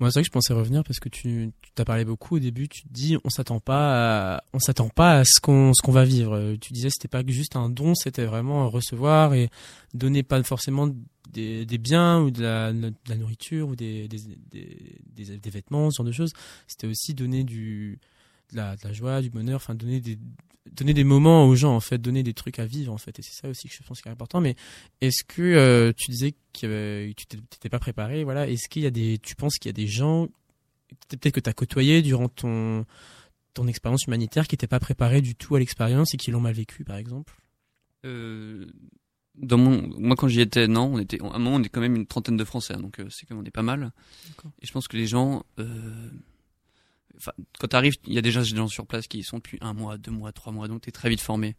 moi, 0.00 0.10
c'est 0.10 0.20
vrai 0.20 0.22
que 0.22 0.26
je 0.26 0.32
pensais 0.32 0.52
revenir 0.52 0.84
parce 0.84 1.00
que 1.00 1.08
tu 1.08 1.50
t'as 1.74 1.84
parlé 1.84 2.04
beaucoup 2.04 2.36
au 2.36 2.38
début. 2.38 2.68
Tu 2.68 2.82
te 2.82 2.88
dis, 2.92 3.16
on 3.24 3.30
s'attend 3.30 3.58
pas, 3.58 4.36
à, 4.36 4.44
on 4.52 4.60
s'attend 4.60 4.88
pas 4.88 5.18
à 5.18 5.24
ce 5.24 5.40
qu'on 5.40 5.72
ce 5.74 5.82
qu'on 5.82 5.92
va 5.92 6.04
vivre. 6.04 6.56
Tu 6.60 6.72
disais, 6.72 6.88
c'était 6.90 7.08
pas 7.08 7.22
juste 7.26 7.56
un 7.56 7.68
don, 7.68 7.94
c'était 7.94 8.24
vraiment 8.24 8.68
recevoir 8.70 9.34
et 9.34 9.50
donner 9.94 10.22
pas 10.22 10.40
forcément 10.44 10.88
des, 11.32 11.66
des 11.66 11.78
biens 11.78 12.20
ou 12.20 12.30
de 12.30 12.42
la, 12.42 12.72
de 12.72 12.92
la 13.08 13.16
nourriture 13.16 13.68
ou 13.68 13.76
des 13.76 14.06
des, 14.08 14.18
des, 14.52 15.36
des, 15.38 15.50
vêtements, 15.50 15.90
ce 15.90 15.96
genre 15.96 16.06
de 16.06 16.12
choses. 16.12 16.32
C'était 16.68 16.86
aussi 16.86 17.14
donner 17.14 17.42
du 17.42 17.98
la, 18.52 18.76
de 18.76 18.86
la 18.86 18.92
joie, 18.92 19.20
du 19.20 19.30
bonheur, 19.30 19.56
enfin 19.56 19.74
donner 19.74 20.00
des 20.00 20.18
donner 20.72 20.94
des 20.94 21.04
moments 21.04 21.46
aux 21.46 21.54
gens 21.54 21.74
en 21.74 21.80
fait, 21.80 21.98
donner 21.98 22.22
des 22.22 22.34
trucs 22.34 22.58
à 22.58 22.66
vivre 22.66 22.92
en 22.92 22.98
fait. 22.98 23.18
Et 23.18 23.22
c'est 23.22 23.34
ça 23.34 23.48
aussi 23.48 23.68
que 23.68 23.74
je 23.74 23.82
pense 23.82 24.00
qui 24.00 24.08
est 24.08 24.12
important. 24.12 24.40
Mais 24.40 24.56
est-ce 25.00 25.24
que 25.24 25.42
euh, 25.42 25.92
tu 25.96 26.10
disais 26.10 26.34
que 26.52 27.12
tu 27.12 27.26
t'étais 27.26 27.68
pas 27.68 27.78
préparé, 27.78 28.24
voilà 28.24 28.48
Est-ce 28.48 28.68
qu'il 28.68 28.82
y 28.82 28.86
a 28.86 28.90
des, 28.90 29.18
tu 29.18 29.34
penses 29.34 29.58
qu'il 29.58 29.68
y 29.68 29.70
a 29.70 29.74
des 29.74 29.86
gens, 29.86 30.28
peut-être 31.08 31.34
que 31.34 31.40
tu 31.40 31.50
as 31.50 31.54
côtoyé 31.54 32.02
durant 32.02 32.28
ton 32.28 32.84
ton 33.54 33.66
expérience 33.66 34.04
humanitaire 34.06 34.46
qui 34.46 34.54
n'étaient 34.54 34.68
pas 34.68 34.78
préparés 34.78 35.20
du 35.20 35.34
tout 35.34 35.56
à 35.56 35.58
l'expérience 35.58 36.14
et 36.14 36.16
qui 36.16 36.30
l'ont 36.30 36.40
mal 36.40 36.54
vécu, 36.54 36.84
par 36.84 36.96
exemple? 36.96 37.34
Euh, 38.04 38.66
dans 39.34 39.58
mon, 39.58 39.88
moi, 39.98 40.14
quand 40.16 40.28
j'y 40.28 40.40
étais, 40.40 40.68
non, 40.68 40.90
on 40.94 40.98
était, 40.98 41.20
à 41.20 41.34
un 41.34 41.38
moment, 41.38 41.56
on 41.56 41.62
est 41.62 41.68
quand 41.68 41.80
même 41.80 41.96
une 41.96 42.06
trentaine 42.06 42.36
de 42.36 42.44
Français, 42.44 42.74
hein, 42.74 42.80
donc 42.80 43.00
euh, 43.00 43.08
c'est 43.10 43.26
quand 43.26 43.34
même, 43.34 43.42
on 43.42 43.46
est 43.46 43.50
pas 43.50 43.62
mal. 43.62 43.90
Et 44.62 44.66
je 44.66 44.72
pense 44.72 44.86
que 44.86 44.96
les 44.96 45.08
gens, 45.08 45.44
quand 47.58 47.68
t'arrives, 47.68 47.96
il 48.06 48.14
y 48.14 48.18
a 48.18 48.22
déjà 48.22 48.40
des 48.40 48.46
gens 48.46 48.68
sur 48.68 48.86
place 48.86 49.06
qui 49.06 49.18
y 49.18 49.22
sont 49.22 49.38
depuis 49.38 49.58
un 49.60 49.74
mois, 49.74 49.98
deux 49.98 50.10
mois, 50.10 50.32
trois 50.32 50.52
mois, 50.52 50.68
donc 50.68 50.82
t'es 50.82 50.90
très 50.90 51.08
vite 51.08 51.20
formé. 51.20 51.56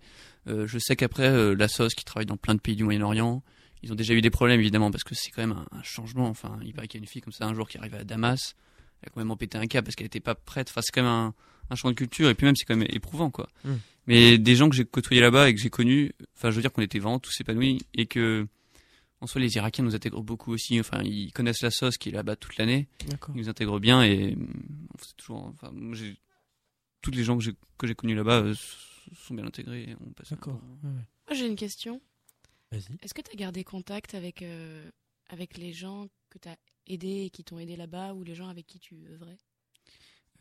Euh, 0.48 0.68
je 0.68 0.80
sais 0.80 0.96
qu'après, 0.96 1.28
euh, 1.28 1.56
la 1.56 1.68
SOS 1.68 1.94
qui 1.94 2.06
travaille 2.06 2.26
dans 2.26 2.38
plein 2.38 2.56
de 2.56 2.60
pays 2.60 2.76
du 2.76 2.84
Moyen-Orient, 2.84 3.44
ils 3.84 3.92
ont 3.92 3.96
déjà 3.96 4.14
eu 4.14 4.22
des 4.22 4.30
problèmes 4.30 4.60
évidemment 4.60 4.92
parce 4.92 5.04
que 5.04 5.16
c'est 5.16 5.32
quand 5.32 5.42
même 5.42 5.58
un, 5.58 5.66
un 5.78 5.84
changement. 5.84 6.28
Enfin, 6.28 6.60
il 6.64 6.74
paraît 6.74 6.88
qu'il 6.88 7.00
y 7.00 7.02
a 7.02 7.04
une 7.04 7.10
fille 7.10 7.22
comme 7.22 7.34
ça 7.34 7.46
un 7.46 7.54
jour 7.54 7.68
qui 7.68 7.78
arrive 7.78 7.96
à 7.96 8.04
Damas, 8.04 8.56
elle 9.02 9.08
a 9.08 9.12
quand 9.12 9.24
même 9.24 9.38
pété 9.38 9.58
un 9.58 9.68
câble 9.68 9.86
parce 9.86 9.96
qu'elle 9.96 10.08
était 10.08 10.20
pas 10.20 10.36
prête. 10.36 10.70
Enfin, 10.70 10.82
c'est 10.84 10.92
quand 10.92 11.02
même 11.02 11.12
un, 11.12 11.34
un 11.70 11.76
changement 11.76 11.92
de 11.92 11.96
culture 11.96 12.30
et 12.30 12.36
puis 12.36 12.46
même 12.46 12.56
c'est 12.56 12.66
quand 12.66 12.76
même 12.76 12.88
éprouvant 12.90 13.30
quoi. 13.30 13.50
Mm. 13.64 13.74
Mais 14.08 14.38
des 14.38 14.56
gens 14.56 14.70
que 14.70 14.76
j'ai 14.76 14.86
côtoyés 14.86 15.22
là-bas 15.22 15.50
et 15.50 15.54
que 15.54 15.62
j'ai 15.62 15.70
connus, 15.70 16.14
enfin, 16.36 16.50
je 16.50 16.56
veux 16.56 16.62
dire 16.62 16.72
qu'on 16.72 16.82
était 16.82 17.00
vraiment 17.00 17.20
tous 17.20 17.40
épanouis 17.42 17.80
et 17.94 18.08
que 18.08 18.48
en 19.22 19.28
soi 19.28 19.42
les 19.42 19.56
Irakiens 19.56 19.84
nous 19.84 19.96
intègrent 19.96 20.22
beaucoup 20.24 20.52
aussi. 20.54 20.80
Enfin, 20.80 21.02
ils 21.04 21.32
connaissent 21.34 21.62
la 21.62 21.72
sauce 21.72 21.98
qui 21.98 22.10
est 22.10 22.12
là-bas 22.14 22.36
toute 22.36 22.58
l'année. 22.58 22.88
Ils 23.36 23.42
nous 23.42 23.50
intègrent 23.50 23.80
bien 23.80 24.04
et 24.04 24.34
hum, 24.34 24.48
c'est 25.02 25.16
toujours. 25.18 25.46
Enfin, 25.46 25.72
moi, 25.74 25.96
j'ai 25.96 26.18
toutes 27.02 27.16
les 27.16 27.24
gens 27.24 27.38
que 27.38 27.44
j'ai 27.44 27.54
que 27.78 27.88
j'ai 27.88 27.96
connus 27.96 28.16
là-bas 28.16 28.42
euh, 28.42 28.56
sont 29.16 29.34
bien 29.34 29.46
intégrés. 29.46 29.96
D'accord. 30.30 30.54
bon- 30.82 30.90
Ouais. 30.90 30.96
Moi, 31.28 31.36
j'ai 31.36 31.48
une 31.48 31.56
question. 31.56 32.02
Vas-y. 32.72 32.98
Est-ce 33.02 33.14
que 33.14 33.22
tu 33.22 33.32
as 33.32 33.36
gardé 33.36 33.64
contact 33.64 34.14
avec, 34.16 34.42
euh, 34.42 34.90
avec 35.30 35.58
les 35.58 35.74
gens 35.74 36.08
que 36.30 36.38
tu 36.38 36.48
as 36.50 36.58
aidés 36.88 37.24
et 37.26 37.30
qui 37.30 37.44
t'ont 37.44 37.58
aidé 37.60 37.76
là-bas 37.76 38.14
ou 38.14 38.24
les 38.24 38.36
gens 38.36 38.48
avec 38.48 38.68
qui 38.68 38.80
tu 38.80 38.96
œuvrais? 39.12 39.38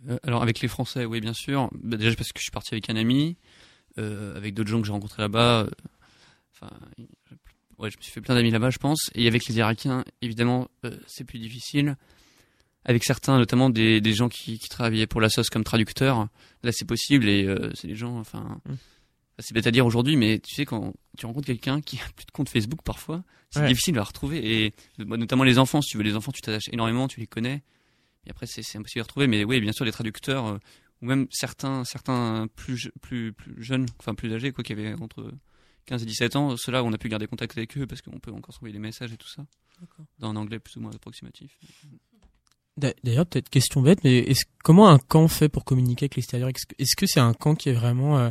Euh, 0.09 0.19
alors 0.23 0.43
avec 0.43 0.61
les 0.61 0.69
Français, 0.69 1.05
oui 1.05 1.21
bien 1.21 1.33
sûr. 1.33 1.69
Bah, 1.73 1.97
déjà 1.97 2.15
parce 2.17 2.33
que 2.33 2.39
je 2.39 2.45
suis 2.45 2.53
parti 2.53 2.75
avec 2.75 2.89
un 2.91 2.97
ami, 2.97 3.37
euh, 3.99 4.37
avec 4.37 4.55
d'autres 4.55 4.69
gens 4.71 4.81
que 4.81 4.87
j'ai 4.87 4.93
rencontrés 4.93 5.23
là-bas. 5.23 5.63
euh, 5.65 5.71
Enfin, 6.53 6.71
ouais, 7.79 7.91
je 7.91 7.97
me 7.97 8.03
suis 8.03 8.13
fait 8.13 8.21
plein 8.21 8.35
d'amis 8.35 8.51
là-bas, 8.51 8.71
je 8.71 8.79
pense. 8.79 9.11
Et 9.15 9.27
avec 9.27 9.47
les 9.47 9.57
Irakiens, 9.59 10.05
évidemment, 10.23 10.69
euh, 10.85 10.97
c'est 11.07 11.25
plus 11.25 11.39
difficile. 11.39 11.97
Avec 12.85 13.05
certains, 13.05 13.37
notamment 13.39 13.69
des, 13.71 14.01
des 14.01 14.13
gens 14.15 14.29
qui, 14.29 14.59
qui 14.59 14.69
travaillaient 14.69 15.07
pour 15.07 15.21
la 15.21 15.29
sauce 15.29 15.51
comme 15.51 15.65
traducteurs, 15.65 16.29
là 16.63 16.73
c'est 16.73 16.87
possible 16.87 17.29
et 17.29 17.45
euh, 17.45 17.71
c'est 17.75 17.89
des 17.89 17.97
gens, 17.97 18.17
enfin, 18.19 18.61
Mm. 18.67 18.75
c'est 19.41 19.53
bête 19.53 19.67
à 19.67 19.71
dire 19.71 19.85
aujourd'hui, 19.85 20.17
mais 20.17 20.39
tu 20.39 20.55
sais 20.55 20.65
quand 20.65 20.95
tu 21.19 21.27
rencontres 21.27 21.47
quelqu'un 21.49 21.81
qui 21.83 21.97
a 21.97 22.05
plus 22.17 22.25
de 22.25 22.31
compte 22.31 22.49
Facebook 22.49 22.81
parfois, 22.83 23.25
c'est 23.51 23.61
Ouais. 23.61 23.69
difficile 23.69 23.93
de 23.95 23.99
la 23.99 24.05
retrouver 24.05 24.65
et 24.65 24.75
moi, 25.05 25.17
notamment 25.19 25.45
les 25.45 25.59
enfants, 25.59 25.83
si 25.83 25.91
tu 25.91 25.97
veux, 25.99 26.03
les 26.03 26.15
enfants 26.17 26.33
tu 26.33 26.41
t'attaches 26.41 26.69
énormément, 26.73 27.09
tu 27.09 27.21
les 27.21 27.27
connais. 27.27 27.63
Et 28.27 28.31
après, 28.31 28.47
c'est 28.47 28.61
impossible 28.77 29.01
de 29.01 29.03
retrouver. 29.03 29.27
Mais 29.27 29.45
oui, 29.45 29.61
bien 29.61 29.73
sûr, 29.73 29.85
les 29.85 29.93
traducteurs, 29.93 30.47
euh, 30.47 30.59
ou 31.03 31.07
même 31.07 31.27
certains, 31.31 31.85
certains 31.85 32.47
plus, 32.57 32.91
plus, 33.03 33.33
plus 33.33 33.63
jeunes, 33.63 33.87
enfin 34.01 34.15
plus 34.15 34.33
âgés, 34.35 34.53
quoi, 34.53 34.65
qui 34.65 34.73
avaient 34.73 34.95
entre 35.01 35.31
15 35.89 36.03
et 36.03 36.07
17 36.07 36.37
ans, 36.37 36.57
ceux-là, 36.57 36.85
on 36.85 36.93
a 36.93 36.99
pu 36.99 37.09
garder 37.09 37.27
contact 37.27 37.57
avec 37.59 37.77
eux 37.77 37.87
parce 37.87 38.01
qu'on 38.03 38.19
peut 38.21 38.33
encore 38.33 38.55
s'envoyer 38.55 38.73
des 38.73 38.79
messages 38.79 39.13
et 39.13 39.17
tout 39.17 39.29
ça. 39.29 39.45
Dans 40.19 40.31
un 40.31 40.37
anglais 40.37 40.59
plus 40.59 40.77
ou 40.77 40.81
moins 40.81 40.93
approximatif. 40.95 41.59
D'a- 42.77 42.95
D'ailleurs, 43.03 43.27
peut-être 43.27 43.49
question 43.49 43.83
bête, 43.83 44.05
mais 44.05 44.27
comment 44.63 44.89
un 44.89 44.99
camp 44.99 45.27
fait 45.29 45.49
pour 45.49 45.65
communiquer 45.65 46.05
avec 46.05 46.17
l'extérieur? 46.17 46.49
Est-ce 46.49 46.67
que- 46.67 46.75
Est-ce 46.79 46.95
que 46.97 47.07
c'est 47.07 47.21
un 47.21 47.35
camp 47.35 47.55
qui 47.57 47.69
est 47.71 47.73
vraiment, 47.73 48.19
euh, 48.19 48.31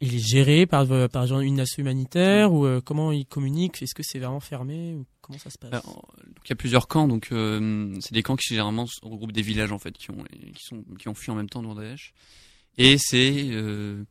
il 0.00 0.14
est 0.16 0.26
géré 0.26 0.66
par, 0.66 0.90
euh, 0.90 1.06
par 1.06 1.26
genre 1.26 1.40
une 1.40 1.54
nation 1.56 1.80
humanitaire 1.82 2.52
ou 2.52 2.66
euh, 2.66 2.80
comment 2.80 3.12
il 3.12 3.26
communique? 3.26 3.80
Est-ce 3.82 3.94
que 3.94 4.02
c'est 4.02 4.18
vraiment 4.18 4.40
fermé 4.40 4.94
ou 4.94 5.06
comment 5.20 5.38
ça 5.38 5.50
se 5.50 5.58
passe? 5.58 5.72
Alors, 5.72 6.12
il 6.44 6.50
y 6.50 6.52
a 6.52 6.56
plusieurs 6.56 6.88
camps, 6.88 7.06
donc 7.06 7.28
euh, 7.30 7.96
c'est 8.00 8.12
des 8.14 8.22
camps 8.24 8.36
qui 8.36 8.48
généralement 8.48 8.86
regroupent 9.02 9.32
des 9.32 9.42
villages 9.42 9.70
en 9.72 9.78
fait, 9.78 9.96
qui 9.96 10.10
ont, 10.10 10.24
qui 10.54 10.62
sont, 10.64 10.82
qui 10.98 11.08
ont 11.08 11.14
fui 11.14 11.30
en 11.30 11.36
même 11.36 11.48
temps 11.48 11.62
dans 11.62 11.74
Daesh. 11.76 12.12
Et 12.76 12.98
c'est 12.98 13.50
euh, 13.50 14.04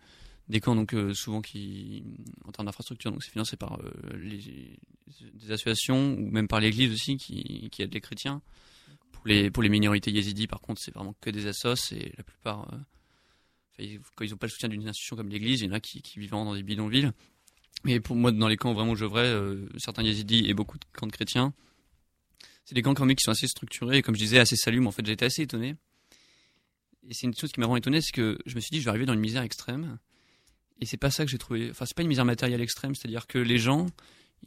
des 0.53 0.61
camps 0.61 0.75
donc 0.75 0.93
euh, 0.93 1.13
souvent 1.13 1.41
qui, 1.41 2.03
en 2.45 2.51
termes 2.51 2.67
d'infrastructure, 2.67 3.11
donc 3.11 3.23
c'est 3.23 3.31
financé 3.31 3.57
par 3.57 3.79
euh, 3.79 3.91
les, 4.17 4.77
des 5.33 5.51
associations 5.51 6.13
ou 6.13 6.29
même 6.29 6.47
par 6.47 6.59
l'Église 6.59 6.93
aussi 6.93 7.17
qui, 7.17 7.69
qui 7.71 7.81
aident 7.81 7.93
les 7.93 8.01
chrétiens. 8.01 8.41
Pour 9.11 9.27
les 9.27 9.49
pour 9.49 9.63
les 9.63 9.69
minorités 9.69 10.11
yézidis, 10.11 10.47
par 10.47 10.61
contre, 10.61 10.79
c'est 10.79 10.93
vraiment 10.93 11.15
que 11.21 11.29
des 11.31 11.47
assos 11.47 11.91
et 11.91 12.13
la 12.17 12.23
plupart, 12.23 12.71
euh, 13.79 13.97
quand 14.15 14.25
ils 14.25 14.31
n'ont 14.31 14.37
pas 14.37 14.45
le 14.45 14.51
soutien 14.51 14.69
d'une 14.69 14.87
institution 14.87 15.15
comme 15.15 15.29
l'Église, 15.29 15.61
il 15.61 15.65
y 15.65 15.69
en 15.69 15.73
a 15.73 15.79
qui, 15.79 16.01
qui 16.01 16.19
vivent 16.19 16.31
dans 16.31 16.53
des 16.53 16.63
bidonvilles. 16.63 17.11
Mais 17.83 17.99
pour 17.99 18.15
moi, 18.15 18.31
dans 18.31 18.47
les 18.47 18.57
camps 18.57 18.73
vraiment 18.73 18.91
où 18.91 18.95
je 18.95 19.05
vrai, 19.05 19.35
certains 19.77 20.03
yézidis 20.03 20.45
et 20.47 20.53
beaucoup 20.53 20.77
de 20.77 20.85
camps 20.93 21.07
de 21.07 21.11
chrétiens, 21.11 21.53
c'est 22.65 22.75
des 22.75 22.83
camps 22.83 22.93
quand 22.93 23.05
même 23.05 23.15
qui 23.15 23.23
sont 23.23 23.31
assez 23.31 23.47
structurés 23.47 23.97
et 23.97 24.01
comme 24.03 24.15
je 24.15 24.19
disais, 24.19 24.37
assez 24.37 24.55
salumes. 24.55 24.85
En 24.85 24.91
fait, 24.91 25.07
été 25.09 25.25
assez 25.25 25.41
étonné. 25.41 25.75
Et 27.09 27.13
c'est 27.13 27.25
une 27.25 27.35
chose 27.35 27.51
qui 27.51 27.59
m'a 27.59 27.65
vraiment 27.65 27.77
étonné, 27.77 27.99
c'est 28.01 28.13
que 28.13 28.37
je 28.45 28.55
me 28.55 28.61
suis 28.61 28.69
dit, 28.69 28.79
je 28.79 28.85
vais 28.85 28.89
arriver 28.89 29.07
dans 29.07 29.13
une 29.13 29.19
misère 29.19 29.41
extrême. 29.41 29.97
Et 30.83 30.85
c'est 30.85 30.97
pas 30.97 31.11
ça 31.11 31.23
que 31.23 31.31
j'ai 31.31 31.37
trouvé. 31.37 31.69
Enfin, 31.71 31.85
c'est 31.85 31.95
pas 31.95 32.01
une 32.01 32.09
misère 32.09 32.25
matérielle 32.25 32.59
extrême, 32.59 32.93
c'est-à-dire 32.93 33.25
que 33.25 33.37
les 33.37 33.57
gens, 33.57 33.87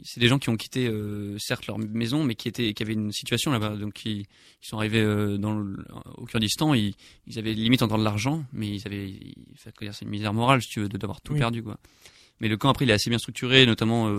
c'est 0.05 0.21
des 0.21 0.29
gens 0.29 0.39
qui 0.39 0.51
ont 0.51 0.57
quitté 0.57 0.87
euh, 0.87 1.39
certes 1.39 1.67
leur 1.67 1.79
maison, 1.79 2.25
mais 2.25 2.35
qui 2.35 2.47
étaient, 2.49 2.75
qui 2.75 2.83
avaient 2.83 2.93
une 2.93 3.11
situation 3.11 3.51
là-bas, 3.53 3.77
donc 3.77 3.95
qui, 3.95 4.27
qui 4.61 4.69
sont 4.69 4.77
arrivés 4.77 5.01
euh, 5.01 5.39
dans 5.39 5.59
le, 5.59 5.83
au 6.19 6.27
Kurdistan, 6.27 6.75
ils, 6.75 6.95
ils 7.27 7.39
avaient 7.39 7.55
limite 7.55 7.81
encore 7.81 7.97
de 7.97 8.05
l'argent, 8.05 8.45
mais 8.53 8.69
ils 8.69 8.87
avaient, 8.87 9.15
c'est 9.57 10.03
une 10.03 10.11
misère 10.11 10.35
morale 10.35 10.61
si 10.61 10.69
tu 10.69 10.81
veux, 10.81 10.89
de 10.91 10.99
d'avoir 10.99 11.23
tout 11.23 11.33
Oui. 11.33 11.39
perdu 11.39 11.63
quoi. 11.63 11.79
Mais 12.41 12.49
le 12.49 12.59
camp 12.59 12.69
après 12.69 12.85
il 12.85 12.91
est 12.91 12.95
assez 12.95 13.09
bien 13.09 13.19
structuré, 13.19 13.65
notamment 13.65 14.09
euh, 14.11 14.17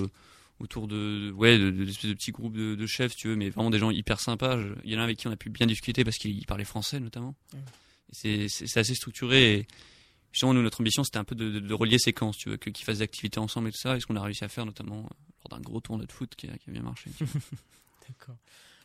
autour 0.59 0.87
de, 0.87 1.31
ouais, 1.35 1.59
de, 1.59 1.69
de, 1.69 1.85
d'espèces 1.85 2.09
de 2.09 2.15
petits 2.15 2.31
groupes 2.31 2.57
de, 2.57 2.73
de 2.73 2.85
chefs, 2.87 3.11
si 3.11 3.17
tu 3.19 3.27
veux, 3.27 3.35
mais 3.35 3.51
vraiment 3.51 3.69
des 3.69 3.77
gens 3.77 3.91
hyper 3.91 4.19
sympas. 4.19 4.57
Je- 4.57 4.73
Il 4.85 4.91
y 4.91 4.95
en 4.95 4.97
a 4.97 5.01
un 5.01 5.03
avec 5.03 5.17
qui 5.19 5.27
on 5.27 5.31
a 5.31 5.35
pu 5.35 5.51
bien 5.51 5.67
discuter 5.67 6.03
parce 6.03 6.17
qu'il 6.17 6.43
parlait 6.47 6.63
français 6.65 6.99
notamment. 6.99 7.35
Et 8.23 8.47
C'est, 8.49 8.77
assez 8.79 8.95
structuré. 8.95 9.53
Et 9.59 9.67
justement, 10.37 10.53
nous, 10.53 10.61
notre 10.61 10.81
ambition, 10.81 11.03
c'était 11.03 11.17
un 11.17 11.23
peu 11.23 11.33
de, 11.33 11.73
relier 11.73 11.97
ces 11.97 12.13
camps, 12.13 12.31
si 12.31 12.41
tu 12.41 12.49
veux, 12.49 12.57
qu'ils 12.57 12.85
fassent 12.85 12.99
des 12.99 13.03
activités 13.03 13.39
ensemble 13.39 13.69
et 13.69 13.71
tout 13.71 13.79
ça. 13.79 13.97
Et 13.97 13.99
ce 13.99 14.05
qu'on 14.05 14.15
a 14.15 14.21
réussi 14.21 14.43
à 14.43 14.47
faire, 14.47 14.67
notamment 14.67 14.99
euh, 14.99 15.07
lors 15.43 15.49
d'un 15.49 15.59
gros 15.59 15.81
tournoi 15.81 16.05
de 16.05 16.11
foot 16.11 16.35
qui 16.35 16.47
a, 16.47 16.51
bien 16.67 16.83
marché. 16.83 17.09
D'accord. 18.07 18.35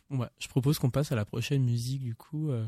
Bon 0.09 0.17
bah, 0.17 0.31
je 0.39 0.47
propose 0.47 0.79
qu'on 0.79 0.89
passe 0.89 1.11
à 1.11 1.15
la 1.15 1.25
prochaine 1.25 1.63
musique 1.63 2.01
du 2.01 2.15
coup. 2.15 2.49
euh. 2.49 2.65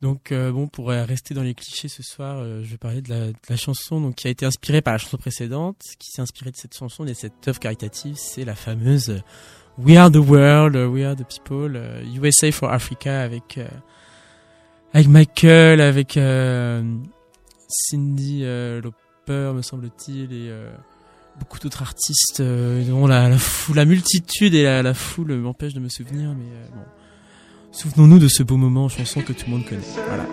Donc 0.00 0.32
euh, 0.32 0.50
bon, 0.50 0.66
pour 0.66 0.88
rester 0.88 1.34
dans 1.34 1.42
les 1.42 1.54
clichés 1.54 1.88
ce 1.88 2.02
soir, 2.02 2.42
je 2.42 2.70
vais 2.70 2.78
parler 2.78 3.02
de 3.02 3.34
la, 3.48 3.56
chanson 3.56 4.00
donc 4.00 4.14
qui 4.14 4.28
a 4.28 4.30
été 4.30 4.46
inspirée 4.46 4.80
par 4.80 4.94
la 4.94 4.98
chanson 4.98 5.18
précédente, 5.18 5.78
qui 5.98 6.10
s'est 6.10 6.22
inspirée 6.22 6.50
de 6.50 6.56
cette 6.56 6.74
chanson 6.74 7.04
et 7.04 7.08
de 7.08 7.14
cette 7.14 7.46
œuvre 7.46 7.60
caritative, 7.60 8.16
c'est 8.16 8.46
la 8.46 8.54
fameuse 8.54 9.22
We 9.76 9.96
Are 9.98 10.10
the 10.10 10.16
World, 10.16 10.74
We 10.74 11.04
Are 11.04 11.16
the 11.16 11.24
People, 11.24 11.78
USA 12.14 12.50
for 12.50 12.70
Africa 12.70 13.20
avec 13.20 13.60
avec 14.92 15.08
Michael, 15.08 15.82
avec 15.82 16.16
Cindy 17.68 18.42
euh, 18.44 18.80
Lauper 18.80 19.52
me 19.54 19.62
semble-t-il 19.62 20.32
et 20.32 20.48
euh, 20.50 20.70
beaucoup 21.40 21.58
d'autres 21.58 21.82
artistes 21.82 22.40
euh, 22.40 22.84
dont 22.84 23.06
la, 23.06 23.28
la, 23.28 23.38
fou- 23.38 23.74
la 23.74 23.84
multitude 23.84 24.54
et 24.54 24.62
la, 24.64 24.82
la 24.82 24.94
foule 24.94 25.34
m'empêchent 25.36 25.74
de 25.74 25.80
me 25.80 25.88
souvenir, 25.88 26.30
mais 26.36 26.44
euh, 26.46 26.66
bon. 26.74 26.82
Souvenons-nous 27.72 28.18
de 28.18 28.28
ce 28.28 28.42
beau 28.42 28.56
moment 28.56 28.84
en 28.84 28.88
chanson 28.88 29.20
que 29.20 29.32
tout 29.32 29.44
le 29.46 29.52
monde 29.52 29.64
connaît. 29.66 29.80
Voilà. 30.08 30.24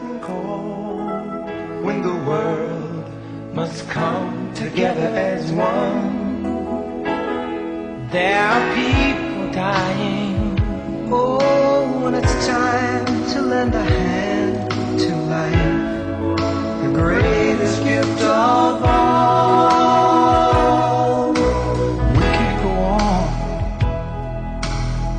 when 1.83 2.01
the 2.01 2.13
world 2.25 3.05
must 3.53 3.85
come 3.89 4.31
together 4.55 5.09
as 5.17 5.51
one. 5.51 6.21
There 8.11 8.39
are 8.39 8.73
people 8.73 9.51
dying. 9.51 10.57
Oh, 11.11 11.99
when 12.03 12.15
it's 12.15 12.47
time 12.47 13.05
to 13.33 13.41
lend 13.41 13.75
a 13.75 13.83
hand 13.83 14.69
to 14.99 15.15
life, 15.27 15.72
greatest 16.93 17.83
gift 17.83 18.21
of 18.21 18.83
all. 18.83 20.13
We 21.33 22.27
can't 22.37 22.61
go 22.63 22.69
on 22.69 23.23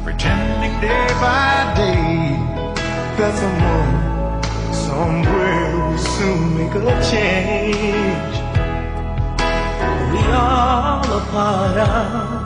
pretending 0.05 0.81
day 0.81 1.07
by 1.21 1.75
day 1.77 2.39
that 3.19 3.33
someone 3.43 3.93
somewhere 4.73 5.77
will 5.77 5.99
soon 5.99 6.41
make 6.57 6.75
a 6.75 6.79
change. 7.11 8.35
We 10.13 10.21
all 10.33 11.03
a 11.03 11.23
part 11.35 11.77
of 11.77 12.45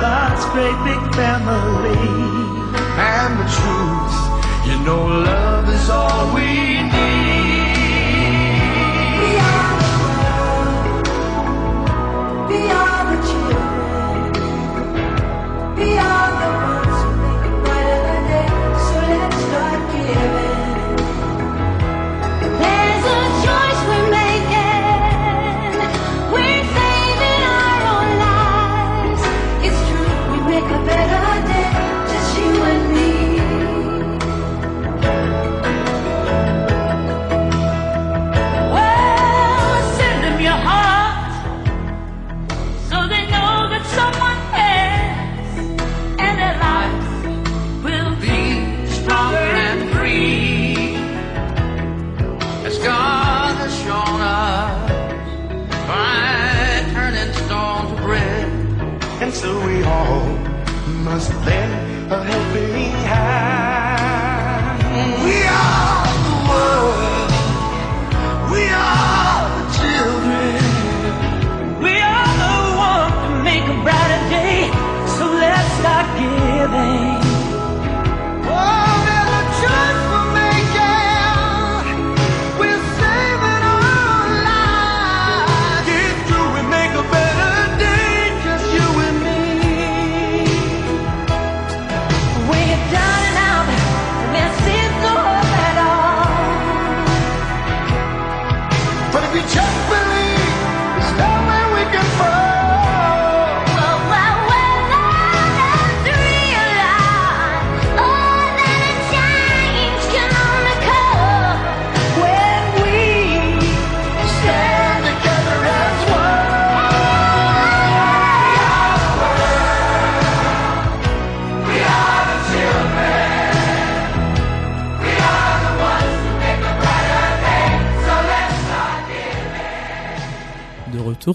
God's 0.00 0.44
great 0.52 0.78
big 0.84 1.02
family. 1.14 2.04
And 2.98 3.32
the 3.40 3.46
truth, 3.58 4.16
you 4.68 4.76
know, 4.84 5.02
love 5.06 5.66
is 5.68 5.88
all 5.88 6.34
we 6.34 6.48
need. 6.82 7.21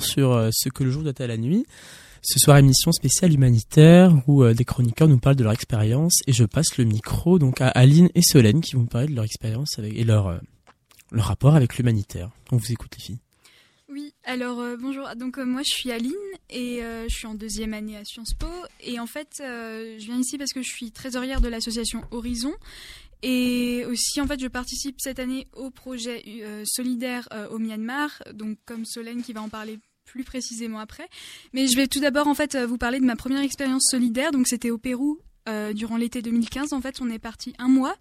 Sur 0.08 0.34
euh, 0.34 0.50
ce 0.52 0.70
que 0.70 0.84
le 0.84 0.92
jour 0.92 1.04
doit 1.04 1.14
à 1.20 1.28
la 1.28 1.38
nuit. 1.38 1.66
Ce 2.30 2.40
soir, 2.40 2.58
émission 2.58 2.92
spéciale 2.92 3.34
humanitaire 3.34 4.12
où 4.28 4.44
euh, 4.44 4.54
des 4.54 4.66
chroniqueurs 4.66 5.08
nous 5.08 5.18
parlent 5.18 5.36
de 5.36 5.44
leur 5.44 5.54
expérience 5.54 6.20
et 6.28 6.34
je 6.34 6.44
passe 6.44 6.78
le 6.78 6.84
micro 6.84 7.40
donc 7.40 7.62
à 7.62 7.70
Aline 7.70 8.10
et 8.16 8.22
Solène 8.22 8.60
qui 8.60 8.76
vont 8.76 8.82
nous 8.82 8.88
parler 8.88 9.08
de 9.08 9.16
leur 9.16 9.24
expérience 9.24 9.78
avec, 9.78 9.96
et 9.96 10.04
leur, 10.04 10.28
euh, 10.28 10.38
leur 11.12 11.26
rapport 11.26 11.56
avec 11.56 11.78
l'humanitaire. 11.78 12.30
On 12.52 12.58
vous 12.58 12.72
écoute 12.72 12.92
les 12.98 13.04
filles. 13.04 13.20
Oui, 13.88 14.14
alors 14.26 14.60
euh, 14.60 14.76
bonjour. 14.78 15.08
Donc 15.16 15.38
moi 15.38 15.62
je 15.64 15.74
suis 15.74 15.90
Aline 15.90 16.12
et 16.50 16.82
je 17.08 17.14
suis 17.14 17.28
en 17.28 17.36
deuxième 17.36 17.74
année 17.74 17.96
à 17.96 18.04
Sciences 18.04 18.34
Po 18.34 18.48
et 18.82 19.00
en 19.00 19.08
fait 19.08 19.30
je 19.40 20.06
viens 20.06 20.20
ici 20.20 20.38
parce 20.38 20.52
que 20.52 20.62
je 20.62 20.70
suis 20.70 20.92
trésorière 20.92 21.40
de 21.40 21.48
l'association 21.48 22.02
Horizon 22.12 22.54
et 23.24 23.86
aussi 23.86 24.20
en 24.20 24.28
fait 24.28 24.40
je 24.42 24.48
participe 24.48 24.98
cette 25.00 25.20
année 25.20 25.48
au 25.54 25.70
projet 25.70 26.24
solidaire 26.66 27.30
au 27.52 27.58
Myanmar. 27.58 28.22
Donc 28.34 28.58
comme 28.66 28.84
Solène 28.84 29.24
qui 29.24 29.32
va 29.32 29.42
en 29.42 29.50
parler 29.50 29.80
plus 30.08 30.24
précisément 30.24 30.80
après. 30.80 31.08
Mais 31.54 31.68
je 31.68 31.76
vais 31.76 31.88
tout 31.88 32.00
d'abord 32.00 32.28
en 32.28 32.34
fait 32.34 32.56
euh, 32.56 32.66
vous 32.66 32.78
parler 32.78 33.00
de 33.00 33.06
ma 33.06 33.16
première 33.16 33.42
expérience 33.42 33.88
solidaire. 33.92 34.32
Donc 34.32 34.48
c'était 34.48 34.72
au 34.72 34.80
Pérou 34.80 35.20
euh, 35.48 35.74
durant 35.74 35.98
l'été 35.98 36.22
2015. 36.22 36.74
En 36.74 36.82
fait, 36.82 37.02
on 37.02 37.10
est 37.10 37.20
parti 37.20 37.54
un 37.58 37.68
mois. 37.68 37.96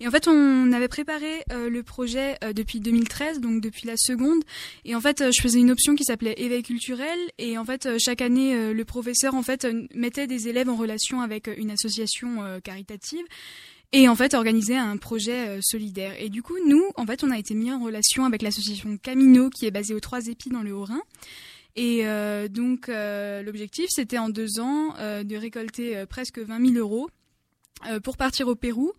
Et 0.00 0.06
en 0.06 0.10
fait, 0.10 0.28
on 0.28 0.72
avait 0.72 0.88
préparé 0.88 1.42
euh, 1.50 1.70
le 1.70 1.82
projet 1.82 2.36
euh, 2.44 2.52
depuis 2.52 2.80
2013, 2.80 3.40
donc 3.40 3.60
depuis 3.60 3.86
la 3.86 3.96
seconde. 3.96 4.42
Et 4.84 4.94
en 4.94 5.00
fait, 5.00 5.20
euh, 5.20 5.30
je 5.34 5.40
faisais 5.40 5.58
une 5.58 5.70
option 5.70 5.94
qui 5.94 6.04
s'appelait 6.04 6.34
éveil 6.36 6.62
culturel. 6.62 7.18
Et 7.38 7.56
en 7.56 7.64
fait, 7.64 7.86
euh, 7.86 7.96
chaque 7.98 8.20
année, 8.20 8.72
le 8.72 8.84
professeur 8.84 9.34
en 9.34 9.42
fait 9.42 9.66
mettait 9.94 10.26
des 10.26 10.48
élèves 10.48 10.68
en 10.68 10.76
relation 10.76 11.20
avec 11.20 11.48
une 11.56 11.70
association 11.70 12.60
caritative. 12.62 13.24
Et 13.92 14.08
en 14.08 14.16
fait, 14.16 14.34
organisait 14.34 14.76
un 14.76 14.96
projet 14.96 15.48
euh, 15.48 15.60
solidaire. 15.62 16.14
Et 16.18 16.30
du 16.30 16.42
coup, 16.42 16.56
nous, 16.66 16.84
en 16.96 17.04
fait, 17.04 17.22
on 17.24 17.30
a 17.30 17.38
été 17.38 17.54
mis 17.54 17.70
en 17.70 17.82
relation 17.82 18.24
avec 18.24 18.40
l'association 18.40 18.96
Camino, 18.96 19.50
qui 19.50 19.66
est 19.66 19.70
basée 19.70 19.94
aux 19.94 20.00
Trois 20.00 20.28
Épis 20.28 20.48
dans 20.48 20.62
le 20.62 20.74
Haut-Rhin. 20.74 21.02
Et 21.76 22.06
euh, 22.06 22.48
donc, 22.48 22.88
euh, 22.88 23.42
l'objectif, 23.42 23.86
c'était 23.88 24.18
en 24.18 24.28
deux 24.28 24.60
ans 24.60 24.94
euh, 24.98 25.24
de 25.24 25.36
récolter 25.36 26.04
presque 26.06 26.38
20 26.38 26.74
000 26.74 26.78
euros 26.78 27.08
pour 28.04 28.16
partir 28.16 28.46
au 28.46 28.54
Pérou 28.54 28.92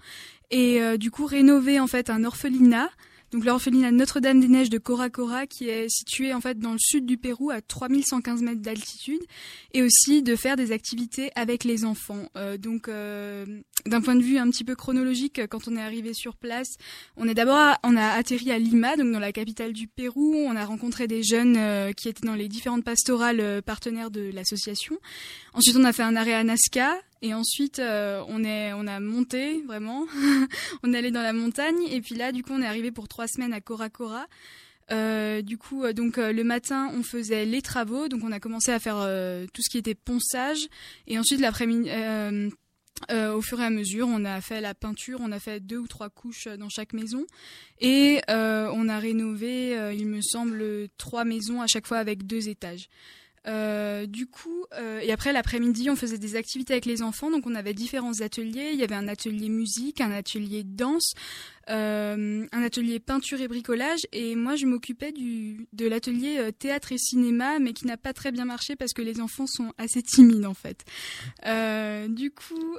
et 0.52 0.98
du 0.98 1.10
coup 1.10 1.26
rénover 1.26 1.80
en 1.80 1.88
fait 1.88 2.10
un 2.10 2.26
orphelinat. 2.26 2.90
Donc 3.34 3.46
l'orphelinat 3.46 3.92
Notre-Dame-des-Neiges 3.92 4.70
de 4.70 4.78
Cora 4.78 5.10
Cora 5.10 5.48
qui 5.48 5.68
est 5.68 5.90
situé 5.90 6.34
en 6.34 6.42
fait 6.42 6.60
dans 6.60 6.74
le 6.74 6.80
sud 6.80 7.06
du 7.06 7.18
Pérou 7.18 7.50
à 7.50 7.62
3115 7.62 8.44
mètres 8.44 8.62
d'altitude 8.62 9.22
et 9.74 9.82
aussi 9.82 10.22
de 10.22 10.36
faire 10.36 10.56
des 10.56 10.72
activités 10.72 11.32
avec 11.36 11.64
les 11.64 11.84
enfants. 11.84 12.30
Euh, 12.38 12.58
donc 12.58 12.88
euh, 12.88 13.46
d'un 13.88 14.02
point 14.02 14.16
de 14.16 14.22
vue 14.22 14.38
un 14.38 14.50
petit 14.50 14.64
peu 14.64 14.76
chronologique, 14.76 15.42
quand 15.50 15.68
on 15.68 15.76
est 15.76 15.82
arrivé 15.82 16.14
sur 16.14 16.36
place, 16.36 16.76
on 17.18 17.28
est 17.28 17.34
d'abord 17.34 17.76
on 17.84 17.98
a 17.98 18.08
atterri 18.08 18.52
à 18.52 18.60
Lima, 18.60 18.96
donc 18.96 19.12
dans 19.12 19.20
la 19.20 19.32
capitale 19.32 19.74
du 19.74 19.88
Pérou. 19.88 20.36
On 20.36 20.56
a 20.56 20.66
rencontré 20.66 21.08
des 21.08 21.24
jeunes 21.24 21.56
euh, 21.58 21.92
qui 21.92 22.10
étaient 22.10 22.26
dans 22.26 22.36
les 22.36 22.48
différentes 22.48 22.84
pastorales 22.84 23.40
euh, 23.40 23.62
partenaires 23.62 24.12
de 24.12 24.32
l'association. 24.34 24.98
Ensuite, 25.54 25.76
on 25.78 25.84
a 25.84 25.94
fait 25.94 26.04
un 26.04 26.16
arrêt 26.16 26.34
à 26.34 26.44
Nazca. 26.44 26.96
Et 27.24 27.34
ensuite, 27.34 27.80
euh, 27.80 28.22
on 28.28 28.44
est, 28.44 28.74
on 28.74 28.86
a 28.86 29.00
monté 29.00 29.62
vraiment. 29.62 30.06
on 30.84 30.94
est 30.94 30.98
allé 30.98 31.10
dans 31.10 31.22
la 31.22 31.32
montagne. 31.32 31.82
Et 31.90 32.02
puis 32.02 32.16
là, 32.16 32.34
du 32.34 32.44
coup, 32.44 32.52
on 32.52 32.62
est 32.62 32.68
arrivé 32.68 32.92
pour 32.92 33.08
trois 33.08 33.28
semaines 33.30 33.54
à 33.54 33.62
Cora. 33.62 34.28
Euh, 34.92 35.42
du 35.42 35.58
coup, 35.58 35.86
euh, 35.86 35.94
donc 35.94 36.18
le 36.18 36.44
matin, 36.44 36.92
on 36.94 37.02
faisait 37.02 37.46
les 37.46 37.62
travaux. 37.62 38.10
Donc, 38.10 38.24
on 38.26 38.32
a 38.34 38.42
commencé 38.42 38.74
à 38.74 38.80
faire 38.80 38.98
tout 39.54 39.62
ce 39.62 39.70
qui 39.70 39.78
était 39.78 39.96
ponçage. 39.96 40.68
Et 41.08 41.18
ensuite, 41.18 41.40
l'après-midi, 41.40 41.90
au 43.10 43.42
fur 43.42 43.62
et 43.62 43.66
à 43.66 43.70
mesure, 43.70 44.10
on 44.10 44.26
a 44.26 44.42
fait 44.42 44.60
la 44.60 44.74
peinture. 44.74 45.20
On 45.22 45.32
a 45.32 45.40
fait 45.40 45.62
deux 45.62 45.78
ou 45.78 45.88
trois 45.88 46.10
couches 46.10 46.50
dans 46.60 46.68
chaque 46.68 46.92
maison. 46.92 47.26
Et 47.80 48.20
on 48.28 48.90
a 48.90 49.00
rénové, 49.00 49.94
il 49.98 50.08
me 50.08 50.20
semble, 50.22 50.90
trois 50.98 51.24
maisons 51.24 51.62
à 51.62 51.68
chaque 51.68 51.88
fois 51.88 52.00
avec 52.00 52.28
deux 52.28 52.50
étages. 52.50 52.90
Euh, 53.46 54.06
du 54.06 54.28
coup, 54.28 54.66
euh, 54.74 55.00
et 55.02 55.12
après 55.12 55.34
l'après-midi, 55.34 55.90
on 55.90 55.96
faisait 55.96 56.18
des 56.18 56.36
activités 56.36 56.74
avec 56.74 56.86
les 56.86 57.02
enfants. 57.02 57.30
Donc, 57.30 57.46
on 57.46 57.56
avait 57.56 57.74
différents 57.74 58.22
ateliers. 58.22 58.72
Il 58.74 58.80
y 58.80 58.84
avait 58.84 58.96
un 58.96 59.08
atelier 59.08 59.50
musique, 59.50 60.02
un 60.02 60.12
atelier 60.12 60.64
danse, 60.64 61.14
euh, 61.70 62.46
un 62.52 62.64
atelier 62.64 63.00
peinture 63.00 63.42
et 63.42 63.48
bricolage. 63.48 64.02
Et 64.12 64.36
moi, 64.36 64.56
je 64.56 64.66
m'occupais 64.66 65.12
du 65.12 65.68
de 65.74 65.88
l'atelier 65.88 66.38
euh, 66.38 66.52
théâtre 66.52 66.92
et 66.92 66.98
cinéma, 66.98 67.60
mais 67.60 67.74
qui 67.74 67.86
n'a 67.86 67.98
pas 67.98 68.14
très 68.14 68.32
bien 68.32 68.46
marché 68.46 68.76
parce 68.76 68.94
que 68.94 69.02
les 69.02 69.20
enfants 69.20 69.48
sont 69.48 69.74
assez 69.78 70.02
timides 70.02 70.46
en 70.46 70.54
fait. 70.54 70.84
Euh, 71.46 72.08
du 72.08 72.32
coup. 72.32 72.78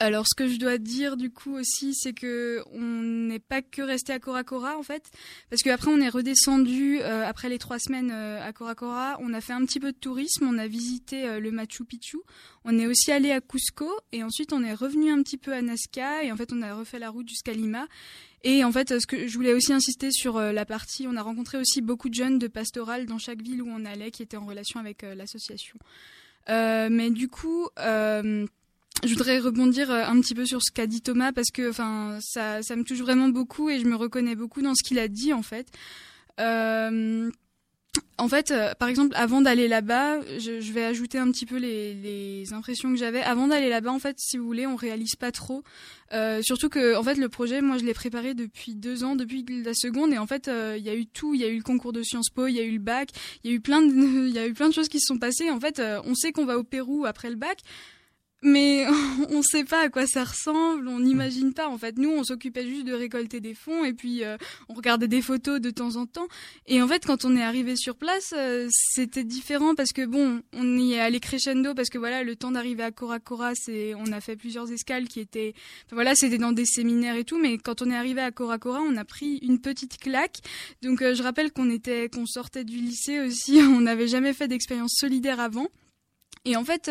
Alors, 0.00 0.26
ce 0.26 0.34
que 0.34 0.48
je 0.48 0.58
dois 0.58 0.78
dire 0.78 1.16
du 1.16 1.30
coup 1.30 1.54
aussi, 1.54 1.94
c'est 1.94 2.14
que 2.14 2.62
on 2.72 2.80
n'est 2.80 3.38
pas 3.38 3.62
que 3.62 3.82
resté 3.82 4.12
à 4.12 4.18
Cora 4.18 4.76
en 4.78 4.82
fait, 4.82 5.10
parce 5.50 5.62
qu'après 5.62 5.90
on 5.90 6.00
est 6.00 6.08
redescendu 6.08 7.00
euh, 7.00 7.24
après 7.24 7.48
les 7.48 7.58
trois 7.58 7.78
semaines 7.78 8.10
euh, 8.10 8.42
à 8.42 8.52
Cora. 8.52 9.16
On 9.20 9.32
a 9.34 9.40
fait 9.40 9.52
un 9.52 9.64
petit 9.64 9.80
peu 9.80 9.92
de 9.92 9.96
tourisme, 9.96 10.46
on 10.48 10.58
a 10.58 10.66
visité 10.66 11.28
euh, 11.28 11.38
le 11.38 11.50
Machu 11.50 11.84
Picchu, 11.84 12.16
on 12.64 12.78
est 12.78 12.86
aussi 12.86 13.12
allé 13.12 13.30
à 13.30 13.40
Cusco 13.40 13.88
et 14.10 14.24
ensuite 14.24 14.52
on 14.52 14.64
est 14.64 14.74
revenu 14.74 15.10
un 15.10 15.22
petit 15.22 15.36
peu 15.36 15.52
à 15.52 15.62
Nazca 15.62 16.24
et 16.24 16.32
en 16.32 16.36
fait 16.36 16.52
on 16.52 16.62
a 16.62 16.74
refait 16.74 16.98
la 16.98 17.10
route 17.10 17.28
jusqu'à 17.28 17.52
Lima. 17.52 17.86
Et 18.44 18.62
en 18.62 18.70
fait, 18.70 18.92
euh, 18.92 19.00
ce 19.00 19.06
que 19.06 19.26
je 19.26 19.34
voulais 19.34 19.54
aussi 19.54 19.72
insister 19.72 20.10
sur 20.12 20.36
euh, 20.36 20.52
la 20.52 20.66
partie, 20.66 21.06
on 21.08 21.16
a 21.16 21.22
rencontré 21.22 21.56
aussi 21.56 21.80
beaucoup 21.80 22.10
de 22.10 22.14
jeunes 22.14 22.38
de 22.38 22.46
pastoral 22.46 23.06
dans 23.06 23.18
chaque 23.18 23.40
ville 23.40 23.62
où 23.62 23.68
on 23.68 23.86
allait 23.86 24.10
qui 24.10 24.22
étaient 24.22 24.36
en 24.36 24.44
relation 24.44 24.78
avec 24.78 25.02
euh, 25.02 25.14
l'association. 25.14 25.78
Mais 26.48 27.10
du 27.10 27.28
coup. 27.28 27.68
Je 29.02 29.12
voudrais 29.12 29.38
rebondir 29.38 29.90
euh, 29.90 30.04
un 30.04 30.20
petit 30.20 30.34
peu 30.34 30.46
sur 30.46 30.62
ce 30.62 30.70
qu'a 30.70 30.86
dit 30.86 31.02
Thomas 31.02 31.32
parce 31.32 31.50
que 31.50 31.68
enfin 31.68 32.18
ça, 32.20 32.62
ça 32.62 32.76
me 32.76 32.84
touche 32.84 33.00
vraiment 33.00 33.28
beaucoup 33.28 33.68
et 33.68 33.80
je 33.80 33.86
me 33.86 33.96
reconnais 33.96 34.34
beaucoup 34.34 34.62
dans 34.62 34.74
ce 34.74 34.82
qu'il 34.82 34.98
a 34.98 35.08
dit 35.08 35.32
en 35.32 35.42
fait. 35.42 35.66
Euh, 36.40 37.30
en 38.16 38.28
fait, 38.28 38.50
euh, 38.50 38.74
par 38.78 38.88
exemple, 38.88 39.14
avant 39.16 39.40
d'aller 39.40 39.66
là-bas, 39.66 40.20
je, 40.38 40.60
je 40.60 40.72
vais 40.72 40.84
ajouter 40.84 41.18
un 41.18 41.30
petit 41.30 41.46
peu 41.46 41.56
les, 41.56 41.94
les 41.94 42.52
impressions 42.52 42.90
que 42.90 42.96
j'avais. 42.96 43.20
Avant 43.22 43.48
d'aller 43.48 43.68
là-bas, 43.68 43.90
en 43.90 43.98
fait, 43.98 44.16
si 44.18 44.38
vous 44.38 44.44
voulez, 44.44 44.66
on 44.66 44.76
réalise 44.76 45.16
pas 45.16 45.32
trop. 45.32 45.64
Euh, 46.12 46.40
surtout 46.42 46.68
que, 46.68 46.96
en 46.96 47.02
fait, 47.02 47.16
le 47.16 47.28
projet, 47.28 47.60
moi, 47.60 47.76
je 47.76 47.84
l'ai 47.84 47.94
préparé 47.94 48.34
depuis 48.34 48.74
deux 48.74 49.02
ans, 49.02 49.16
depuis 49.16 49.44
la 49.64 49.74
seconde, 49.74 50.12
et 50.12 50.18
en 50.18 50.26
fait, 50.26 50.46
euh, 50.46 50.76
il 50.78 50.84
y 50.84 50.90
a 50.90 50.94
eu 50.94 51.06
tout. 51.06 51.34
Il 51.34 51.40
y 51.40 51.44
a 51.44 51.48
eu 51.48 51.56
le 51.56 51.62
concours 51.62 51.92
de 51.92 52.02
Sciences 52.02 52.30
Po, 52.30 52.46
il 52.46 52.54
y 52.54 52.60
a 52.60 52.62
eu 52.62 52.72
le 52.72 52.78
bac, 52.78 53.10
il 53.42 53.50
y 53.50 53.52
a 53.52 53.56
eu 53.56 53.60
plein 53.60 53.82
de, 53.82 53.92
il 54.28 54.34
y 54.34 54.38
a 54.38 54.46
eu 54.46 54.54
plein 54.54 54.68
de 54.68 54.74
choses 54.74 54.88
qui 54.88 55.00
se 55.00 55.06
sont 55.06 55.18
passées. 55.18 55.50
En 55.50 55.58
fait, 55.58 55.82
on 56.04 56.14
sait 56.14 56.30
qu'on 56.30 56.44
va 56.46 56.56
au 56.56 56.64
Pérou 56.64 57.06
après 57.06 57.30
le 57.30 57.36
bac, 57.36 57.58
mais 58.44 58.86
on 59.30 59.42
sait 59.42 59.64
pas 59.64 59.80
à 59.80 59.88
quoi 59.88 60.06
ça 60.06 60.22
ressemble, 60.22 60.86
on 60.86 61.00
n'imagine 61.00 61.52
pas. 61.54 61.68
En 61.68 61.78
fait, 61.78 61.96
nous, 61.98 62.10
on 62.10 62.22
s'occupait 62.22 62.66
juste 62.66 62.86
de 62.86 62.92
récolter 62.92 63.40
des 63.40 63.54
fonds 63.54 63.84
et 63.84 63.94
puis 63.94 64.22
euh, 64.22 64.36
on 64.68 64.74
regardait 64.74 65.08
des 65.08 65.22
photos 65.22 65.60
de 65.60 65.70
temps 65.70 65.96
en 65.96 66.06
temps. 66.06 66.28
Et 66.66 66.80
en 66.82 66.86
fait, 66.86 67.04
quand 67.06 67.24
on 67.24 67.36
est 67.36 67.42
arrivé 67.42 67.74
sur 67.74 67.96
place, 67.96 68.34
euh, 68.36 68.68
c'était 68.70 69.24
différent 69.24 69.74
parce 69.74 69.92
que 69.92 70.04
bon, 70.04 70.42
on 70.52 70.78
y 70.78 70.92
est 70.92 71.00
allé 71.00 71.20
crescendo 71.20 71.74
parce 71.74 71.88
que 71.88 71.98
voilà, 71.98 72.22
le 72.22 72.36
temps 72.36 72.50
d'arriver 72.50 72.82
à 72.82 72.92
Cora 72.92 73.18
Cora, 73.18 73.52
c'est, 73.54 73.94
on 73.94 74.12
a 74.12 74.20
fait 74.20 74.36
plusieurs 74.36 74.70
escales 74.70 75.08
qui 75.08 75.20
étaient, 75.20 75.54
voilà, 75.90 76.14
c'était 76.14 76.38
dans 76.38 76.52
des 76.52 76.66
séminaires 76.66 77.16
et 77.16 77.24
tout. 77.24 77.38
Mais 77.38 77.56
quand 77.56 77.80
on 77.80 77.90
est 77.90 77.96
arrivé 77.96 78.20
à 78.20 78.30
Cora 78.30 78.58
Cora, 78.58 78.80
on 78.80 78.96
a 78.96 79.04
pris 79.04 79.38
une 79.38 79.58
petite 79.58 79.96
claque. 79.96 80.38
Donc, 80.82 81.00
euh, 81.00 81.14
je 81.14 81.22
rappelle 81.22 81.50
qu'on 81.50 81.70
était, 81.70 82.10
qu'on 82.10 82.26
sortait 82.26 82.64
du 82.64 82.76
lycée 82.76 83.20
aussi, 83.20 83.58
on 83.62 83.80
n'avait 83.80 84.08
jamais 84.08 84.34
fait 84.34 84.48
d'expérience 84.48 84.94
solidaire 84.98 85.40
avant. 85.40 85.68
Et 86.44 86.56
en 86.56 86.64
fait. 86.64 86.90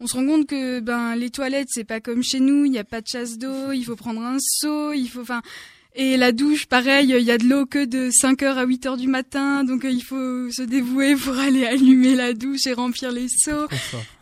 On 0.00 0.06
se 0.06 0.16
rend 0.16 0.26
compte 0.26 0.46
que 0.46 0.80
ben 0.80 1.14
les 1.14 1.30
toilettes 1.30 1.68
c'est 1.70 1.84
pas 1.84 2.00
comme 2.00 2.22
chez 2.22 2.40
nous, 2.40 2.64
il 2.64 2.72
y 2.72 2.78
a 2.78 2.84
pas 2.84 3.00
de 3.00 3.06
chasse 3.06 3.38
d'eau, 3.38 3.72
il 3.72 3.84
faut 3.84 3.96
prendre 3.96 4.22
un 4.22 4.38
seau, 4.40 4.92
il 4.92 5.08
faut 5.08 5.20
enfin 5.20 5.42
et 5.94 6.16
la 6.16 6.32
douche 6.32 6.66
pareil, 6.66 7.14
il 7.16 7.24
y 7.24 7.30
a 7.30 7.38
de 7.38 7.44
l'eau 7.48 7.66
que 7.66 7.84
de 7.84 8.10
5h 8.10 8.44
à 8.54 8.64
8h 8.66 8.96
du 8.96 9.08
matin, 9.08 9.64
donc 9.64 9.84
euh, 9.84 9.90
il 9.90 10.02
faut 10.02 10.50
se 10.50 10.62
dévouer 10.62 11.16
pour 11.16 11.36
aller 11.38 11.66
allumer 11.66 12.14
la 12.14 12.32
douche 12.32 12.66
et 12.66 12.72
remplir 12.72 13.10
les 13.12 13.26
seaux. 13.28 13.66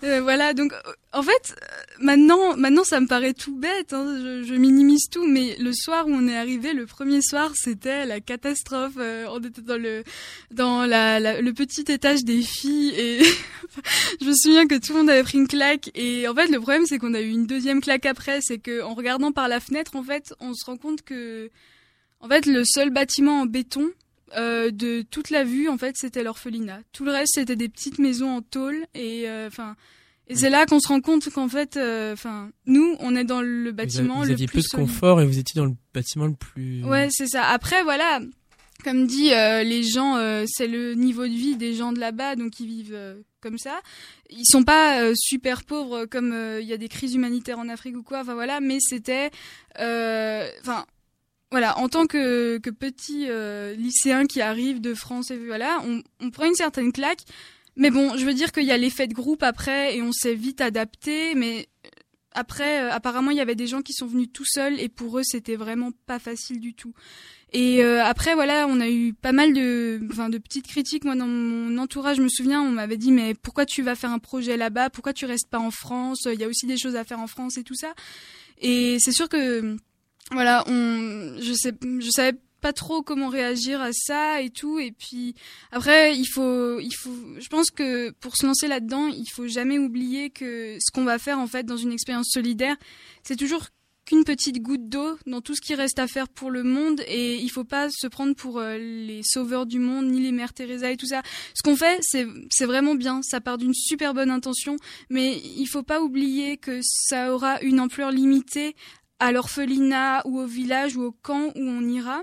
Euh, 0.05 0.21
voilà, 0.23 0.55
donc 0.55 0.73
en 1.13 1.23
fait, 1.23 1.55
euh, 1.63 1.67
maintenant, 2.01 2.57
maintenant 2.57 2.85
ça 2.85 3.01
me 3.01 3.07
paraît 3.07 3.35
tout 3.35 3.55
bête, 3.57 3.93
hein, 3.93 4.17
je, 4.23 4.43
je 4.45 4.55
minimise 4.55 5.09
tout, 5.11 5.27
mais 5.27 5.57
le 5.59 5.73
soir 5.73 6.07
où 6.07 6.11
on 6.13 6.27
est 6.29 6.37
arrivé, 6.37 6.73
le 6.73 6.87
premier 6.87 7.21
soir, 7.23 7.53
c'était 7.55 8.07
la 8.07 8.21
catastrophe. 8.21 8.95
euh, 8.99 9.27
on 9.31 9.39
était 9.41 9.63
dans 9.63 9.81
le 9.81 10.05
dans 10.51 10.85
la, 10.87 11.21
la- 11.21 11.41
le 11.41 11.53
petit 11.53 11.85
étage 11.89 12.25
des 12.25 12.43
filles 12.43 12.95
et 12.97 13.21
je 14.21 14.27
me 14.27 14.35
souviens 14.35 14.67
que 14.67 14.75
tout 14.77 14.93
le 14.93 15.01
monde 15.01 15.11
avait 15.11 15.23
pris 15.23 15.39
une 15.39 15.49
claque 15.49 15.91
et 15.95 16.27
en 16.29 16.35
fait 16.35 16.49
le 16.49 16.59
problème 16.61 16.87
c'est 16.87 16.99
qu'on 16.99 17.15
a 17.15 17.21
eu 17.21 17.29
une 17.31 17.47
deuxième 17.47 17.81
claque 17.81 18.07
après, 18.07 18.41
c'est 18.41 18.59
que 18.59 18.83
en 18.83 18.95
regardant 18.95 19.33
par 19.33 19.49
la 19.49 19.61
fenêtre, 19.61 19.97
en 19.97 20.03
fait, 20.03 20.35
on 20.41 20.55
se 20.55 20.65
rend 20.65 20.77
compte 20.77 21.03
que 21.03 21.51
en 22.21 22.29
fait 22.29 22.47
le 22.47 22.65
seul 22.65 22.91
bâtiment 22.91 23.41
en 23.43 23.47
béton 23.47 23.91
euh, 24.37 24.71
de 24.71 25.03
toute 25.03 25.31
la 25.31 25.43
vue, 25.45 25.69
en 25.69 25.79
fait, 25.79 25.97
c'était 25.97 26.23
l'orphelinat. 26.23 26.81
Tout 26.93 27.05
le 27.05 27.13
reste, 27.13 27.33
c'était 27.35 27.57
des 27.57 27.69
petites 27.71 27.99
maisons 27.99 28.29
en 28.31 28.43
tôle. 28.43 28.87
Et 28.95 29.29
euh, 29.29 29.49
et 30.31 30.37
c'est 30.37 30.51
là 30.51 30.67
qu'on 30.67 30.81
se 30.81 30.89
rend 30.89 31.01
compte 31.01 31.31
qu'en 31.31 31.49
fait, 31.49 31.79
euh, 31.79 32.13
enfin, 32.13 32.51
nous, 32.67 32.97
on 33.01 33.17
est 33.17 33.25
dans 33.25 33.41
le 33.41 33.71
Vous, 33.71 33.77
bâtiment 33.77 34.17
vous 34.19 34.25
le 34.27 34.33
aviez 34.33 34.47
plus 34.47 34.57
peu 34.57 34.61
de 34.61 34.67
solide. 34.67 34.87
confort 34.87 35.21
et 35.23 35.27
vous 35.27 35.39
étiez 35.39 35.59
dans 35.59 35.65
le 35.65 35.75
bâtiment 35.95 36.27
le 36.27 36.35
plus. 36.35 36.85
Ouais, 36.85 37.09
c'est 37.11 37.29
ça. 37.29 37.47
Après, 37.47 37.83
voilà, 37.83 38.21
comme 38.85 39.07
dit, 39.07 39.33
euh, 39.33 39.63
les 39.63 39.83
gens, 39.83 40.17
euh, 40.17 40.45
c'est 40.47 40.67
le 40.69 40.93
niveau 40.95 41.25
de 41.27 41.33
vie 41.33 41.57
des 41.57 41.75
gens 41.75 41.93
de 41.93 41.99
là-bas, 41.99 42.37
donc 42.37 42.61
ils 42.61 42.67
vivent 42.67 43.23
comme 43.41 43.57
ça. 43.57 43.81
Ils 44.29 44.45
sont 44.45 44.65
pas 44.65 45.01
euh, 45.01 45.15
super 45.17 45.65
pauvres 45.65 46.05
comme 46.05 46.33
euh, 46.33 46.61
il 46.61 46.67
y 46.69 46.73
a 46.75 46.77
des 46.77 46.89
crises 46.89 47.15
humanitaires 47.15 47.59
en 47.59 47.69
Afrique 47.71 47.97
ou 47.97 48.03
quoi. 48.03 48.21
Enfin 48.21 48.35
voilà, 48.35 48.61
mais 48.61 48.79
c'était, 48.81 49.31
euh, 49.81 50.47
enfin. 50.61 50.85
Voilà, 51.51 51.79
en 51.79 51.89
tant 51.89 52.07
que, 52.07 52.59
que 52.59 52.71
petit 52.71 53.27
euh, 53.29 53.75
lycéen 53.75 54.27
qui 54.27 54.41
arrive 54.41 54.81
de 54.81 54.95
France 54.95 55.31
et 55.31 55.39
voilà, 55.39 55.81
on, 55.85 56.03
on 56.21 56.31
prend 56.31 56.45
une 56.45 56.55
certaine 56.55 56.93
claque. 56.93 57.23
Mais 57.77 57.91
bon, 57.91 58.17
je 58.17 58.25
veux 58.25 58.35
dire 58.35 58.53
qu'il 58.53 58.65
y 58.65 58.73
a 58.73 58.77
l'effet 58.77 59.07
de 59.07 59.15
groupe 59.15 59.43
après 59.43 59.97
et 59.97 60.03
on 60.03 60.13
s'est 60.13 60.35
vite 60.35 60.61
adapté. 60.61 61.35
Mais 61.37 61.69
après, 62.33 62.83
euh, 62.83 62.93
apparemment, 62.93 63.31
il 63.31 63.37
y 63.37 63.41
avait 63.41 63.55
des 63.55 63.69
gens 63.69 63.83
qui 63.83 63.93
sont 63.93 64.07
venus 64.07 64.29
tout 64.33 64.45
seuls 64.45 64.79
et 64.81 64.89
pour 64.89 65.19
eux, 65.19 65.23
c'était 65.25 65.57
vraiment 65.57 65.91
pas 66.07 66.19
facile 66.19 66.61
du 66.61 66.75
tout. 66.75 66.93
Et 67.53 67.83
euh, 67.83 68.05
après, 68.05 68.35
voilà, 68.35 68.67
on 68.69 68.79
a 68.81 68.91
eu 68.91 69.15
pas 69.15 69.33
mal 69.33 69.55
de, 69.55 70.01
enfin, 70.11 70.29
de 70.29 70.39
petites 70.39 70.67
critiques. 70.67 71.05
Moi, 71.05 71.17
dans 71.17 71.27
mon 71.27 71.79
entourage, 71.79 72.19
je 72.19 72.23
me 72.23 72.29
souviens, 72.29 72.61
on 72.61 72.71
m'avait 72.71 72.99
dit, 72.99 73.13
mais 73.13 73.35
pourquoi 73.35 73.65
tu 73.65 73.83
vas 73.83 73.95
faire 73.95 74.11
un 74.11 74.19
projet 74.19 74.57
là-bas? 74.57 74.91
Pourquoi 74.91 75.15
tu 75.15 75.25
restes 75.25 75.49
pas 75.49 75.59
en 75.59 75.71
France? 75.71 76.27
Il 76.31 76.39
y 76.39 76.45
a 76.45 76.49
aussi 76.49 76.67
des 76.67 76.77
choses 76.77 76.97
à 76.97 77.05
faire 77.05 77.21
en 77.21 77.27
France 77.27 77.57
et 77.57 77.63
tout 77.63 77.77
ça. 77.77 77.95
Et 78.61 78.99
c'est 78.99 79.13
sûr 79.13 79.29
que 79.29 79.77
voilà, 80.33 80.65
on, 80.67 81.37
je 81.41 81.53
sais, 81.55 81.73
je 82.01 82.11
savais 82.11 82.39
pas 82.61 82.73
trop 82.73 83.03
comment 83.03 83.29
réagir 83.29 83.81
à 83.81 83.93
ça 83.93 84.43
et 84.43 84.51
tout. 84.51 84.79
Et 84.79 84.93
puis 84.93 85.35
après, 85.71 86.17
il 86.17 86.27
faut, 86.27 86.81
il 86.81 86.93
faut. 86.93 87.15
Je 87.39 87.49
pense 87.49 87.71
que 87.71 88.11
pour 88.11 88.37
se 88.37 88.47
lancer 88.47 88.69
là-dedans, 88.69 89.09
il 89.09 89.29
faut 89.33 89.47
jamais 89.47 89.79
oublier 89.79 90.31
que 90.31 90.77
ce 90.81 90.91
qu'on 90.93 91.05
va 91.05 91.19
faire 91.19 91.39
en 91.39 91.47
fait 91.47 91.65
dans 91.65 91.77
une 91.77 91.93
expérience 91.93 92.29
solidaire, 92.31 92.77
c'est 93.23 93.37
toujours 93.37 93.67
qu'une 94.05 94.25
petite 94.25 94.63
goutte 94.63 94.89
d'eau 94.89 95.19
dans 95.27 95.43
tout 95.43 95.55
ce 95.55 95.61
qui 95.61 95.75
reste 95.75 95.99
à 95.99 96.07
faire 96.07 96.29
pour 96.29 96.51
le 96.51 96.63
monde 96.63 97.03
et 97.07 97.37
il 97.37 97.51
faut 97.51 97.65
pas 97.65 97.91
se 97.91 98.07
prendre 98.07 98.35
pour 98.35 98.59
euh, 98.59 98.79
les 98.79 99.21
sauveurs 99.23 99.67
du 99.67 99.79
monde 99.79 100.07
ni 100.07 100.21
les 100.21 100.33
mères 100.33 100.55
Teresa 100.55 100.91
et 100.91 100.97
tout 100.97 101.07
ça. 101.07 101.23
Ce 101.55 101.63
qu'on 101.63 101.77
fait, 101.77 101.99
c'est 102.01 102.27
c'est 102.51 102.65
vraiment 102.65 102.95
bien, 102.95 103.21
ça 103.23 103.43
part 103.43 103.59
d'une 103.59 103.75
super 103.75 104.15
bonne 104.15 104.31
intention, 104.31 104.77
mais 105.11 105.37
il 105.57 105.67
faut 105.67 105.83
pas 105.83 106.01
oublier 106.01 106.57
que 106.57 106.81
ça 106.83 107.35
aura 107.35 107.61
une 107.61 107.81
ampleur 107.81 108.11
limitée 108.11 108.75
à 109.21 109.33
l'orphelinat 109.33 110.23
ou 110.27 110.41
au 110.41 110.47
village 110.47 110.97
ou 110.97 111.03
au 111.03 111.13
camp 111.13 111.53
où 111.55 111.61
on 111.61 111.83
ira. 111.89 112.23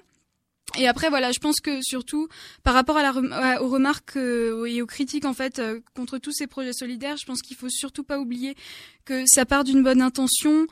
Et 0.78 0.88
après 0.88 1.10
voilà, 1.10 1.32
je 1.32 1.40
pense 1.40 1.62
que 1.62 1.82
surtout 1.82 2.28
par 2.64 2.74
rapport 2.74 2.98
à 2.98 3.04
la 3.04 3.62
aux 3.62 3.70
remarques 3.70 4.18
euh, 4.18 4.66
et 4.66 4.82
aux 4.82 4.88
critiques 4.88 5.26
en 5.26 5.34
fait 5.34 5.60
euh, 5.60 5.80
contre 5.96 6.18
tous 6.18 6.34
ces 6.34 6.48
projets 6.48 6.74
solidaires, 6.74 7.18
je 7.18 7.26
pense 7.26 7.42
qu'il 7.42 7.56
faut 7.56 7.70
surtout 7.70 8.04
pas 8.04 8.20
oublier 8.20 8.56
que 9.06 9.24
ça 9.26 9.46
part 9.46 9.64
d'une 9.64 9.84
bonne 9.84 10.02
intention, 10.02 10.66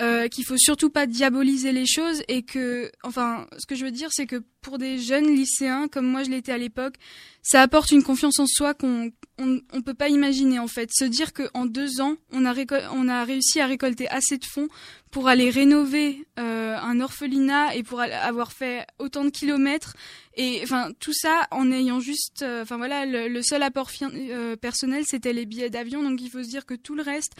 euh, 0.00 0.28
qu'il 0.28 0.44
faut 0.44 0.56
surtout 0.56 0.90
pas 0.90 1.06
diaboliser 1.06 1.72
les 1.72 1.86
choses 1.86 2.22
et 2.28 2.42
que 2.42 2.90
enfin 3.02 3.46
ce 3.58 3.66
que 3.66 3.74
je 3.74 3.84
veux 3.84 3.90
dire 3.90 4.08
c'est 4.12 4.26
que 4.26 4.42
pour 4.62 4.78
des 4.78 4.98
jeunes 4.98 5.34
lycéens 5.34 5.88
comme 5.88 6.06
moi 6.06 6.22
je 6.22 6.30
l'étais 6.30 6.52
à 6.52 6.58
l'époque, 6.58 6.94
ça 7.42 7.62
apporte 7.62 7.90
une 7.90 8.02
confiance 8.02 8.38
en 8.38 8.46
soi 8.46 8.74
qu'on 8.74 9.10
on, 9.38 9.60
on 9.72 9.82
peut 9.82 9.94
pas 9.94 10.08
imaginer 10.08 10.58
en 10.58 10.68
fait. 10.68 10.90
Se 10.92 11.04
dire 11.04 11.32
que 11.32 11.48
en 11.54 11.66
deux 11.66 12.00
ans 12.00 12.16
on 12.32 12.44
a 12.44 12.54
on 12.92 13.08
a 13.08 13.24
réussi 13.24 13.60
à 13.60 13.66
récolter 13.66 14.08
assez 14.08 14.38
de 14.38 14.44
fonds 14.44 14.68
pour 15.10 15.28
aller 15.28 15.50
rénover 15.50 16.24
euh, 16.38 16.76
un 16.76 17.00
orphelinat 17.00 17.74
et 17.74 17.82
pour 17.82 18.00
avoir 18.00 18.52
fait 18.52 18.86
autant 18.98 19.24
de 19.24 19.30
kilomètres 19.30 19.96
et 20.36 20.60
enfin 20.62 20.90
tout 21.00 21.12
ça 21.12 21.48
en 21.50 21.72
ayant 21.72 22.00
juste 22.00 22.42
euh, 22.42 22.62
enfin 22.62 22.76
voilà 22.76 23.06
le, 23.06 23.28
le 23.28 23.42
seul 23.42 23.62
apport 23.62 23.90
euh, 24.02 24.56
personnel 24.56 25.04
c'était 25.06 25.32
les 25.32 25.46
billets 25.46 25.70
d'avion 25.70 26.02
donc 26.02 26.20
il 26.22 26.30
faut 26.30 26.42
se 26.42 26.48
dire 26.48 26.64
que 26.64 26.74
tout 26.74 26.94
le 26.94 27.02
reste 27.02 27.32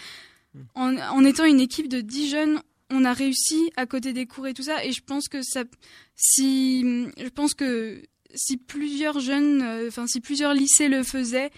en, 0.74 0.96
en 0.96 1.24
étant 1.24 1.44
une 1.44 1.60
équipe 1.60 1.88
de 1.88 2.00
10 2.00 2.30
jeunes 2.30 2.60
on 2.90 3.04
a 3.04 3.12
réussi 3.12 3.70
à 3.76 3.86
côté 3.86 4.12
des 4.12 4.26
cours 4.26 4.46
et 4.48 4.54
tout 4.54 4.62
ça 4.64 4.84
et 4.84 4.92
je 4.92 5.00
pense 5.02 5.28
que 5.28 5.42
ça 5.42 5.62
si 6.16 7.06
je 7.18 7.28
pense 7.28 7.54
que 7.54 8.02
si 8.34 8.56
plusieurs 8.56 9.20
jeunes 9.20 9.62
euh, 9.62 9.88
enfin 9.88 10.06
si 10.06 10.20
plusieurs 10.20 10.54
lycées 10.54 10.88
le 10.88 11.02
faisaient 11.04 11.50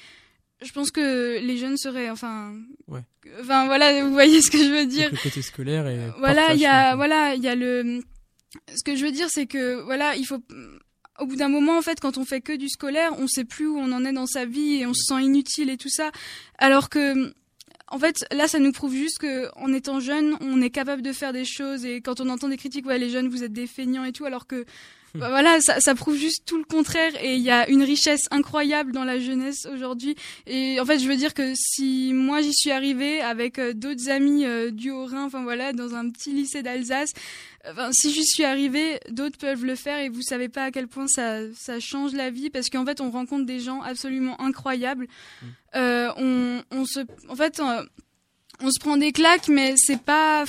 je 0.62 0.70
pense 0.72 0.90
que 0.90 1.38
les 1.40 1.56
jeunes 1.56 1.76
seraient 1.76 2.10
enfin 2.10 2.54
Ouais. 2.86 3.00
enfin 3.40 3.64
voilà 3.66 4.04
vous 4.04 4.12
voyez 4.12 4.42
ce 4.42 4.50
que 4.50 4.58
je 4.58 4.70
veux 4.70 4.86
dire 4.86 5.10
Donc, 5.10 5.22
le 5.24 5.30
côté 5.30 5.42
scolaire 5.42 5.86
et 5.88 5.98
voilà, 6.18 6.52
il 6.54 6.60
y 6.60 6.66
a, 6.66 6.94
voilà, 6.96 7.34
il 7.34 7.42
y 7.42 7.48
a 7.48 7.54
le. 7.54 8.00
Ce 8.68 8.82
que 8.84 8.94
je 8.96 9.04
veux 9.04 9.12
dire, 9.12 9.28
c'est 9.30 9.46
que 9.46 9.80
voilà, 9.82 10.14
il 10.16 10.26
faut. 10.26 10.38
Au 11.18 11.26
bout 11.26 11.36
d'un 11.36 11.48
moment, 11.48 11.78
en 11.78 11.82
fait, 11.82 12.00
quand 12.00 12.18
on 12.18 12.24
fait 12.24 12.40
que 12.40 12.54
du 12.54 12.68
scolaire, 12.68 13.12
on 13.18 13.26
sait 13.26 13.44
plus 13.44 13.66
où 13.66 13.76
on 13.78 13.92
en 13.92 14.04
est 14.04 14.12
dans 14.12 14.26
sa 14.26 14.44
vie 14.44 14.74
et 14.80 14.86
on 14.86 14.92
se 14.94 15.02
sent 15.04 15.22
inutile 15.22 15.70
et 15.70 15.76
tout 15.76 15.88
ça. 15.88 16.10
Alors 16.58 16.88
que, 16.90 17.32
en 17.92 17.98
fait, 17.98 18.24
là, 18.32 18.48
ça 18.48 18.58
nous 18.58 18.72
prouve 18.72 18.94
juste 18.94 19.18
que, 19.18 19.50
en 19.54 19.70
étant 19.72 20.00
jeune, 20.00 20.36
on 20.40 20.62
est 20.62 20.70
capable 20.70 21.02
de 21.02 21.12
faire 21.12 21.34
des 21.34 21.44
choses. 21.44 21.84
Et 21.84 22.00
quand 22.00 22.20
on 22.20 22.30
entend 22.30 22.48
des 22.48 22.56
critiques, 22.56 22.86
ouais, 22.86 22.98
les 22.98 23.10
jeunes, 23.10 23.28
vous 23.28 23.44
êtes 23.44 23.52
des 23.52 23.66
feignants 23.66 24.04
et 24.04 24.12
tout, 24.12 24.24
alors 24.24 24.46
que, 24.46 24.64
bah, 25.14 25.28
voilà, 25.28 25.60
ça, 25.60 25.80
ça 25.80 25.94
prouve 25.94 26.16
juste 26.16 26.44
tout 26.46 26.58
le 26.58 26.64
contraire. 26.64 27.12
Et 27.22 27.34
il 27.34 27.42
y 27.42 27.50
a 27.50 27.68
une 27.68 27.82
richesse 27.82 28.22
incroyable 28.30 28.92
dans 28.92 29.04
la 29.04 29.18
jeunesse 29.18 29.66
aujourd'hui. 29.72 30.16
Et 30.46 30.80
en 30.80 30.84
fait, 30.84 30.98
je 30.98 31.08
veux 31.08 31.16
dire 31.16 31.34
que 31.34 31.52
si 31.54 32.12
moi 32.14 32.40
j'y 32.40 32.54
suis 32.54 32.70
arrivée 32.70 33.20
avec 33.20 33.58
euh, 33.58 33.72
d'autres 33.72 34.08
amis 34.08 34.44
euh, 34.44 34.70
du 34.70 34.90
Haut-Rhin, 34.90 35.24
enfin 35.24 35.42
voilà, 35.42 35.72
dans 35.72 35.94
un 35.94 36.08
petit 36.10 36.32
lycée 36.32 36.62
d'Alsace, 36.62 37.12
enfin, 37.68 37.90
si 37.92 38.12
j'y 38.12 38.24
suis 38.24 38.44
arrivée, 38.44 39.00
d'autres 39.10 39.38
peuvent 39.38 39.64
le 39.64 39.74
faire 39.74 39.98
et 39.98 40.08
vous 40.08 40.22
savez 40.22 40.48
pas 40.48 40.64
à 40.64 40.70
quel 40.70 40.88
point 40.88 41.06
ça, 41.08 41.40
ça 41.54 41.80
change 41.80 42.12
la 42.12 42.30
vie 42.30 42.50
parce 42.50 42.68
qu'en 42.70 42.84
fait, 42.84 43.00
on 43.00 43.10
rencontre 43.10 43.46
des 43.46 43.60
gens 43.60 43.82
absolument 43.82 44.40
incroyables. 44.40 45.06
Euh, 45.74 46.10
on, 46.16 46.62
on 46.70 46.84
se, 46.84 47.00
en 47.28 47.36
fait, 47.36 47.60
euh, 47.60 47.82
on 48.60 48.70
se 48.70 48.78
prend 48.78 48.96
des 48.96 49.12
claques, 49.12 49.48
mais 49.48 49.74
c'est 49.76 50.00
pas, 50.00 50.44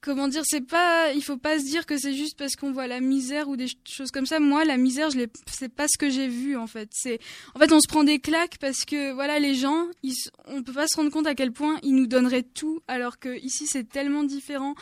comment 0.00 0.28
dire, 0.28 0.42
c'est 0.46 0.60
pas, 0.66 1.12
il 1.12 1.22
faut 1.24 1.36
pas 1.36 1.58
se 1.58 1.64
dire 1.64 1.84
que 1.86 1.98
c'est 1.98 2.14
juste 2.14 2.38
parce 2.38 2.54
qu'on 2.56 2.72
voit 2.72 2.86
la 2.86 3.00
misère 3.00 3.48
ou 3.48 3.56
des 3.56 3.66
ch- 3.66 3.76
choses 3.88 4.10
comme 4.10 4.26
ça. 4.26 4.38
Moi, 4.38 4.64
la 4.64 4.76
misère, 4.76 5.10
je 5.10 5.18
l'ai, 5.18 5.28
c'est 5.50 5.68
pas 5.72 5.86
ce 5.88 5.98
que 5.98 6.08
j'ai 6.08 6.28
vu 6.28 6.56
en 6.56 6.66
fait. 6.66 6.88
C'est, 6.92 7.18
en 7.54 7.58
fait, 7.58 7.72
on 7.72 7.80
se 7.80 7.88
prend 7.88 8.04
des 8.04 8.18
claques 8.20 8.58
parce 8.60 8.84
que 8.84 9.12
voilà, 9.12 9.38
les 9.38 9.54
gens, 9.54 9.86
ils, 10.02 10.14
on 10.46 10.62
peut 10.62 10.72
pas 10.72 10.86
se 10.86 10.96
rendre 10.96 11.10
compte 11.10 11.26
à 11.26 11.34
quel 11.34 11.52
point 11.52 11.78
ils 11.82 11.94
nous 11.94 12.06
donneraient 12.06 12.44
tout, 12.44 12.80
alors 12.86 13.18
que 13.18 13.38
ici 13.44 13.66
c'est 13.66 13.88
tellement 13.88 14.22
différent. 14.22 14.74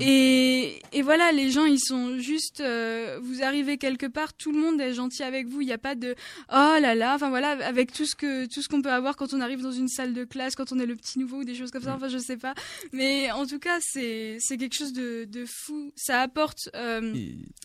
Et, 0.00 0.80
et 0.92 1.02
voilà, 1.02 1.30
les 1.32 1.50
gens, 1.50 1.64
ils 1.64 1.80
sont 1.80 2.18
juste, 2.18 2.60
euh, 2.60 3.18
vous 3.22 3.42
arrivez 3.42 3.78
quelque 3.78 4.06
part, 4.06 4.34
tout 4.34 4.50
le 4.52 4.58
monde 4.58 4.80
est 4.80 4.92
gentil 4.94 5.22
avec 5.22 5.46
vous. 5.46 5.60
Il 5.60 5.66
n'y 5.66 5.72
a 5.72 5.78
pas 5.78 5.94
de, 5.94 6.14
oh 6.50 6.76
là 6.80 6.94
là, 6.94 7.14
enfin 7.14 7.28
voilà, 7.28 7.50
avec 7.66 7.92
tout 7.92 8.06
ce 8.06 8.16
que, 8.16 8.46
tout 8.46 8.60
ce 8.60 8.68
qu'on 8.68 8.82
peut 8.82 8.90
avoir 8.92 9.16
quand 9.16 9.32
on 9.34 9.40
arrive 9.40 9.60
dans 9.62 9.72
une 9.72 9.88
salle 9.88 10.14
de 10.14 10.24
classe, 10.24 10.56
quand 10.56 10.72
on 10.72 10.78
est 10.78 10.86
le 10.86 10.96
petit 10.96 11.18
nouveau 11.18 11.38
ou 11.38 11.44
des 11.44 11.54
choses 11.54 11.70
comme 11.70 11.82
ça. 11.82 11.94
Enfin, 11.94 12.08
je 12.08 12.18
sais 12.18 12.36
pas. 12.36 12.54
Mais 12.92 13.30
en 13.30 13.46
tout 13.46 13.58
cas, 13.58 13.78
c'est, 13.80 14.36
c'est 14.40 14.56
quelque 14.64 14.78
chose 14.78 14.92
de, 14.92 15.24
de 15.24 15.44
fou. 15.46 15.92
Ça 15.96 16.20
apporte, 16.20 16.68
euh, 16.74 17.14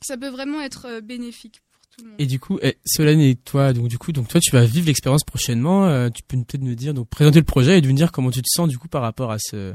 ça 0.02 0.18
peut 0.18 0.30
vraiment 0.30 0.62
être 0.62 0.86
euh, 0.86 1.02
bénéfique 1.02 1.62
pour 1.72 1.82
tout 1.90 2.04
le 2.04 2.10
monde. 2.12 2.22
Et 2.22 2.26
du 2.26 2.40
coup, 2.40 2.60
eh, 2.62 2.78
Solène 2.86 3.20
et 3.22 3.36
toi, 3.36 3.74
donc 3.74 3.88
du 3.88 3.98
coup, 3.98 4.12
donc 4.12 4.28
toi, 4.28 4.40
tu 4.40 4.52
vas 4.52 4.66
vivre 4.66 4.88
l'expérience 4.88 5.24
prochainement. 5.24 5.88
euh, 5.88 6.10
tu 6.10 6.24
peux 6.24 6.38
peut-être 6.38 6.62
nous 6.62 6.76
dire, 6.76 6.94
donc 6.94 7.10
présenter 7.10 7.40
le 7.40 7.46
projet 7.46 7.78
et 7.78 7.82
nous 7.82 7.94
dire 7.94 8.12
comment 8.12 8.32
tu 8.32 8.42
te 8.42 8.48
sens 8.50 8.68
du 8.70 8.78
coup 8.78 8.88
par 8.88 9.02
rapport 9.02 9.32
à 9.32 9.40
ce, 9.40 9.74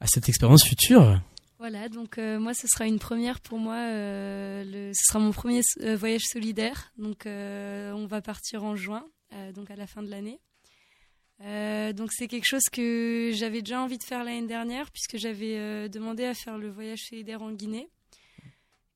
à 0.00 0.06
cette 0.06 0.28
expérience 0.28 0.64
future. 0.64 1.20
Voilà, 1.58 1.88
donc 1.88 2.18
euh, 2.18 2.38
moi, 2.38 2.52
ce 2.52 2.66
sera 2.66 2.86
une 2.86 2.98
première 2.98 3.40
pour 3.40 3.58
moi. 3.58 3.76
euh, 3.76 4.64
le, 4.64 4.92
ce 4.94 5.02
sera 5.08 5.18
mon 5.18 5.30
premier 5.30 5.62
euh, 5.82 5.96
voyage 5.96 6.22
solidaire. 6.30 6.92
Donc, 6.98 7.24
euh, 7.24 7.92
on 7.92 8.06
va 8.06 8.20
partir 8.20 8.64
en 8.64 8.76
juin, 8.76 9.04
euh, 9.32 9.52
donc 9.52 9.70
à 9.70 9.76
la 9.76 9.86
fin 9.86 10.02
de 10.02 10.10
l'année. 10.10 10.40
Euh, 11.44 11.92
donc, 11.92 12.12
c'est 12.12 12.26
quelque 12.26 12.46
chose 12.46 12.68
que 12.72 13.30
j'avais 13.34 13.60
déjà 13.60 13.80
envie 13.80 13.98
de 13.98 14.04
faire 14.04 14.24
l'année 14.24 14.46
dernière, 14.46 14.90
puisque 14.90 15.18
j'avais 15.18 15.58
euh, 15.58 15.88
demandé 15.88 16.24
à 16.24 16.34
faire 16.34 16.56
le 16.56 16.70
voyage 16.70 17.00
solidaire 17.00 17.42
en 17.42 17.52
Guinée. 17.52 17.88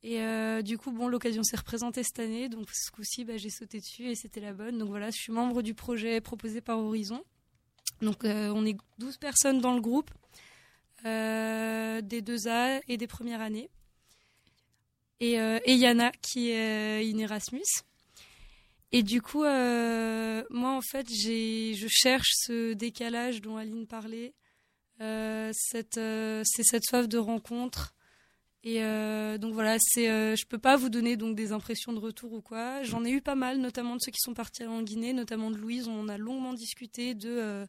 Et 0.02 0.20
euh, 0.20 0.62
du 0.62 0.78
coup, 0.78 0.92
bon, 0.92 1.08
l'occasion 1.08 1.42
s'est 1.42 1.56
représentée 1.56 2.02
cette 2.02 2.20
année, 2.20 2.48
donc 2.48 2.68
ce 2.72 2.90
coup-ci, 2.90 3.24
bah, 3.24 3.36
j'ai 3.36 3.50
sauté 3.50 3.80
dessus 3.80 4.08
et 4.08 4.14
c'était 4.14 4.40
la 4.40 4.52
bonne. 4.52 4.78
Donc 4.78 4.88
voilà, 4.88 5.10
je 5.10 5.16
suis 5.16 5.32
membre 5.32 5.60
du 5.60 5.74
projet 5.74 6.20
proposé 6.20 6.60
par 6.60 6.78
Horizon. 6.78 7.22
Donc, 8.00 8.22
on 8.22 8.64
est 8.64 8.76
12 8.98 9.16
personnes 9.16 9.60
dans 9.60 9.74
le 9.74 9.80
groupe 9.80 10.10
des 11.04 12.22
deux 12.22 12.48
A 12.48 12.80
et 12.86 12.96
des 12.96 13.06
premières 13.08 13.40
années. 13.40 13.68
Et, 15.20 15.32
et 15.32 15.74
Yana, 15.74 16.12
qui 16.22 16.50
est 16.50 17.08
une 17.10 17.18
Erasmus. 17.18 17.82
Et 18.92 19.02
du 19.02 19.20
coup, 19.20 19.44
euh, 19.44 20.42
moi, 20.50 20.70
en 20.70 20.80
fait, 20.80 21.08
je 21.10 21.86
cherche 21.88 22.30
ce 22.34 22.72
décalage 22.72 23.42
dont 23.42 23.56
Aline 23.56 23.86
parlait. 23.86 24.34
Euh, 25.00 25.52
cette, 25.54 25.98
euh, 25.98 26.42
c'est 26.44 26.64
cette 26.64 26.84
soif 26.84 27.08
de 27.08 27.18
rencontre. 27.18 27.94
Et 28.64 28.82
euh, 28.82 29.38
donc 29.38 29.54
voilà, 29.54 29.76
c'est, 29.78 30.06
je 30.36 30.46
peux 30.46 30.58
pas 30.58 30.76
vous 30.76 30.88
donner 30.88 31.16
donc 31.16 31.36
des 31.36 31.52
impressions 31.52 31.92
de 31.92 32.00
retour 32.00 32.32
ou 32.32 32.40
quoi. 32.40 32.82
J'en 32.82 33.04
ai 33.04 33.10
eu 33.10 33.20
pas 33.20 33.36
mal, 33.36 33.58
notamment 33.58 33.94
de 33.94 34.00
ceux 34.00 34.10
qui 34.10 34.20
sont 34.20 34.34
partis 34.34 34.64
en 34.66 34.82
Guinée, 34.82 35.12
notamment 35.12 35.50
de 35.50 35.56
Louise. 35.56 35.86
On 35.88 36.08
a 36.08 36.18
longuement 36.18 36.54
discuté 36.54 37.14
de 37.14 37.66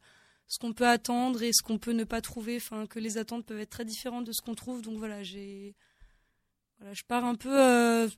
ce 0.47 0.57
qu'on 0.57 0.73
peut 0.73 0.87
attendre 0.87 1.43
et 1.43 1.51
ce 1.53 1.61
qu'on 1.61 1.77
peut 1.77 1.91
ne 1.91 2.05
pas 2.05 2.21
trouver. 2.21 2.57
Enfin, 2.57 2.87
que 2.87 2.99
les 2.99 3.17
attentes 3.17 3.45
peuvent 3.45 3.59
être 3.59 3.69
très 3.69 3.85
différentes 3.85 4.25
de 4.25 4.31
ce 4.31 4.41
qu'on 4.41 4.55
trouve. 4.55 4.81
Donc 4.81 4.97
voilà, 4.97 5.21
voilà, 6.79 6.93
je 6.93 7.03
pars 7.07 7.25
un 7.25 7.35
peu 7.35 8.09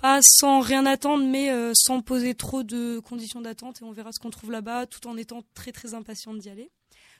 pas 0.00 0.20
sans 0.22 0.60
rien 0.60 0.86
attendre, 0.86 1.24
mais 1.24 1.50
euh, 1.50 1.72
sans 1.74 2.00
poser 2.00 2.34
trop 2.34 2.62
de 2.62 3.00
conditions 3.00 3.40
d'attente 3.40 3.80
et 3.80 3.84
on 3.84 3.92
verra 3.92 4.12
ce 4.12 4.18
qu'on 4.18 4.30
trouve 4.30 4.50
là-bas, 4.50 4.86
tout 4.86 5.06
en 5.06 5.16
étant 5.16 5.42
très 5.54 5.72
très 5.72 5.94
impatiente 5.94 6.38
d'y 6.38 6.48
aller. 6.48 6.70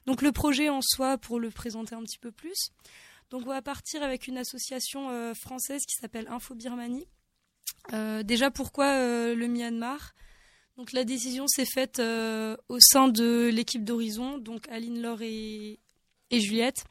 Donc 0.06 0.22
le 0.22 0.32
projet 0.32 0.70
en 0.70 0.80
soi, 0.82 1.18
pour 1.18 1.38
le 1.38 1.50
présenter 1.50 1.94
un 1.94 2.02
petit 2.02 2.18
peu 2.18 2.32
plus. 2.32 2.70
Donc 3.30 3.42
on 3.42 3.50
va 3.50 3.62
partir 3.62 4.02
avec 4.02 4.26
une 4.26 4.38
association 4.38 5.10
euh, 5.10 5.34
française 5.34 5.82
qui 5.86 5.94
s'appelle 5.94 6.26
Info 6.28 6.54
Birmanie. 6.54 7.06
Euh, 7.92 8.22
déjà 8.22 8.50
pourquoi 8.50 8.94
le 9.34 9.46
Myanmar? 9.46 10.14
Donc 10.76 10.92
la 10.92 11.04
décision 11.04 11.46
s'est 11.46 11.66
faite 11.66 12.00
au 12.00 12.80
sein 12.80 13.08
de 13.08 13.50
l'équipe 13.52 13.84
d'Horizon, 13.84 14.38
donc 14.38 14.66
Aline, 14.70 15.02
Laure 15.02 15.20
et 15.20 15.78
Juliette. 16.32 16.84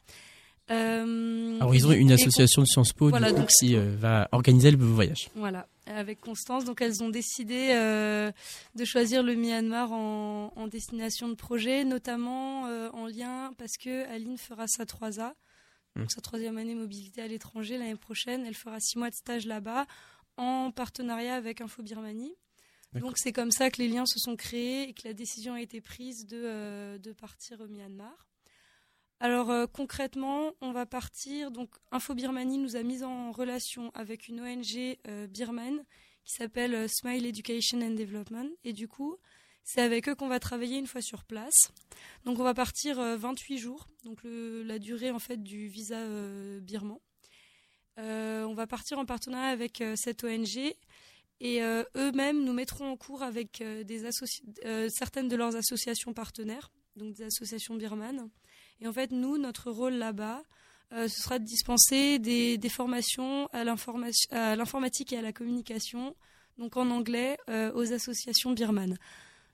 Euh, 0.71 1.57
Alors, 1.59 1.73
ils 1.75 1.87
ont 1.87 1.91
une 1.91 2.11
association 2.11 2.61
de 2.61 2.67
Sciences 2.67 2.93
Po 2.93 3.09
Voilà, 3.09 3.31
donc- 3.31 3.47
qui 3.59 3.75
euh, 3.75 3.95
va 3.97 4.29
organiser 4.31 4.71
le 4.71 4.77
voyage. 4.77 5.29
Voilà, 5.35 5.67
avec 5.87 6.19
Constance. 6.21 6.65
Donc 6.65 6.81
elles 6.81 7.01
ont 7.03 7.09
décidé 7.09 7.69
euh, 7.71 8.31
de 8.75 8.85
choisir 8.85 9.23
le 9.23 9.35
Myanmar 9.35 9.91
en, 9.91 10.53
en 10.55 10.67
destination 10.67 11.27
de 11.27 11.33
projet, 11.35 11.83
notamment 11.83 12.63
en 12.93 13.07
lien 13.07 13.51
parce 13.57 13.77
que 13.77 14.07
Aline 14.09 14.37
fera 14.37 14.67
sa 14.67 14.83
3A, 14.85 15.33
donc 15.95 16.11
sa 16.11 16.21
troisième 16.21 16.57
année 16.57 16.75
mobilité 16.75 17.21
à 17.21 17.27
l'étranger 17.27 17.77
l'année 17.77 17.95
prochaine. 17.95 18.45
Elle 18.45 18.55
fera 18.55 18.79
six 18.79 18.97
mois 18.97 19.09
de 19.09 19.15
stage 19.15 19.45
là-bas 19.45 19.85
en 20.37 20.71
partenariat 20.71 21.35
avec 21.35 21.61
Info 21.61 21.81
Birmanie. 21.81 22.33
Donc 22.93 23.17
c'est 23.17 23.31
comme 23.33 23.51
ça 23.51 23.69
que 23.69 23.79
les 23.81 23.87
liens 23.87 24.05
se 24.07 24.17
sont 24.19 24.35
créés 24.35 24.89
et 24.89 24.93
que 24.93 25.07
la 25.07 25.13
décision 25.13 25.53
a 25.53 25.61
été 25.61 25.79
prise 25.81 26.25
de, 26.25 26.97
de 26.97 27.11
partir 27.11 27.59
au 27.61 27.67
Myanmar. 27.67 28.28
Alors 29.21 29.51
euh, 29.51 29.67
concrètement, 29.67 30.53
on 30.61 30.71
va 30.71 30.85
partir. 30.85 31.51
Donc 31.51 31.75
Info 31.91 32.15
Birmanie 32.15 32.57
nous 32.57 32.77
a 32.77 32.83
mis 32.83 33.03
en 33.03 33.31
relation 33.31 33.91
avec 33.93 34.29
une 34.29 34.39
ONG 34.39 34.97
euh, 35.07 35.27
birmane 35.27 35.83
qui 36.23 36.33
s'appelle 36.33 36.73
euh, 36.73 36.87
Smile 36.87 37.25
Education 37.25 37.81
and 37.81 37.95
Development. 37.95 38.49
Et 38.63 38.71
du 38.71 38.87
coup, 38.87 39.17
c'est 39.65 39.81
avec 39.81 40.07
eux 40.07 40.15
qu'on 40.15 40.29
va 40.29 40.39
travailler 40.39 40.77
une 40.77 40.87
fois 40.87 41.01
sur 41.01 41.25
place. 41.25 41.71
Donc 42.23 42.39
on 42.39 42.43
va 42.43 42.53
partir 42.53 42.97
euh, 42.97 43.17
28 43.17 43.57
jours, 43.57 43.89
donc 44.05 44.19
la 44.23 44.79
durée 44.79 45.11
en 45.11 45.19
fait 45.19 45.43
du 45.43 45.67
visa 45.67 45.97
birman. 46.61 46.97
On 47.97 48.53
va 48.53 48.65
partir 48.65 48.97
en 48.97 49.05
partenariat 49.05 49.49
avec 49.49 49.83
cette 49.95 50.23
ONG 50.23 50.73
et 51.41 51.61
eux-mêmes 51.61 52.45
nous 52.45 52.53
mettront 52.53 52.89
en 52.89 52.95
cours 52.95 53.23
avec 53.23 53.61
certaines 54.87 55.27
de 55.27 55.35
leurs 55.35 55.57
associations 55.57 56.13
partenaires, 56.13 56.71
donc 56.95 57.15
des 57.15 57.23
associations 57.23 57.75
birmanes. 57.75 58.29
Et 58.81 58.87
en 58.87 58.93
fait, 58.93 59.11
nous, 59.11 59.37
notre 59.37 59.71
rôle 59.71 59.93
là-bas, 59.93 60.43
euh, 60.91 61.07
ce 61.07 61.21
sera 61.21 61.37
de 61.37 61.45
dispenser 61.45 62.17
des, 62.17 62.57
formations 62.69 63.47
à 63.47 63.63
l'informatique 63.63 65.13
et 65.13 65.17
à 65.17 65.21
la 65.21 65.31
communication, 65.31 66.15
donc 66.57 66.77
en 66.77 66.89
anglais, 66.89 67.37
euh, 67.49 67.71
aux 67.73 67.93
associations 67.93 68.51
birmanes. 68.51 68.97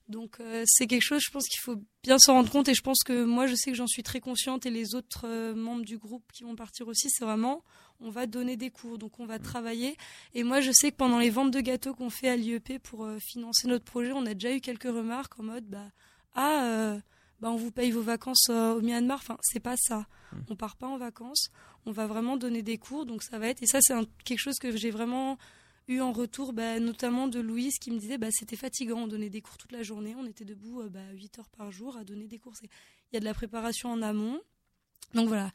Donc 0.07 0.39
euh, 0.39 0.63
c'est 0.67 0.85
quelque 0.85 1.01
chose, 1.01 1.23
je 1.25 1.31
pense 1.31 1.47
qu'il 1.47 1.59
faut 1.61 1.81
bien 2.03 2.19
s'en 2.19 2.35
rendre 2.35 2.51
compte 2.51 2.69
et 2.69 2.75
je 2.75 2.83
pense 2.83 2.99
que 3.03 3.23
moi, 3.25 3.47
je 3.47 3.55
sais 3.55 3.71
que 3.71 3.75
j'en 3.75 3.87
suis 3.87 4.03
très 4.03 4.19
consciente 4.19 4.67
et 4.67 4.69
les 4.69 4.93
autres 4.93 5.53
membres 5.53 5.83
du 5.83 5.97
groupe 5.97 6.23
qui 6.31 6.43
vont 6.43 6.55
partir 6.55 6.87
aussi, 6.87 7.09
c'est 7.09 7.25
vraiment, 7.25 7.63
on 7.99 8.11
va 8.11 8.27
donner 8.27 8.55
des 8.55 8.69
cours, 8.69 8.99
donc 8.99 9.19
on 9.19 9.25
va 9.25 9.39
travailler. 9.39 9.97
Et 10.35 10.43
moi, 10.43 10.61
je 10.61 10.71
sais 10.71 10.91
que 10.91 10.95
pendant 10.95 11.17
les 11.17 11.31
ventes 11.31 11.51
de 11.51 11.59
gâteaux 11.59 11.95
qu'on 11.95 12.11
fait 12.11 12.29
à 12.29 12.35
l'IEP 12.35 12.77
pour 12.83 13.09
financer 13.19 13.67
notre 13.67 13.83
projet, 13.83 14.11
on 14.13 14.27
a 14.27 14.35
déjà 14.35 14.55
eu 14.55 14.61
quelques 14.61 14.83
remarques 14.83 15.39
en 15.39 15.43
mode, 15.43 15.65
bah, 15.65 15.89
ah, 16.35 16.97
bah, 17.39 17.49
on 17.51 17.55
vous 17.55 17.71
paye 17.71 17.91
vos 17.91 18.01
vacances 18.01 18.47
euh, 18.49 18.75
au 18.75 18.81
Myanmar. 18.81 19.19
Enfin, 19.19 19.37
c'est 19.41 19.59
pas 19.59 19.75
ça. 19.77 20.07
On 20.49 20.55
part 20.55 20.77
pas 20.77 20.87
en 20.87 20.97
vacances. 20.97 21.49
On 21.85 21.91
va 21.91 22.07
vraiment 22.07 22.37
donner 22.37 22.61
des 22.61 22.77
cours. 22.77 23.05
Donc 23.05 23.23
ça 23.23 23.39
va 23.39 23.47
être. 23.47 23.61
Et 23.61 23.67
ça, 23.67 23.79
c'est 23.81 23.93
quelque 24.23 24.39
chose 24.39 24.57
que 24.59 24.75
j'ai 24.75 24.91
vraiment 24.91 25.37
eu 25.87 25.99
en 25.99 26.11
retour, 26.11 26.53
bah, 26.53 26.79
notamment 26.79 27.27
de 27.27 27.39
Louise 27.39 27.77
qui 27.79 27.91
me 27.91 27.99
disait, 27.99 28.17
bah, 28.17 28.29
c'était 28.31 28.55
fatigant. 28.55 28.99
On 28.99 29.07
donnait 29.07 29.29
des 29.29 29.41
cours 29.41 29.57
toute 29.57 29.71
la 29.71 29.83
journée. 29.83 30.15
On 30.17 30.25
était 30.25 30.45
debout 30.45 30.81
euh, 30.81 30.89
bah, 30.89 31.11
8 31.13 31.39
heures 31.39 31.49
par 31.49 31.71
jour 31.71 31.97
à 31.97 32.03
donner 32.03 32.27
des 32.27 32.39
cours. 32.39 32.53
Il 32.63 32.69
y 33.13 33.17
a 33.17 33.19
de 33.19 33.25
la 33.25 33.33
préparation 33.33 33.91
en 33.91 34.01
amont. 34.01 34.41
Donc 35.13 35.27
voilà. 35.27 35.51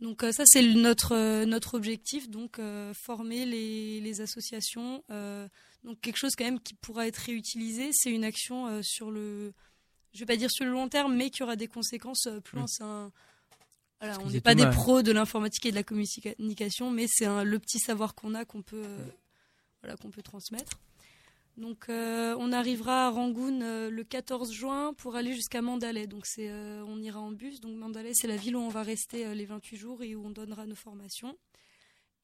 Donc 0.00 0.24
euh, 0.24 0.32
ça, 0.32 0.42
c'est 0.46 0.62
notre, 0.62 1.14
euh, 1.14 1.46
notre 1.46 1.74
objectif. 1.74 2.28
Donc 2.28 2.60
former 2.94 3.46
les, 3.46 4.00
les 4.00 4.20
associations. 4.20 5.02
donc 5.84 6.00
quelque 6.00 6.18
chose 6.18 6.34
quand 6.36 6.44
même 6.44 6.60
qui 6.60 6.74
pourra 6.74 7.06
être 7.06 7.16
réutilisé. 7.16 7.90
C'est 7.92 8.10
une 8.10 8.24
action 8.24 8.82
sur 8.82 9.10
le 9.10 9.52
je 10.12 10.18
vais 10.20 10.26
pas 10.26 10.36
dire 10.36 10.50
sur 10.50 10.64
le 10.64 10.70
long 10.72 10.88
terme, 10.88 11.14
mais 11.16 11.30
qui 11.30 11.42
aura 11.42 11.56
des 11.56 11.68
conséquences 11.68 12.26
euh, 12.26 12.40
plus 12.40 12.56
loin. 12.56 12.64
Mm. 12.64 12.68
C'est 12.68 12.84
un- 12.84 13.12
Voilà, 14.00 14.18
on 14.20 14.30
n'est 14.30 14.40
pas 14.40 14.54
des 14.54 14.64
pros 14.72 15.02
de 15.02 15.12
l'informatique 15.12 15.64
et 15.66 15.70
de 15.70 15.76
la 15.76 15.82
communication, 15.84 16.90
mais 16.90 17.06
c'est 17.08 17.26
le 17.44 17.58
petit 17.58 17.78
savoir 17.78 18.14
qu'on 18.14 18.34
a 18.34 18.44
qu'on 18.44 18.62
peut, 18.62 18.82
euh, 18.84 18.98
voilà, 19.82 19.96
qu'on 19.96 20.10
peut 20.10 20.22
transmettre. 20.22 20.78
Donc, 21.58 21.88
euh, 21.90 22.34
on 22.38 22.50
arrivera 22.50 23.06
à 23.06 23.10
Rangoon 23.10 23.60
euh, 23.60 23.90
le 23.90 24.04
14 24.04 24.52
juin 24.52 24.94
pour 24.94 25.16
aller 25.16 25.34
jusqu'à 25.34 25.60
Mandalay. 25.62 26.06
Donc, 26.06 26.24
c'est, 26.26 26.50
on 26.50 26.98
ira 27.00 27.20
en 27.20 27.30
bus. 27.30 27.60
Donc, 27.60 27.76
Mandalay, 27.76 28.12
c'est 28.14 28.26
la 28.26 28.36
ville 28.36 28.56
où 28.56 28.60
on 28.60 28.70
va 28.70 28.82
rester 28.82 29.34
les 29.34 29.44
28 29.44 29.76
jours 29.76 30.02
et 30.02 30.16
où 30.16 30.24
on 30.26 30.30
donnera 30.30 30.64
nos 30.66 30.74
formations. 30.74 31.36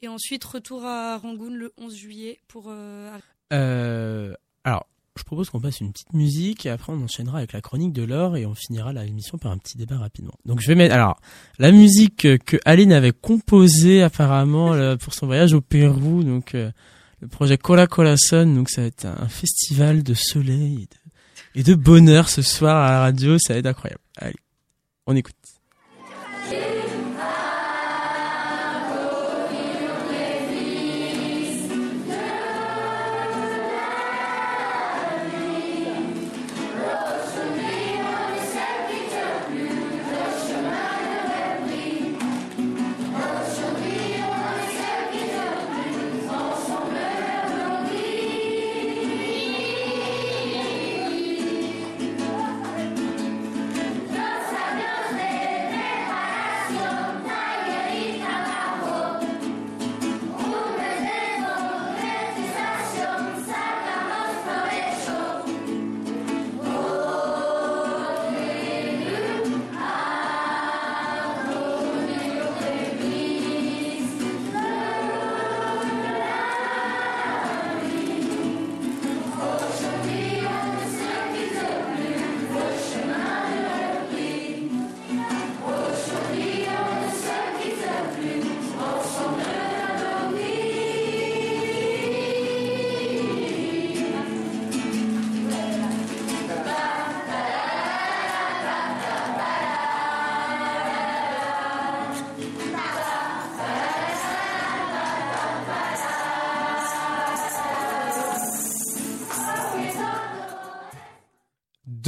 Et 0.01 0.09
ensuite, 0.09 0.43
retour 0.45 0.85
à 0.87 1.19
Rangoon 1.19 1.51
le 1.51 1.73
11 1.77 1.95
juillet 1.95 2.41
pour. 2.49 2.67
euh, 2.69 3.15
arri- 3.17 3.23
Euh, 3.53 4.35
alors, 4.65 4.87
je 5.17 5.18
propose 5.29 5.51
qu'on 5.51 5.61
passe 5.61 5.81
une 5.81 5.93
petite 5.93 6.15
musique 6.15 6.65
et 6.65 6.71
après 6.71 6.91
on 6.91 7.03
enchaînera 7.03 7.39
avec 7.39 7.53
la 7.53 7.61
chronique 7.61 7.93
de 7.93 8.03
l'or 8.03 8.37
et 8.39 8.47
on 8.47 8.55
finira 8.55 8.95
la 8.95 9.05
émission 9.05 9.37
par 9.37 9.53
un 9.53 9.59
petit 9.59 9.77
débat 9.77 9.99
rapidement. 9.99 10.33
Donc 10.47 10.61
je 10.61 10.67
vais 10.67 10.75
mettre 10.75 10.95
alors 10.95 11.21
la 11.59 11.71
musique 11.71 12.27
que 12.45 12.57
Aline 12.65 12.93
avait 12.93 13.13
composée 13.13 14.03
apparemment 14.03 14.97
pour 14.97 15.13
son 15.13 15.27
voyage 15.27 15.53
au 15.53 15.61
Pérou, 15.61 16.25
donc 16.25 16.55
euh, 16.55 16.71
le 17.21 17.29
projet 17.29 17.59
Cola 17.59 17.87
Cola 17.87 18.17
Sun, 18.17 18.55
donc 18.55 18.71
ça 18.71 18.81
va 18.81 18.87
être 18.87 19.05
un 19.05 19.29
festival 19.29 20.03
de 20.03 20.15
soleil 20.15 20.89
et 21.55 21.63
de 21.63 21.75
bonheur 21.75 22.31
ce 22.31 22.41
soir 22.41 22.77
à 22.77 22.91
la 22.91 23.01
radio, 23.01 23.39
ça 23.39 23.53
va 23.53 23.59
être 23.59 23.67
incroyable. 23.67 24.03
Allez, 24.17 24.37
on 25.07 25.15
écoute. 25.15 25.35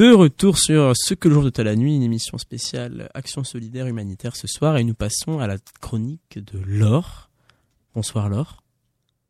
De 0.00 0.14
retour 0.14 0.56
sur 0.56 0.94
Ce 0.96 1.12
que 1.12 1.28
le 1.28 1.34
jour 1.34 1.52
de 1.52 1.62
la 1.62 1.76
nuit, 1.76 1.94
une 1.94 2.02
émission 2.02 2.38
spéciale 2.38 3.10
Action 3.12 3.44
solidaire 3.44 3.86
humanitaire 3.86 4.34
ce 4.34 4.46
soir 4.46 4.78
et 4.78 4.84
nous 4.84 4.94
passons 4.94 5.40
à 5.40 5.46
la 5.46 5.58
chronique 5.82 6.38
de 6.38 6.58
Laure. 6.58 7.28
Bonsoir 7.94 8.30
Laure. 8.30 8.62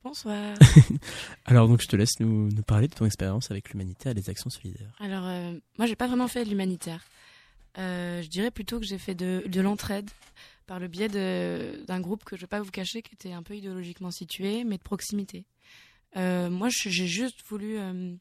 Bonsoir. 0.05 0.55
Alors 1.45 1.66
donc 1.66 1.83
je 1.83 1.89
te 1.89 1.97
laisse 1.97 2.21
nous, 2.21 2.53
nous 2.53 2.62
parler 2.62 2.87
de 2.87 2.95
ton 2.95 3.05
expérience 3.05 3.51
avec 3.51 3.71
l'humanitaire 3.71 4.12
et 4.12 4.14
les 4.14 4.31
actions 4.31 4.49
solidaires. 4.49 4.95
Alors, 5.01 5.27
euh, 5.27 5.59
moi, 5.77 5.89
j'ai 5.89 5.97
pas 5.97 6.07
vraiment 6.07 6.29
fait 6.29 6.45
de 6.45 6.51
l'humanitaire. 6.51 7.05
Euh, 7.77 8.23
je 8.23 8.29
dirais 8.29 8.53
plutôt 8.53 8.79
que 8.79 8.87
j'ai 8.87 8.99
fait 8.99 9.16
de, 9.16 9.43
de 9.49 9.61
l'entraide 9.61 10.09
par 10.68 10.79
le 10.79 10.87
biais 10.87 11.09
d'un 11.09 12.01
groupe 12.01 12.23
que 12.23 12.37
je 12.37 12.43
vais 12.43 12.47
pas 12.47 12.61
vous 12.61 12.71
cacher, 12.71 13.03
qui 13.03 13.14
était 13.14 13.33
un 13.33 13.43
peu 13.43 13.57
idéologiquement 13.57 14.12
situé, 14.12 14.62
mais 14.62 14.77
de 14.77 14.85
proximité. 14.85 15.47
Euh, 16.16 16.51
moi, 16.51 16.68
j'ai 16.71 17.07
juste 17.07 17.43
voulu, 17.49 17.77
euh, 17.77 18.14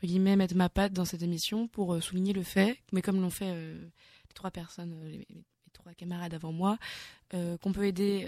entre 0.00 0.06
guillemets, 0.06 0.34
mettre 0.34 0.56
ma 0.56 0.70
patte 0.70 0.94
dans 0.94 1.04
cette 1.04 1.20
émission 1.20 1.68
pour 1.68 1.92
euh, 1.92 2.00
souligner 2.00 2.32
le 2.32 2.42
fait, 2.42 2.78
mais 2.90 3.02
comme 3.02 3.20
l'ont 3.20 3.28
fait 3.28 3.50
euh, 3.50 3.74
les 3.78 4.34
trois 4.34 4.50
personnes, 4.50 4.98
euh, 5.04 5.10
les, 5.10 5.26
trois 5.74 5.92
camarades 5.92 6.32
avant 6.32 6.52
moi, 6.52 6.78
qu'on 7.30 7.72
peut 7.72 7.84
aider 7.86 8.26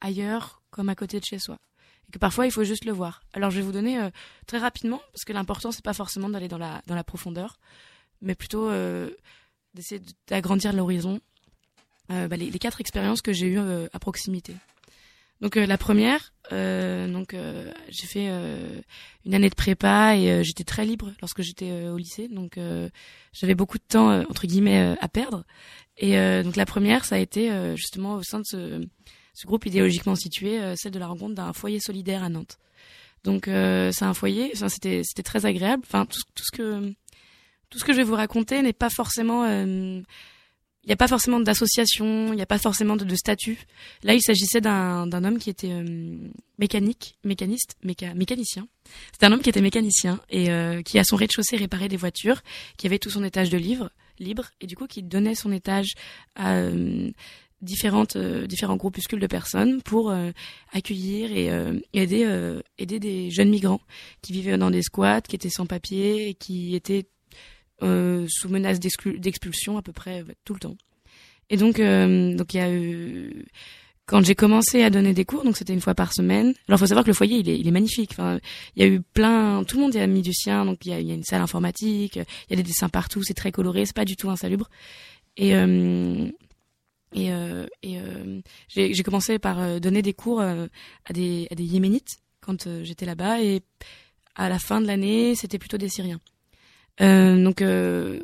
ailleurs 0.00 0.62
comme 0.70 0.88
à 0.88 0.94
côté 0.94 1.20
de 1.20 1.24
chez 1.24 1.38
soi. 1.38 1.58
Et 2.08 2.12
que 2.12 2.18
parfois, 2.18 2.46
il 2.46 2.50
faut 2.50 2.64
juste 2.64 2.84
le 2.84 2.90
voir. 2.90 3.22
Alors, 3.32 3.50
je 3.50 3.56
vais 3.56 3.62
vous 3.62 3.70
donner 3.70 4.08
très 4.46 4.58
rapidement, 4.58 5.00
parce 5.12 5.24
que 5.24 5.32
l'important, 5.32 5.70
c'est 5.70 5.84
pas 5.84 5.92
forcément 5.92 6.28
d'aller 6.28 6.48
dans 6.48 6.58
la, 6.58 6.82
dans 6.86 6.96
la 6.96 7.04
profondeur, 7.04 7.60
mais 8.22 8.34
plutôt 8.34 8.70
d'essayer 9.74 10.00
de- 10.00 10.12
d'agrandir 10.26 10.72
l'horizon. 10.72 11.20
Bah, 12.08 12.28
les, 12.28 12.50
quatre 12.58 12.80
expériences 12.80 13.20
que 13.20 13.32
j'ai 13.32 13.46
eues 13.46 13.60
à 13.92 13.98
proximité. 14.00 14.56
Donc 15.44 15.58
euh, 15.58 15.66
la 15.66 15.76
première, 15.76 16.32
euh, 16.52 17.06
donc 17.06 17.34
euh, 17.34 17.70
j'ai 17.90 18.06
fait 18.06 18.28
une 19.26 19.34
année 19.34 19.50
de 19.50 19.54
prépa 19.54 20.16
et 20.16 20.42
j'étais 20.42 20.64
très 20.64 20.86
libre 20.86 21.12
lorsque 21.20 21.42
j'étais 21.42 21.86
au 21.88 21.98
lycée, 21.98 22.28
donc 22.28 22.58
j'avais 23.34 23.54
beaucoup 23.54 23.76
de 23.76 23.84
temps 23.86 24.20
entre 24.22 24.46
guillemets 24.46 24.96
à 24.98 25.08
perdre. 25.08 25.44
Et 25.98 26.16
donc 26.42 26.56
la 26.56 26.64
première, 26.64 27.04
ça 27.04 27.16
a 27.16 27.18
été 27.18 27.50
justement 27.76 28.14
au 28.14 28.22
sein 28.22 28.38
de 28.38 28.44
ce, 28.46 28.86
ce 29.34 29.46
groupe 29.46 29.66
idéologiquement 29.66 30.16
situé, 30.16 30.58
celle 30.76 30.92
de 30.92 30.98
la 30.98 31.08
rencontre 31.08 31.34
d'un 31.34 31.52
foyer 31.52 31.78
solidaire 31.78 32.24
à 32.24 32.30
Nantes. 32.30 32.58
Donc 33.24 33.46
euh, 33.48 33.90
c'est 33.92 34.04
un 34.06 34.14
foyer, 34.14 34.50
enfin, 34.54 34.70
c'était 34.70 35.02
c'était 35.04 35.22
très 35.22 35.44
agréable. 35.44 35.82
Enfin 35.86 36.06
tout, 36.06 36.20
tout 36.34 36.44
ce 36.44 36.56
que 36.56 36.90
tout 37.68 37.78
ce 37.78 37.84
que 37.84 37.92
je 37.92 37.98
vais 37.98 38.04
vous 38.04 38.14
raconter 38.14 38.62
n'est 38.62 38.72
pas 38.72 38.90
forcément 38.90 39.44
euh, 39.44 40.00
il 40.84 40.88
n'y 40.88 40.92
a 40.92 40.96
pas 40.96 41.08
forcément 41.08 41.40
d'association, 41.40 42.28
il 42.32 42.36
n'y 42.36 42.42
a 42.42 42.46
pas 42.46 42.58
forcément 42.58 42.96
de, 42.96 43.04
de 43.04 43.14
statut. 43.14 43.58
Là, 44.02 44.12
il 44.12 44.20
s'agissait 44.20 44.60
d'un 44.60 45.24
homme 45.24 45.38
qui 45.38 45.48
était 45.48 45.70
euh, 45.70 45.84
mécanique, 46.58 47.16
mécaniste, 47.24 47.76
méca, 47.82 48.12
mécanicien. 48.12 48.68
C'était 49.12 49.26
un 49.26 49.32
homme 49.32 49.40
qui 49.40 49.48
était 49.48 49.62
mécanicien 49.62 50.20
et 50.28 50.50
euh, 50.50 50.82
qui 50.82 50.98
à 50.98 51.04
son 51.04 51.16
rez-de-chaussée 51.16 51.56
réparait 51.56 51.88
des 51.88 51.96
voitures, 51.96 52.42
qui 52.76 52.86
avait 52.86 52.98
tout 52.98 53.10
son 53.10 53.24
étage 53.24 53.48
de 53.50 53.56
livres 53.56 53.90
libre 54.20 54.44
et 54.60 54.68
du 54.68 54.76
coup 54.76 54.86
qui 54.86 55.02
donnait 55.02 55.34
son 55.34 55.50
étage 55.50 55.94
à 56.36 56.52
euh, 56.52 57.10
différentes 57.62 58.14
euh, 58.14 58.46
différents 58.46 58.76
groupuscules 58.76 59.18
de 59.18 59.26
personnes 59.26 59.82
pour 59.82 60.14
accueillir 60.72 61.32
et 61.32 61.50
aider 61.94 62.60
aider 62.78 63.00
des 63.00 63.30
jeunes 63.30 63.48
migrants 63.48 63.80
qui 64.22 64.32
vivaient 64.32 64.58
dans 64.58 64.70
des 64.70 64.82
squats, 64.82 65.22
qui 65.22 65.34
étaient 65.34 65.48
sans 65.48 65.66
papier 65.66 66.28
et 66.28 66.34
qui 66.34 66.76
étaient 66.76 67.06
euh, 67.82 68.26
sous 68.28 68.48
menace 68.48 68.80
d'expulsion 68.80 69.76
à 69.76 69.82
peu 69.82 69.92
près 69.92 70.22
euh, 70.22 70.32
tout 70.44 70.54
le 70.54 70.60
temps. 70.60 70.76
Et 71.50 71.56
donc 71.56 71.78
euh, 71.78 72.34
donc 72.34 72.54
il 72.54 72.56
y 72.56 72.60
a 72.60 72.72
eu 72.72 73.44
quand 74.06 74.22
j'ai 74.22 74.34
commencé 74.34 74.82
à 74.82 74.90
donner 74.90 75.14
des 75.14 75.24
cours, 75.24 75.44
donc 75.44 75.56
c'était 75.56 75.72
une 75.72 75.80
fois 75.80 75.94
par 75.94 76.12
semaine. 76.12 76.52
Alors, 76.68 76.78
faut 76.78 76.86
savoir 76.86 77.04
que 77.04 77.10
le 77.10 77.14
foyer, 77.14 77.38
il 77.38 77.48
est, 77.48 77.58
il 77.58 77.66
est 77.66 77.70
magnifique. 77.70 78.10
Enfin, 78.12 78.38
il 78.76 78.82
y 78.82 78.84
a 78.84 78.88
eu 78.88 79.00
plein, 79.00 79.64
tout 79.64 79.76
le 79.76 79.82
monde 79.82 79.94
y 79.94 79.98
a 79.98 80.06
mis 80.06 80.20
du 80.20 80.34
sien. 80.34 80.66
Donc, 80.66 80.84
il 80.84 80.90
y 80.90 80.92
a, 80.92 81.00
il 81.00 81.06
y 81.06 81.10
a 81.10 81.14
une 81.14 81.24
salle 81.24 81.40
informatique, 81.40 82.16
il 82.16 82.50
y 82.50 82.52
a 82.52 82.56
des 82.56 82.62
dessins 82.62 82.90
partout, 82.90 83.22
c'est 83.22 83.32
très 83.32 83.50
coloré, 83.50 83.86
c'est 83.86 83.96
pas 83.96 84.04
du 84.04 84.14
tout 84.14 84.28
insalubre. 84.28 84.68
Et 85.38 85.56
euh, 85.56 86.28
et, 87.14 87.32
euh, 87.32 87.66
et 87.82 87.98
euh, 87.98 88.40
j'ai 88.68 89.02
commencé 89.04 89.38
par 89.38 89.60
euh, 89.60 89.78
donner 89.78 90.02
des 90.02 90.12
cours 90.12 90.40
à 90.40 90.66
des 91.12 91.46
à 91.50 91.54
des 91.54 91.64
Yéménites 91.64 92.16
quand 92.40 92.68
j'étais 92.82 93.06
là-bas 93.06 93.40
et 93.40 93.62
à 94.34 94.48
la 94.48 94.58
fin 94.58 94.80
de 94.80 94.86
l'année, 94.86 95.34
c'était 95.34 95.58
plutôt 95.58 95.78
des 95.78 95.88
Syriens. 95.88 96.20
Euh, 97.00 97.42
donc 97.42 97.60
euh, 97.60 98.20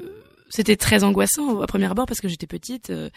c'était 0.51 0.77
très 0.77 1.05
angoissant 1.05 1.61
à 1.61 1.67
premier 1.67 1.87
abord 1.87 2.07
parce 2.07 2.21
que 2.21 2.29
j'étais 2.29 2.49
petite, 2.49 2.91
euh, 2.91 3.09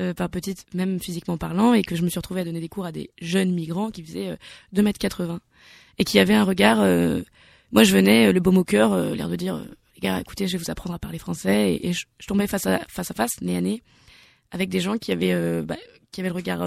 euh, 0.00 0.12
pas 0.12 0.28
petite 0.28 0.74
même 0.74 1.00
physiquement 1.00 1.38
parlant, 1.38 1.72
et 1.72 1.82
que 1.82 1.94
je 1.94 2.02
me 2.02 2.08
suis 2.08 2.18
retrouvée 2.18 2.40
à 2.40 2.44
donner 2.44 2.60
des 2.60 2.68
cours 2.68 2.84
à 2.84 2.92
des 2.92 3.10
jeunes 3.22 3.52
migrants 3.52 3.90
qui 3.90 4.02
faisaient 4.02 4.30
euh, 4.30 4.36
2 4.72 4.82
mètres 4.82 4.98
80 4.98 5.40
et 5.98 6.04
qui 6.04 6.18
avaient 6.18 6.34
un 6.34 6.44
regard. 6.44 6.78
moi, 7.72 7.84
je 7.84 7.92
venais 7.92 8.32
le 8.32 8.40
baume 8.40 8.56
au 8.56 8.64
cœur, 8.64 8.96
l'air 9.14 9.28
de 9.28 9.36
dire 9.36 9.62
écoutez, 10.02 10.48
je 10.48 10.56
vais 10.56 10.64
vous 10.64 10.70
apprendre 10.70 10.94
à 10.94 10.98
parler 10.98 11.18
français, 11.18 11.78
et, 11.82 11.92
je, 11.92 12.06
tombais 12.26 12.46
face 12.46 12.66
à 12.66 12.80
face 12.88 13.10
à 13.10 13.14
face, 13.14 13.40
nez 13.42 13.56
à 13.56 13.60
nez, 13.60 13.82
avec 14.50 14.70
des 14.70 14.80
gens 14.80 14.96
qui 14.96 15.12
avaient 15.12 15.62
bah, 15.62 15.76
qui 16.10 16.20
avaient 16.20 16.30
le 16.30 16.34
regard 16.34 16.66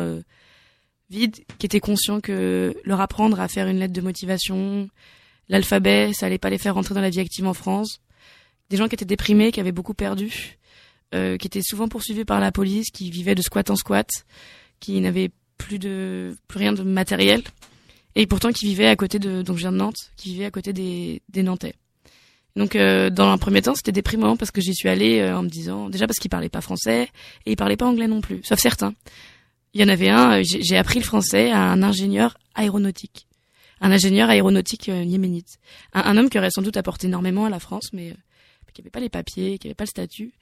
vide, 1.09 1.35
qui 1.57 1.65
étaient 1.65 1.79
conscients 1.79 2.21
que 2.21 2.75
leur 2.85 3.01
apprendre 3.01 3.39
à 3.39 3.47
faire 3.47 3.67
une 3.67 3.79
lettre 3.79 3.93
de 3.93 4.01
motivation, 4.01 4.87
l'alphabet, 5.49 6.11
ça 6.13 6.27
allait 6.27 6.37
pas 6.37 6.51
les 6.51 6.59
faire 6.59 6.75
rentrer 6.75 6.93
dans 6.93 7.01
la 7.01 7.09
vie 7.09 7.19
active 7.19 7.47
en 7.47 7.55
France. 7.55 8.01
Des 8.73 8.77
gens 8.77 8.87
qui 8.87 8.95
étaient 8.95 9.05
déprimés, 9.05 9.51
qui 9.51 9.59
avaient 9.59 9.71
beaucoup 9.71 9.93
perdu, 9.93 10.57
euh, 11.13 11.37
qui 11.37 11.45
étaient 11.45 11.61
souvent 11.61 11.87
poursuivis 11.87 12.25
par 12.25 12.39
la 12.39 12.51
police, 12.51 12.89
qui 12.89 13.11
vivaient 13.11 13.35
de 13.35 13.43
squat 13.43 13.69
en 13.69 13.75
squat, 13.75 14.09
qui 14.79 14.99
n'avaient 14.99 15.29
plus 15.59 15.77
de 15.77 16.35
plus 16.47 16.57
rien 16.57 16.73
de 16.73 16.81
matériel, 16.81 17.43
et 18.15 18.25
pourtant 18.25 18.51
qui 18.51 18.65
vivaient 18.65 18.87
à 18.87 18.95
côté 18.95 19.19
de 19.19 19.43
donc 19.43 19.57
je 19.57 19.61
viens 19.61 19.71
de 19.71 19.77
Nantes, 19.77 20.09
qui 20.17 20.29
vivaient 20.29 20.45
à 20.45 20.49
côté 20.49 20.73
des 20.73 21.21
des 21.29 21.43
Nantais. 21.43 21.75
Donc 22.55 22.75
euh, 22.75 23.11
dans 23.11 23.29
un 23.29 23.37
premier 23.37 23.61
temps, 23.61 23.75
c'était 23.75 23.91
déprimant 23.91 24.37
parce 24.37 24.49
que 24.49 24.59
j'y 24.59 24.73
suis 24.73 24.89
allée 24.89 25.19
euh, 25.19 25.37
en 25.37 25.43
me 25.43 25.49
disant 25.49 25.87
déjà 25.87 26.07
parce 26.07 26.17
qu'ils 26.17 26.31
parlaient 26.31 26.49
pas 26.49 26.61
français 26.61 27.09
et 27.45 27.51
ils 27.51 27.55
parlaient 27.55 27.77
pas 27.77 27.85
anglais 27.85 28.07
non 28.07 28.21
plus, 28.21 28.41
sauf 28.43 28.57
certains. 28.57 28.95
Il 29.75 29.81
y 29.81 29.83
en 29.83 29.87
avait 29.87 30.09
un, 30.09 30.41
j'ai 30.41 30.77
appris 30.77 30.97
le 30.97 31.05
français 31.05 31.51
à 31.51 31.59
un 31.59 31.83
ingénieur 31.83 32.39
aéronautique, 32.55 33.27
un 33.81 33.91
ingénieur 33.91 34.31
aéronautique 34.31 34.89
euh, 34.89 35.03
yéménite, 35.03 35.59
un, 35.93 36.01
un 36.01 36.17
homme 36.17 36.31
qui 36.31 36.39
aurait 36.39 36.49
sans 36.49 36.63
doute 36.63 36.77
apporté 36.77 37.05
énormément 37.05 37.45
à 37.45 37.51
la 37.51 37.59
France, 37.59 37.89
mais 37.93 38.15
qui 38.73 38.81
avait 38.81 38.89
pas 38.89 38.99
les 38.99 39.09
papiers, 39.09 39.57
qui 39.57 39.67
avait 39.67 39.75
pas 39.75 39.85
le 39.85 39.89
statut 39.89 40.33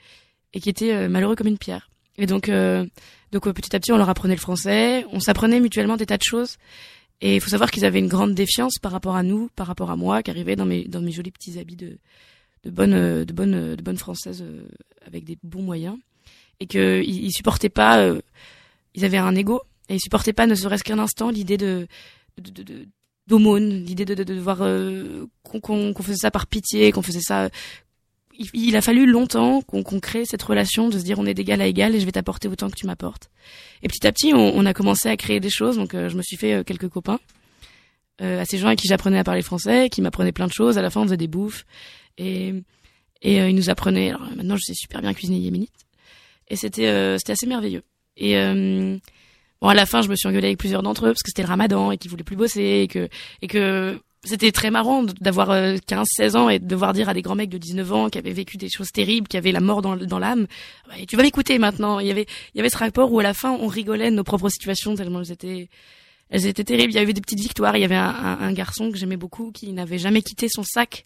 et 0.53 0.59
qui 0.59 0.69
était 0.69 0.93
euh, 0.93 1.09
malheureux 1.09 1.35
comme 1.35 1.47
une 1.47 1.57
pierre. 1.57 1.89
Et 2.17 2.25
donc, 2.25 2.49
euh, 2.49 2.85
donc 3.31 3.49
petit 3.51 3.75
à 3.75 3.79
petit, 3.79 3.91
on 3.91 3.97
leur 3.97 4.09
apprenait 4.09 4.35
le 4.35 4.39
français, 4.39 5.05
on 5.11 5.19
s'apprenait 5.19 5.59
mutuellement 5.59 5.97
des 5.97 6.05
tas 6.05 6.17
de 6.17 6.23
choses. 6.23 6.57
Et 7.21 7.35
il 7.35 7.41
faut 7.41 7.49
savoir 7.49 7.71
qu'ils 7.71 7.85
avaient 7.85 7.99
une 7.99 8.07
grande 8.07 8.33
défiance 8.33 8.79
par 8.79 8.91
rapport 8.91 9.15
à 9.15 9.23
nous, 9.23 9.49
par 9.55 9.67
rapport 9.67 9.91
à 9.91 9.95
moi, 9.95 10.23
qui 10.23 10.31
arrivais 10.31 10.55
dans 10.55 10.65
mes 10.65 10.85
dans 10.85 11.01
mes 11.01 11.11
jolis 11.11 11.31
petits 11.31 11.59
habits 11.59 11.75
de 11.75 11.97
de 12.63 12.69
bonne 12.69 12.93
euh, 12.93 13.25
de 13.25 13.33
bonne 13.33 13.75
de 13.75 13.81
bonne 13.81 13.97
française 13.97 14.43
avec 15.05 15.23
des 15.23 15.37
bons 15.43 15.61
moyens, 15.61 15.97
et 16.59 16.67
que 16.67 17.01
ils, 17.03 17.31
supportaient 17.31 17.69
pas. 17.69 18.05
ils 18.95 19.05
avaient 19.05 19.17
un 19.17 19.35
ego 19.35 19.61
et 19.87 19.95
ils 19.95 20.01
supportaient 20.01 20.33
pas, 20.33 20.47
ne 20.47 20.55
serait-ce 20.55 20.83
qu'un 20.83 20.99
instant, 20.99 21.29
l'idée 21.29 21.57
de 21.57 21.87
de, 22.37 22.87
d'aumône, 23.27 23.83
l'idée 23.85 24.05
de, 24.05 24.15
de, 24.15 24.23
de 24.23 25.27
qu'on 25.43 25.59
qu'on 25.59 25.93
qu'on 25.93 26.03
faisait 26.03 26.17
ça 26.17 26.31
par 26.31 26.47
pitié, 26.47 26.91
qu'on 26.91 27.01
faisait 27.01 27.21
ça. 27.21 27.49
Il, 28.53 28.75
a 28.75 28.81
fallu 28.81 29.05
longtemps 29.05 29.61
qu'on 29.61 29.83
crée 29.99 30.25
cette 30.25 30.41
relation 30.41 30.89
de 30.89 30.97
se 30.97 31.03
dire 31.03 31.19
on 31.19 31.25
est 31.25 31.33
d'égal 31.33 31.61
à 31.61 31.67
égal 31.67 31.95
et 31.95 31.99
je 31.99 32.05
vais 32.05 32.11
t'apporter 32.11 32.47
autant 32.47 32.69
que 32.69 32.75
tu 32.75 32.85
m'apportes. 32.85 33.29
Et 33.83 33.87
petit 33.87 34.05
à 34.05 34.11
petit, 34.11 34.33
on, 34.33 34.65
a 34.65 34.73
commencé 34.73 35.09
à 35.09 35.17
créer 35.17 35.39
des 35.39 35.49
choses. 35.49 35.77
Donc, 35.77 35.93
euh, 35.93 36.09
je 36.09 36.17
me 36.17 36.21
suis 36.21 36.37
fait 36.37 36.53
euh, 36.53 36.63
quelques 36.63 36.89
copains 36.89 37.19
euh, 38.21 38.41
à 38.41 38.45
ces 38.45 38.57
gens 38.57 38.67
à 38.67 38.75
qui 38.75 38.87
j'apprenais 38.87 39.19
à 39.19 39.23
parler 39.23 39.41
français, 39.41 39.89
qui 39.89 40.01
m'apprenaient 40.01 40.31
plein 40.31 40.47
de 40.47 40.53
choses. 40.53 40.77
À 40.77 40.81
la 40.81 40.89
fin, 40.89 41.01
on 41.01 41.05
faisait 41.05 41.17
des 41.17 41.27
bouffes 41.27 41.65
et 42.17 42.53
et 43.21 43.39
euh, 43.41 43.49
ils 43.49 43.55
nous 43.55 43.69
apprenaient. 43.69 44.09
Alors 44.09 44.21
maintenant, 44.35 44.55
je 44.55 44.63
sais 44.63 44.73
super 44.73 45.01
bien 45.01 45.13
cuisiner 45.13 45.37
yéménite 45.37 45.71
et 46.47 46.55
c'était 46.55 47.17
c'était 47.17 47.33
assez 47.33 47.47
merveilleux. 47.47 47.83
Et 48.17 48.33
bon, 49.61 49.67
à 49.67 49.73
la 49.73 49.85
fin, 49.85 50.01
je 50.01 50.09
me 50.09 50.15
suis 50.15 50.27
engueulée 50.27 50.47
avec 50.47 50.59
plusieurs 50.59 50.83
d'entre 50.83 51.05
eux 51.05 51.11
parce 51.11 51.23
que 51.23 51.29
c'était 51.29 51.43
le 51.43 51.47
Ramadan 51.47 51.91
et 51.91 51.97
qu'ils 51.97 52.11
voulaient 52.11 52.23
plus 52.23 52.35
bosser 52.35 52.81
et 52.83 52.87
que 52.87 53.07
et 53.41 53.47
que 53.47 53.99
c'était 54.23 54.51
très 54.51 54.69
marrant 54.69 55.03
d'avoir 55.19 55.49
euh, 55.49 55.77
15, 55.87 56.07
16 56.15 56.35
ans 56.35 56.49
et 56.49 56.59
de 56.59 56.65
devoir 56.65 56.93
dire 56.93 57.09
à 57.09 57.13
des 57.13 57.23
grands 57.23 57.35
mecs 57.35 57.49
de 57.49 57.57
19 57.57 57.93
ans 57.93 58.09
qui 58.09 58.19
avaient 58.19 58.33
vécu 58.33 58.57
des 58.57 58.69
choses 58.69 58.91
terribles, 58.91 59.27
qui 59.27 59.37
avaient 59.37 59.51
la 59.51 59.61
mort 59.61 59.81
dans, 59.81 60.19
l'âme, 60.19 60.45
tu 61.07 61.15
vas 61.15 61.23
m'écouter 61.23 61.57
maintenant. 61.57 61.99
Il 61.99 62.07
y 62.07 62.11
avait, 62.11 62.27
il 62.53 62.57
y 62.57 62.59
avait 62.59 62.69
ce 62.69 62.77
rapport 62.77 63.11
où 63.11 63.19
à 63.19 63.23
la 63.23 63.33
fin, 63.33 63.51
on 63.51 63.67
rigolait 63.67 64.11
de 64.11 64.15
nos 64.15 64.23
propres 64.23 64.49
situations 64.49 64.93
tellement 64.93 65.21
elles 65.21 65.31
étaient, 65.31 65.69
elles 66.29 66.45
étaient 66.45 66.63
terribles. 66.63 66.93
Il 66.93 66.97
y 66.97 66.99
avait 66.99 67.13
des 67.13 67.21
petites 67.21 67.39
victoires. 67.39 67.75
Il 67.77 67.81
y 67.81 67.85
avait 67.85 67.95
un, 67.95 68.53
garçon 68.53 68.91
que 68.91 68.97
j'aimais 68.97 69.17
beaucoup 69.17 69.51
qui 69.51 69.71
n'avait 69.71 69.97
jamais 69.97 70.21
quitté 70.21 70.47
son 70.49 70.63
sac 70.63 71.05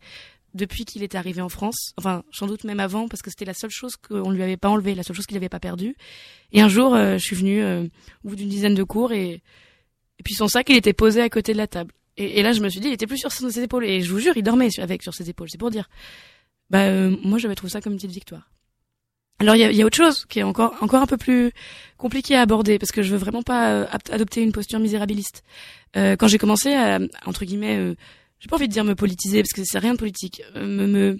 depuis 0.53 0.83
qu'il 0.83 1.01
était 1.01 1.17
arrivé 1.17 1.41
en 1.41 1.49
France. 1.49 1.93
Enfin, 1.97 2.23
sans 2.31 2.47
doute 2.47 2.65
même 2.65 2.81
avant, 2.81 3.07
parce 3.07 3.21
que 3.21 3.29
c'était 3.29 3.45
la 3.45 3.53
seule 3.53 3.71
chose 3.71 3.95
qu'on 3.95 4.29
lui 4.29 4.43
avait 4.43 4.57
pas 4.57 4.69
enlevée, 4.69 4.93
la 4.93 5.03
seule 5.03 5.15
chose 5.15 5.25
qu'il 5.25 5.35
n'avait 5.35 5.49
pas 5.49 5.59
perdue. 5.59 5.95
Et 6.51 6.61
un 6.61 6.69
jour, 6.69 6.95
euh, 6.95 7.17
je 7.17 7.23
suis 7.23 7.35
venue 7.35 7.61
euh, 7.61 7.83
au 8.25 8.29
bout 8.29 8.35
d'une 8.35 8.49
dizaine 8.49 8.75
de 8.75 8.83
cours 8.83 9.13
et 9.13 9.41
puis 10.23 10.33
son 10.33 10.47
sac, 10.47 10.69
il 10.69 10.75
était 10.75 10.93
posé 10.93 11.21
à 11.21 11.29
côté 11.29 11.53
de 11.53 11.57
la 11.57 11.67
table. 11.67 11.93
Et, 12.17 12.41
là, 12.43 12.53
je 12.53 12.61
me 12.61 12.69
suis 12.69 12.79
dit, 12.79 12.87
il 12.87 12.93
était 12.93 13.07
plus 13.07 13.17
sur 13.17 13.31
ses 13.31 13.59
épaules. 13.59 13.85
Et 13.85 14.01
je 14.01 14.11
vous 14.11 14.19
jure, 14.19 14.37
il 14.37 14.43
dormait 14.43 14.69
avec 14.79 15.03
sur 15.03 15.13
ses 15.13 15.29
épaules. 15.29 15.49
C'est 15.49 15.57
pour 15.57 15.71
dire. 15.71 15.89
Bah, 16.69 16.83
euh, 16.83 17.15
moi, 17.23 17.37
j'avais 17.37 17.55
trouvé 17.55 17.71
ça 17.71 17.81
comme 17.81 17.93
une 17.93 17.97
petite 17.99 18.11
victoire. 18.11 18.49
Alors, 19.39 19.55
il 19.55 19.59
y 19.59 19.63
a, 19.63 19.71
y 19.71 19.81
a 19.81 19.85
autre 19.85 19.97
chose 19.97 20.25
qui 20.25 20.39
est 20.39 20.43
encore 20.43 20.75
encore 20.79 21.01
un 21.01 21.07
peu 21.07 21.17
plus 21.17 21.51
compliqué 21.97 22.35
à 22.35 22.41
aborder 22.41 22.79
parce 22.79 22.93
que 22.93 23.03
je 23.03 23.11
veux 23.11 23.17
vraiment 23.17 23.43
pas 23.43 23.71
euh, 23.71 23.85
adopter 24.09 24.41
une 24.41 24.53
posture 24.53 24.79
misérabiliste. 24.79 25.43
Euh, 25.97 26.15
quand 26.15 26.27
j'ai 26.27 26.37
commencé 26.37 26.73
à 26.73 26.99
entre 27.25 27.43
guillemets, 27.43 27.77
euh, 27.77 27.95
j'ai 28.39 28.47
pas 28.47 28.55
envie 28.55 28.67
de 28.67 28.73
dire 28.73 28.85
me 28.85 28.95
politiser 28.95 29.41
parce 29.41 29.51
que 29.51 29.63
c'est 29.65 29.79
rien 29.79 29.93
de 29.93 29.97
politique, 29.97 30.41
euh, 30.55 30.65
me, 30.65 30.87
me 30.87 31.19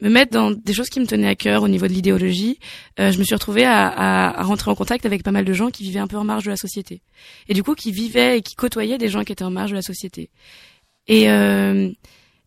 me 0.00 0.08
mettre 0.08 0.32
dans 0.32 0.50
des 0.50 0.72
choses 0.72 0.88
qui 0.88 1.00
me 1.00 1.06
tenaient 1.06 1.28
à 1.28 1.34
cœur 1.34 1.62
au 1.62 1.68
niveau 1.68 1.86
de 1.86 1.92
l'idéologie, 1.92 2.58
euh, 2.98 3.12
je 3.12 3.18
me 3.18 3.24
suis 3.24 3.34
retrouvée 3.34 3.64
à, 3.64 3.86
à, 3.88 4.40
à 4.40 4.42
rentrer 4.42 4.70
en 4.70 4.74
contact 4.74 5.06
avec 5.06 5.22
pas 5.22 5.30
mal 5.32 5.44
de 5.44 5.52
gens 5.52 5.70
qui 5.70 5.82
vivaient 5.82 6.00
un 6.00 6.06
peu 6.06 6.16
en 6.16 6.24
marge 6.24 6.44
de 6.44 6.50
la 6.50 6.56
société. 6.56 7.02
Et 7.48 7.54
du 7.54 7.62
coup, 7.62 7.74
qui 7.74 7.92
vivaient 7.92 8.38
et 8.38 8.42
qui 8.42 8.54
côtoyaient 8.54 8.98
des 8.98 9.08
gens 9.08 9.24
qui 9.24 9.32
étaient 9.32 9.44
en 9.44 9.50
marge 9.50 9.70
de 9.70 9.76
la 9.76 9.82
société. 9.82 10.30
Et, 11.06 11.30
euh, 11.30 11.90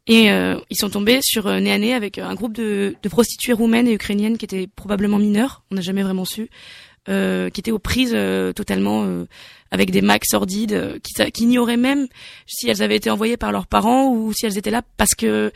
et 0.08 0.32
euh, 0.32 0.60
ils 0.70 0.78
sont 0.78 0.90
tombés 0.90 1.20
sur 1.22 1.48
euh, 1.48 1.60
nez 1.60 1.72
à 1.72 1.78
nez 1.78 1.94
avec 1.94 2.18
un 2.18 2.34
groupe 2.36 2.54
de, 2.54 2.96
de 3.02 3.10
prostituées 3.10 3.54
roumaines 3.54 3.88
et 3.88 3.94
ukrainiennes 3.94 4.38
qui 4.38 4.46
étaient 4.46 4.68
probablement 4.68 5.18
mineures, 5.18 5.64
on 5.72 5.76
n'a 5.76 5.82
jamais 5.82 6.04
vraiment 6.04 6.26
su, 6.26 6.50
euh, 7.10 7.50
qui 7.50 7.60
étaient 7.60 7.72
aux 7.72 7.80
prises 7.80 8.14
euh, 8.14 8.54
totalement 8.54 9.04
euh, 9.04 9.26
avec 9.72 9.92
des 9.92 10.02
macs 10.02 10.26
sordides, 10.26 10.74
euh, 10.74 11.00
qui, 11.00 11.14
qui 11.32 11.44
ignoraient 11.44 11.78
même 11.78 12.08
si 12.48 12.70
elles 12.70 12.82
avaient 12.82 12.96
été 12.96 13.10
envoyées 13.10 13.38
par 13.38 13.52
leurs 13.52 13.68
parents 13.68 14.10
ou 14.14 14.32
si 14.34 14.46
elles 14.46 14.58
étaient 14.58 14.72
là 14.72 14.82
parce 14.98 15.16
que 15.16 15.52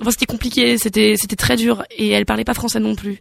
Enfin, 0.00 0.10
c'était 0.10 0.26
compliqué, 0.26 0.78
c'était 0.78 1.14
c'était 1.16 1.36
très 1.36 1.56
dur 1.56 1.84
et 1.90 2.08
elle 2.08 2.26
parlait 2.26 2.44
pas 2.44 2.54
français 2.54 2.80
non 2.80 2.94
plus. 2.94 3.20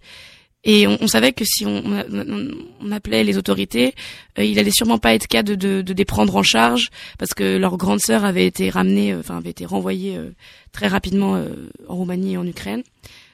Et 0.63 0.85
on, 0.87 0.97
on 1.01 1.07
savait 1.07 1.31
que 1.33 1.45
si 1.45 1.65
on, 1.65 1.83
on, 1.85 2.51
on 2.81 2.91
appelait 2.91 3.23
les 3.23 3.37
autorités, 3.37 3.93
euh, 4.37 4.43
il 4.43 4.59
allait 4.59 4.71
sûrement 4.71 4.97
pas 4.97 5.13
être 5.13 5.27
cas 5.27 5.43
de, 5.43 5.55
de, 5.55 5.81
de 5.81 5.93
les 5.93 6.05
prendre 6.05 6.35
en 6.35 6.43
charge 6.43 6.89
parce 7.17 7.33
que 7.33 7.57
leur 7.57 7.77
grande 7.77 7.99
sœur 8.01 8.25
avait 8.25 8.45
été 8.45 8.69
ramenée, 8.69 9.13
euh, 9.13 9.19
enfin 9.19 9.37
avait 9.37 9.51
été 9.51 9.65
renvoyée 9.65 10.17
euh, 10.17 10.31
très 10.71 10.87
rapidement 10.87 11.35
euh, 11.35 11.69
en 11.87 11.95
Roumanie 11.95 12.33
et 12.33 12.37
en 12.37 12.45
Ukraine. 12.45 12.83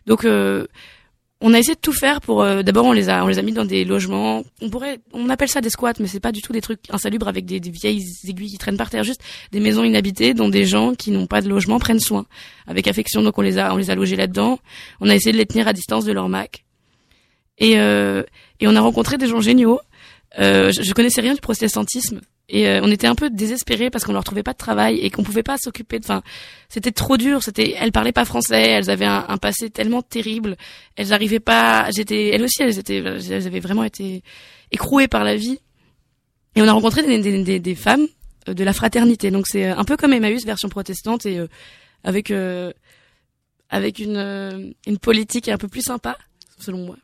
Donc 0.06 0.26
euh, 0.26 0.68
on 1.46 1.54
a 1.54 1.60
essayé 1.60 1.76
de 1.76 1.80
tout 1.82 1.92
faire 1.92 2.22
pour. 2.22 2.42
euh, 2.42 2.64
D'abord, 2.64 2.86
on 2.86 2.94
les 2.94 3.10
a, 3.10 3.24
on 3.24 3.28
les 3.28 3.38
a 3.38 3.42
mis 3.42 3.52
dans 3.52 3.66
des 3.66 3.84
logements. 3.84 4.44
On 4.62 4.70
pourrait, 4.70 5.00
on 5.12 5.30
appelle 5.30 5.50
ça 5.50 5.60
des 5.62 5.70
squats, 5.70 5.94
mais 6.00 6.08
c'est 6.08 6.22
pas 6.22 6.32
du 6.32 6.42
tout 6.42 6.54
des 6.54 6.62
trucs 6.62 6.80
insalubres 6.90 7.28
avec 7.28 7.46
des, 7.46 7.60
vieilles 7.60 8.04
aiguilles 8.28 8.50
qui 8.52 8.58
traînent 8.58 8.78
par 8.78 8.90
terre. 8.90 9.04
Juste 9.04 9.22
des 9.52 9.60
maisons 9.60 9.84
inhabitées 9.84 10.34
dont 10.34 10.48
des 10.48 10.66
gens 10.66 10.96
qui 10.96 11.12
n'ont 11.12 11.28
pas 11.28 11.42
de 11.42 11.50
logement 11.50 11.80
prennent 11.80 12.00
soin 12.00 12.26
avec 12.66 12.88
affection. 12.88 13.22
Donc 13.22 13.38
on 13.38 13.42
les 13.42 13.58
a, 13.60 13.74
on 13.74 13.78
les 13.78 13.90
a 13.92 13.96
logés 13.96 14.16
là-dedans. 14.16 14.58
On 15.02 15.10
a 15.10 15.16
essayé 15.16 15.34
de 15.34 15.38
les 15.38 15.46
tenir 15.46 15.68
à 15.68 15.74
distance 15.74 16.06
de 16.06 16.14
leur 16.14 16.30
Mac. 16.30 16.64
Et 17.58 17.78
euh, 17.78 18.24
et 18.62 18.68
on 18.68 18.76
a 18.76 18.82
rencontré 18.82 19.18
des 19.18 19.28
gens 19.28 19.42
géniaux. 19.42 19.80
Euh, 20.40 20.72
je, 20.72 20.82
je 20.82 20.94
connaissais 20.94 21.22
rien 21.22 21.34
du 21.34 21.42
protestantisme. 21.42 22.22
Et 22.50 22.68
euh, 22.68 22.82
on 22.84 22.92
était 22.92 23.08
un 23.08 23.16
peu 23.16 23.30
désespérés 23.30 23.90
parce 23.90 24.04
qu'on 24.04 24.14
leur 24.14 24.24
trouvait 24.24 24.44
pas 24.44 24.54
de 24.54 24.58
travail 24.58 25.00
et 25.00 25.10
qu'on 25.10 25.24
pouvait 25.24 25.44
pas 25.44 25.58
s'occuper 25.58 26.00
de. 26.00 26.06
Enfin, 26.06 26.22
c'était 26.70 26.92
trop 26.92 27.18
dur. 27.18 27.42
C'était, 27.42 27.76
elles 27.80 27.92
parlaient 27.92 28.12
pas 28.12 28.26
français. 28.26 28.62
Elles 28.62 28.90
avaient 28.90 29.06
un, 29.06 29.26
un 29.28 29.38
passé 29.38 29.70
tellement 29.70 30.02
terrible. 30.02 30.58
Elles 30.96 31.14
arrivaient 31.14 31.40
pas. 31.40 31.90
J'étais, 31.92 32.30
elles 32.30 32.44
aussi, 32.44 32.62
elles 32.62 32.78
étaient, 32.78 32.98
elles 32.98 33.48
avaient 33.48 33.60
vraiment 33.62 33.84
été 33.84 34.24
écrouées 34.72 35.08
par 35.08 35.24
la 35.24 35.36
vie. 35.36 35.60
Et 36.56 36.62
on 36.62 36.68
a 36.68 36.74
rencontré 36.74 37.02
des, 37.04 37.44
des, 37.44 37.60
des, 37.60 37.76
femmes 37.76 38.08
euh, 38.48 38.54
de 38.54 38.64
la 38.64 38.74
fraternité. 38.74 39.32
Donc 39.32 39.48
c'est 39.48 39.68
un 39.68 39.84
peu 39.84 39.98
comme 39.98 40.14
Emmaüs 40.14 40.46
version 40.46 40.70
protestante 40.70 41.26
et 41.26 41.40
euh, 41.40 41.48
avec 42.04 42.32
euh, 42.32 42.72
avec 43.70 44.00
une 44.00 44.18
euh, 44.18 44.72
une 44.86 45.00
politique 45.00 45.50
un 45.50 45.58
peu 45.58 45.68
plus 45.68 45.82
sympa 45.82 46.18
selon 46.60 46.86
moi. 46.86 46.98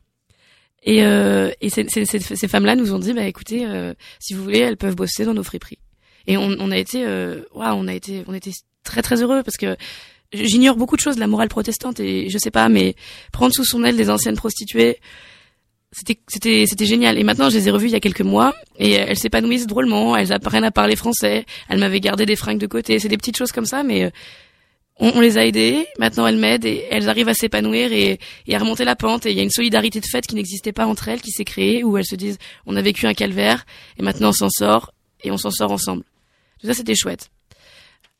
Et, 0.82 1.04
euh, 1.04 1.50
et 1.60 1.68
ces, 1.68 1.86
ces, 1.88 2.04
ces- 2.06 2.48
femmes-là 2.48 2.74
nous 2.74 2.94
ont 2.94 2.98
dit, 2.98 3.12
bah 3.12 3.26
écoutez, 3.26 3.66
euh, 3.66 3.92
si 4.18 4.32
vous 4.34 4.42
voulez, 4.42 4.60
elles 4.60 4.78
peuvent 4.78 4.96
bosser 4.96 5.24
dans 5.24 5.34
nos 5.34 5.42
friperies. 5.42 5.78
Et 6.26 6.36
on, 6.36 6.56
on 6.58 6.70
a 6.70 6.78
été, 6.78 7.04
euh, 7.06 7.42
waouh, 7.54 7.76
on 7.76 7.86
a 7.86 7.92
été, 7.94 8.24
on 8.26 8.34
était 8.34 8.52
très 8.82 9.02
très 9.02 9.22
heureux 9.22 9.42
parce 9.42 9.56
que 9.58 9.76
j'ignore 10.32 10.76
beaucoup 10.76 10.96
de 10.96 11.00
choses 11.00 11.16
de 11.16 11.20
la 11.20 11.26
morale 11.26 11.48
protestante 11.48 12.00
et 12.00 12.30
je 12.30 12.38
sais 12.38 12.50
pas, 12.50 12.68
mais 12.68 12.94
prendre 13.32 13.52
sous 13.54 13.64
son 13.64 13.84
aile 13.84 13.96
des 13.96 14.08
anciennes 14.10 14.36
prostituées, 14.36 14.98
c'était 15.92 16.20
c'était 16.28 16.64
c'était 16.66 16.86
génial. 16.86 17.18
Et 17.18 17.24
maintenant, 17.24 17.50
je 17.50 17.56
les 17.58 17.68
ai 17.68 17.70
revues 17.70 17.86
il 17.88 17.92
y 17.92 17.96
a 17.96 18.00
quelques 18.00 18.20
mois 18.20 18.54
et 18.78 18.92
elles 18.92 19.18
s'épanouissent 19.18 19.66
drôlement. 19.66 20.16
Elles 20.16 20.32
apprennent 20.32 20.64
à 20.64 20.70
parler 20.70 20.94
français. 20.96 21.44
Elles 21.68 21.80
m'avaient 21.80 22.00
gardé 22.00 22.26
des 22.26 22.36
fringues 22.36 22.60
de 22.60 22.66
côté. 22.68 22.98
C'est 23.00 23.08
des 23.08 23.16
petites 23.18 23.36
choses 23.36 23.52
comme 23.52 23.66
ça, 23.66 23.82
mais 23.82 24.04
euh, 24.04 24.10
on, 25.00 25.10
on 25.16 25.20
les 25.20 25.38
a 25.38 25.44
aidées. 25.46 25.86
Maintenant, 25.98 26.26
elles 26.26 26.36
m'aident 26.36 26.64
et 26.66 26.86
elles 26.90 27.08
arrivent 27.08 27.28
à 27.28 27.34
s'épanouir 27.34 27.92
et, 27.92 28.20
et 28.46 28.54
à 28.54 28.58
remonter 28.58 28.84
la 28.84 28.94
pente. 28.96 29.26
Et 29.26 29.30
il 29.32 29.36
y 29.36 29.40
a 29.40 29.42
une 29.42 29.50
solidarité 29.50 30.00
de 30.00 30.06
fait 30.06 30.26
qui 30.26 30.34
n'existait 30.36 30.72
pas 30.72 30.86
entre 30.86 31.08
elles, 31.08 31.20
qui 31.20 31.30
s'est 31.32 31.44
créée, 31.44 31.82
où 31.82 31.96
elles 31.98 32.06
se 32.06 32.14
disent 32.14 32.38
on 32.66 32.76
a 32.76 32.82
vécu 32.82 33.06
un 33.06 33.14
calvaire 33.14 33.64
et 33.98 34.02
maintenant 34.02 34.28
on 34.28 34.32
s'en 34.32 34.50
sort 34.50 34.92
et 35.24 35.30
on 35.30 35.36
s'en 35.38 35.50
sort 35.50 35.72
ensemble. 35.72 36.04
Tout 36.60 36.66
ça, 36.68 36.74
c'était 36.74 36.94
chouette. 36.94 37.30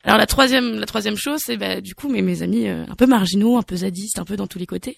Alors 0.03 0.17
la 0.17 0.25
troisième, 0.25 0.79
la 0.79 0.87
troisième 0.87 1.15
chose, 1.15 1.39
c'est 1.45 1.57
bah, 1.57 1.79
du 1.79 1.93
coup 1.93 2.09
mes, 2.09 2.23
mes 2.23 2.41
amis 2.41 2.67
euh, 2.67 2.83
un 2.89 2.95
peu 2.95 3.05
marginaux, 3.05 3.57
un 3.57 3.61
peu 3.61 3.75
zadistes, 3.75 4.17
un 4.17 4.25
peu 4.25 4.35
dans 4.35 4.47
tous 4.47 4.57
les 4.57 4.65
côtés, 4.65 4.97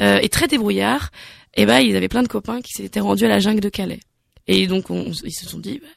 euh, 0.00 0.18
et 0.22 0.30
très 0.30 0.46
débrouillards. 0.48 1.10
Et 1.56 1.66
bah 1.66 1.82
ils 1.82 1.94
avaient 1.94 2.08
plein 2.08 2.22
de 2.22 2.28
copains 2.28 2.62
qui 2.62 2.72
s'étaient 2.72 3.00
rendus 3.00 3.26
à 3.26 3.28
la 3.28 3.38
jungle 3.38 3.60
de 3.60 3.68
Calais. 3.68 4.00
Et 4.46 4.66
donc 4.66 4.88
on- 4.88 5.12
ils 5.24 5.32
se 5.34 5.46
sont 5.46 5.58
dit, 5.58 5.78
bah, 5.82 5.88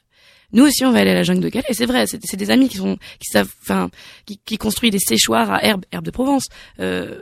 nous 0.53 0.65
aussi 0.65 0.85
on 0.85 0.91
va 0.91 0.99
aller 0.99 1.11
à 1.11 1.15
la 1.15 1.23
jungle 1.23 1.41
de 1.41 1.49
Calais. 1.49 1.65
C'est 1.71 1.85
vrai, 1.85 2.05
c'est 2.07 2.37
des 2.37 2.51
amis 2.51 2.69
qui 2.69 2.77
sont, 2.77 2.97
qui 3.19 3.27
savent, 3.27 3.51
enfin, 3.61 3.89
qui, 4.25 4.39
qui 4.45 4.57
construisent 4.57 4.91
des 4.91 4.99
séchoirs 4.99 5.51
à 5.51 5.63
herbe, 5.63 5.83
herbe 5.91 6.05
de 6.05 6.11
Provence, 6.11 6.45
euh, 6.79 7.15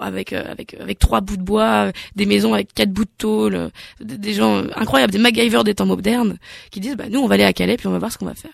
avec 0.00 0.32
euh, 0.32 0.44
avec 0.50 0.74
avec 0.74 0.98
trois 0.98 1.20
bouts 1.20 1.36
de 1.36 1.42
bois, 1.42 1.92
des 2.16 2.26
maisons 2.26 2.54
avec 2.54 2.74
quatre 2.74 2.90
bouts 2.90 3.04
de 3.04 3.10
tôle, 3.16 3.54
euh, 3.54 3.68
des, 4.00 4.18
des 4.18 4.34
gens 4.34 4.58
euh, 4.58 4.70
incroyables, 4.76 5.12
des 5.12 5.18
MacGyver 5.18 5.62
des 5.64 5.74
temps 5.74 5.86
modernes, 5.86 6.38
qui 6.70 6.80
disent, 6.80 6.96
bah 6.96 7.08
nous 7.10 7.20
on 7.20 7.26
va 7.26 7.34
aller 7.34 7.44
à 7.44 7.52
Calais 7.52 7.76
puis 7.76 7.86
on 7.86 7.92
va 7.92 7.98
voir 7.98 8.12
ce 8.12 8.18
qu'on 8.18 8.26
va 8.26 8.34
faire. 8.34 8.52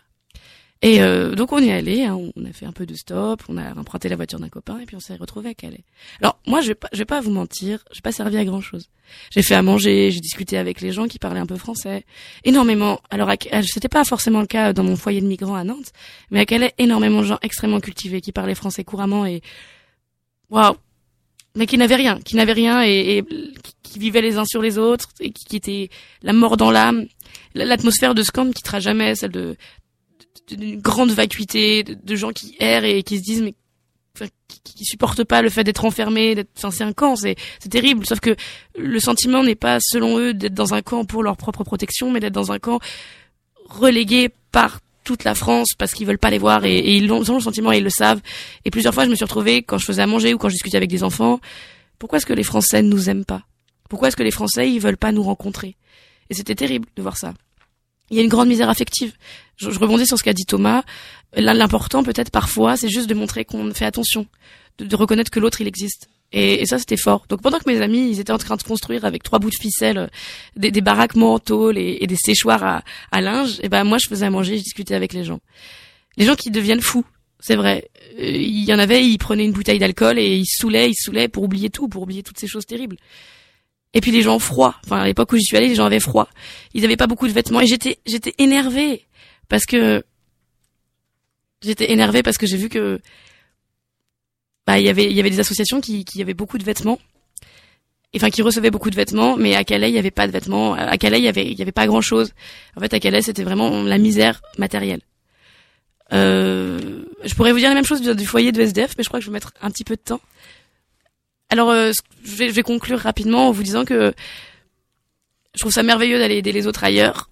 Et 0.81 1.03
euh, 1.03 1.35
donc 1.35 1.51
on 1.53 1.59
est 1.59 1.73
allé, 1.73 2.05
hein, 2.05 2.17
on 2.37 2.45
a 2.45 2.53
fait 2.53 2.65
un 2.65 2.71
peu 2.71 2.87
de 2.87 2.95
stop, 2.95 3.43
on 3.49 3.57
a 3.57 3.75
emprunté 3.77 4.09
la 4.09 4.15
voiture 4.15 4.39
d'un 4.39 4.49
copain 4.49 4.79
et 4.79 4.87
puis 4.87 4.95
on 4.95 5.01
s'est 5.01 5.17
retrouvé 5.17 5.49
à 5.51 5.55
Calais. 5.55 5.83
Alors 6.21 6.39
moi 6.47 6.61
je 6.61 6.69
vais 6.69 6.75
pas, 6.77 6.89
je 6.93 6.99
vais 6.99 7.05
pas 7.05 7.21
vous 7.21 7.33
mentir, 7.33 7.85
j'ai 7.91 8.01
pas 8.01 8.13
servi 8.13 8.37
à 8.37 8.45
grand 8.45 8.61
chose. 8.61 8.89
J'ai 9.31 9.43
fait 9.43 9.57
à 9.57 9.63
manger, 9.63 10.13
j'ai 10.13 10.21
discuté 10.21 10.57
avec 10.57 10.81
les 10.81 10.93
gens 10.93 11.09
qui 11.09 11.19
parlaient 11.19 11.41
un 11.41 11.47
peu 11.47 11.57
français, 11.57 12.05
énormément. 12.45 13.01
Alors 13.11 13.29
à- 13.29 13.63
c'était 13.65 13.89
pas 13.89 14.05
forcément 14.05 14.41
le 14.41 14.47
cas 14.47 14.73
dans 14.73 14.85
mon 14.85 14.95
foyer 14.95 15.21
de 15.21 15.27
migrants 15.27 15.57
à 15.57 15.65
Nantes, 15.65 15.93
mais 16.31 16.39
à 16.41 16.45
Calais 16.47 16.73
énormément 16.79 17.23
de 17.23 17.27
gens 17.27 17.39
extrêmement 17.43 17.81
cultivés 17.81 18.21
qui 18.21 18.31
parlaient 18.31 18.55
français 18.55 18.85
couramment 18.85 19.27
et 19.27 19.41
waouh, 20.49 20.77
mais 21.57 21.67
qui 21.67 21.77
n'avaient 21.77 21.97
rien, 21.97 22.21
qui 22.21 22.37
n'avaient 22.37 22.53
rien 22.53 22.85
et, 22.85 23.19
et 23.19 23.23
qui- 23.25 23.73
qui 23.83 23.99
vivaient 23.99 24.21
les 24.23 24.37
uns 24.37 24.45
sur 24.45 24.63
les 24.63 24.79
autres 24.79 25.09
et 25.19 25.31
qui, 25.33 25.45
qui 25.47 25.57
étaient 25.57 25.89
la 26.23 26.33
mort 26.35 26.57
dans 26.59 26.71
l'âme. 26.71 27.07
L'atmosphère 27.55 28.15
de 28.15 28.23
ce 28.23 28.31
camp 28.31 28.45
ne 28.45 28.53
quittera 28.53 28.79
jamais 28.81 29.15
celle 29.15 29.31
de 29.33 29.57
d'une 30.47 30.81
grande 30.81 31.11
vacuité, 31.11 31.83
de, 31.85 32.17
gens 32.17 32.31
qui 32.31 32.57
errent 32.61 32.85
et 32.85 33.03
qui 33.03 33.19
se 33.19 33.23
disent 33.23 33.43
mais 33.43 33.55
qui, 34.49 34.61
qui 34.75 34.85
supportent 34.85 35.25
pas 35.25 35.43
le 35.43 35.51
fait 35.51 35.65
d'être 35.65 35.85
enfermés, 35.85 36.35
d'être, 36.35 36.51
enfin 36.57 36.71
c'est 36.71 36.85
un 36.85 36.93
camp, 36.93 37.17
c'est 37.17 37.37
c'est 37.61 37.69
terrible. 37.69 38.07
Sauf 38.07 38.21
que 38.21 38.35
le 38.77 39.01
sentiment 39.01 39.43
n'est 39.43 39.55
pas 39.55 39.79
selon 39.81 40.19
eux 40.19 40.35
d'être 40.35 40.55
dans 40.55 40.75
un 40.75 40.83
camp 40.83 41.05
pour 41.05 41.23
leur 41.23 41.37
propre 41.37 41.65
protection, 41.65 42.11
mais 42.11 42.21
d'être 42.21 42.33
dans 42.33 42.53
un 42.53 42.59
camp 42.59 42.81
relégué 43.69 44.31
par 44.51 44.81
toute 45.05 45.25
la 45.25 45.35
France 45.35 45.69
parce 45.77 45.93
qu'ils 45.93 46.07
veulent 46.07 46.19
pas 46.19 46.31
les 46.31 46.39
voir 46.39 46.65
et, 46.65 46.97
ils, 46.97 47.11
ont, 47.13 47.21
le 47.21 47.41
sentiment 47.41 47.73
ils 47.73 47.85
le 47.85 47.91
savent. 47.91 48.21
Et 48.65 48.71
plusieurs 48.71 48.95
fois 48.95 49.05
je 49.05 49.11
me 49.11 49.15
suis 49.15 49.25
retrouvée 49.25 49.63
quand 49.63 49.79
je 49.79 49.87
faisais 49.87 50.03
à 50.03 50.07
manger 50.07 50.35
ou 50.35 50.39
quand 50.39 50.49
je 50.49 50.55
discutais 50.55 50.77
avec 50.77 50.91
des 50.91 51.03
enfants, 51.03 51.41
pourquoi 51.99 52.19
est-ce 52.19 52.27
que 52.27 52.35
les 52.35 52.43
Français 52.43 52.83
ne 52.83 52.89
nous 52.89 53.09
aiment 53.09 53.25
pas? 53.25 53.43
Pourquoi 53.89 54.09
est-ce 54.09 54.17
que 54.17 54.23
les 54.23 54.31
Français 54.31 54.71
ils 54.71 54.81
veulent 54.81 54.99
pas 54.99 55.13
nous 55.13 55.23
rencontrer? 55.23 55.77
Et 56.31 56.35
c'était 56.35 56.55
terrible 56.55 56.89
de 56.97 57.03
voir 57.03 57.17
ça. 57.17 57.33
Il 58.11 58.17
y 58.17 58.21
a 58.21 58.23
une 58.23 58.29
grande 58.29 58.49
misère 58.49 58.71
affective. 58.71 59.13
Je, 59.57 59.71
je 59.71 59.79
rebondis 59.79 60.07
sur 60.07 60.19
ce 60.19 60.23
qu'a 60.25 60.33
dit 60.33 60.47
Thomas. 60.47 60.83
L'important, 61.37 62.03
peut-être 62.03 62.31
parfois, 62.31 62.77
c'est 62.77 62.89
juste 62.89 63.09
de 63.09 63.15
montrer 63.15 63.45
qu'on 63.45 63.73
fait 63.75 63.85
attention, 63.85 64.27
de, 64.79 64.87
de 64.87 64.97
reconnaître 64.97 65.31
que 65.31 65.41
l'autre, 65.41 65.61
il 65.61 65.67
existe. 65.67 66.09
Et, 66.33 66.63
et 66.63 66.67
ça, 66.67 66.79
c'était 66.79 66.97
fort. 66.97 67.25
Donc 67.29 67.43
pendant 67.43 67.59
que 67.59 67.71
mes 67.71 67.81
amis, 67.81 68.11
ils 68.11 68.21
étaient 68.21 68.33
en 68.33 68.39
train 68.39 68.57
de 68.57 68.63
construire 68.63 69.05
avec 69.05 69.23
trois 69.23 69.39
bouts 69.39 69.51
de 69.51 69.55
ficelle 69.55 69.99
euh, 69.99 70.07
des, 70.57 70.71
des 70.71 70.81
baraquements 70.81 71.35
en 71.35 71.71
et, 71.75 72.07
des 72.07 72.17
séchoirs 72.17 72.63
à, 72.65 72.83
à 73.11 73.21
linge, 73.21 73.59
et 73.63 73.69
ben 73.69 73.85
moi, 73.85 73.99
je 73.99 74.09
faisais 74.09 74.27
à 74.27 74.31
manger, 74.31 74.59
je 74.59 74.63
discutais 74.63 74.95
avec 74.95 75.13
les 75.13 75.25
gens. 75.25 75.41
Les 76.17 76.27
gens 76.27 76.35
qui 76.35 76.51
deviennent 76.51 76.83
fous, 76.83 77.05
c'est 77.41 77.57
vrai. 77.57 77.91
Euh, 78.19 78.31
Il 78.31 78.65
y 78.65 78.73
en 78.75 78.79
avait, 78.79 79.07
ils 79.07 79.19
prenaient 79.19 79.45
une 79.45 79.53
bouteille 79.53 79.79
d'alcool 79.79 80.19
et 80.19 80.37
ils 80.37 80.47
saoulaient, 80.47 80.91
ils 80.91 80.97
saoulaient 80.97 81.29
pour 81.29 81.45
oublier 81.45 81.71
tout, 81.71 81.89
pour 81.89 82.03
oublier 82.03 82.23
toutes 82.23 82.39
ces 82.39 82.47
choses 82.47 82.67
terribles. 82.67 82.97
Et 83.99 84.01
puis 84.01 84.13
les 84.13 84.23
gens 84.23 84.39
froids. 84.39 84.77
Enfin, 84.85 85.01
à 85.01 85.07
l'époque 85.07 85.33
où 85.33 85.37
j'y 85.37 85.43
suis 85.43 85.57
allée, 85.57 85.67
les 85.67 85.75
gens 85.75 85.85
avaient 85.85 85.99
froid. 85.99 86.29
Ils 86.73 86.85
avaient 86.85 86.97
pas 86.97 87.09
beaucoup 87.09 87.27
de 87.27 87.33
vêtements 87.33 87.61
et 87.61 87.67
j'étais, 87.67 87.99
j'étais 88.07 88.33
énervée 88.39 89.07
parce 89.49 89.67
que 89.67 90.05
j'étais 91.63 91.91
énervée 91.91 92.23
parce 92.23 92.39
que 92.39 92.47
j'ai 92.47 92.57
vu 92.57 92.69
que 92.69 93.01
bah 94.69 94.79
il 94.79 94.87
y 94.87 94.89
avait, 94.89 95.07
il 95.07 95.15
y 95.15 95.19
avait 95.19 95.31
des 95.31 95.41
associations 95.41 95.81
qui, 95.81 96.05
avaient 96.21 96.33
beaucoup 96.33 96.59
de 96.59 96.63
vêtements. 96.63 97.01
Enfin, 98.15 98.31
qui 98.31 98.41
recevaient 98.41 98.71
beaucoup 98.71 98.91
de 98.91 98.95
vêtements, 98.95 99.37
mais 99.37 99.57
à 99.57 99.65
Calais, 99.65 99.91
il 99.91 99.95
y 99.97 99.99
avait 99.99 100.13
pas 100.13 100.29
de 100.29 100.33
vêtements. 100.33 100.75
À 100.75 100.97
Calais, 100.97 101.19
il 101.19 101.25
y 101.25 101.29
avait, 101.29 101.51
il 101.51 101.59
y 101.59 101.63
avait 101.63 101.73
pas 101.73 101.89
grand 101.89 102.01
chose. 102.01 102.35
En 102.77 102.81
fait, 102.81 102.95
à 102.95 103.01
Calais, 103.01 103.23
c'était 103.23 103.43
vraiment 103.43 103.83
la 103.83 103.99
misère 103.99 104.43
matérielle. 104.59 105.01
Euh, 106.13 107.03
je 107.25 107.35
pourrais 107.35 107.51
vous 107.51 107.59
dire 107.59 107.69
la 107.69 107.75
même 107.75 107.85
chose 107.85 108.01
du 108.01 108.27
foyer 108.27 108.53
de 108.53 108.63
SDF, 108.63 108.95
mais 108.97 109.03
je 109.03 109.09
crois 109.09 109.19
que 109.19 109.25
je 109.25 109.31
vais 109.31 109.35
mettre 109.35 109.55
un 109.61 109.73
petit 109.73 109.83
peu 109.83 109.97
de 109.97 110.03
temps. 110.03 110.21
Alors, 111.51 111.71
euh, 111.71 111.93
je, 112.25 112.45
vais, 112.45 112.63
conclure 112.63 112.99
rapidement 112.99 113.49
en 113.49 113.53
vous 113.53 113.63
disant 113.63 113.85
que 113.85 114.13
je 115.55 115.61
trouve 115.61 115.73
ça 115.73 115.83
merveilleux 115.83 116.19
d'aller 116.19 116.37
aider 116.37 116.53
les 116.53 116.67
autres 116.67 116.85
ailleurs, 116.85 117.31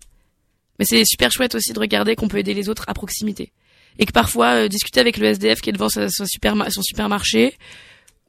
mais 0.79 0.85
c'est 0.87 1.05
super 1.05 1.31
chouette 1.31 1.55
aussi 1.55 1.73
de 1.73 1.79
regarder 1.79 2.17
qu'on 2.17 2.29
peut 2.29 2.39
aider 2.39 2.55
les 2.55 2.69
autres 2.69 2.85
à 2.87 2.95
proximité. 2.95 3.53
Et 3.99 4.07
que 4.07 4.13
parfois, 4.13 4.65
euh, 4.65 4.69
discuter 4.69 5.01
avec 5.01 5.19
le 5.19 5.27
SDF 5.27 5.61
qui 5.61 5.71
est 5.71 5.73
devant 5.73 5.89
son, 5.89 6.07
superma- 6.25 6.71
son 6.71 6.83
supermarché, 6.83 7.57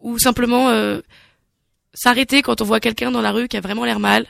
ou 0.02 0.20
simplement 0.20 0.70
euh, 0.70 1.00
s'arrêter 1.94 2.42
quand 2.42 2.62
on 2.62 2.66
voit 2.66 2.80
quelqu'un 2.80 3.12
dans 3.12 3.22
la 3.22 3.32
rue 3.32 3.48
qui 3.48 3.58
a 3.58 3.62
vraiment 3.62 3.86
l'air 3.86 4.00
mal, 4.00 4.28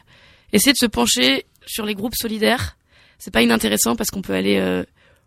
essayer 0.54 0.74
de 0.74 0.78
se 0.78 0.86
pencher 0.86 1.46
sur 1.66 1.86
les 1.86 1.96
groupes 1.96 2.16
solidaires, 2.16 2.78
c'est 3.18 3.32
pas 3.32 3.42
inintéressant 3.42 3.96
parce 3.96 4.12
qu'on 4.12 4.22
peut 4.22 4.34
aller, 4.34 4.58
euh, 4.58 4.84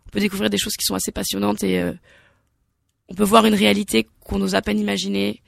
on 0.07 0.09
peut 0.09 0.21
découvrir 0.21 0.49
des 0.49 0.57
choses 0.57 0.75
qui 0.77 0.85
sont 0.85 0.95
assez 0.95 1.11
passionnantes 1.11 1.63
et 1.63 1.83
on 3.09 3.13
peut 3.13 3.23
voir 3.23 3.45
une 3.45 3.53
réalité 3.53 4.07
qu'on 4.21 4.39
n'ose 4.39 4.55
à 4.55 4.61
peine 4.61 4.79
imaginer. 4.79 5.41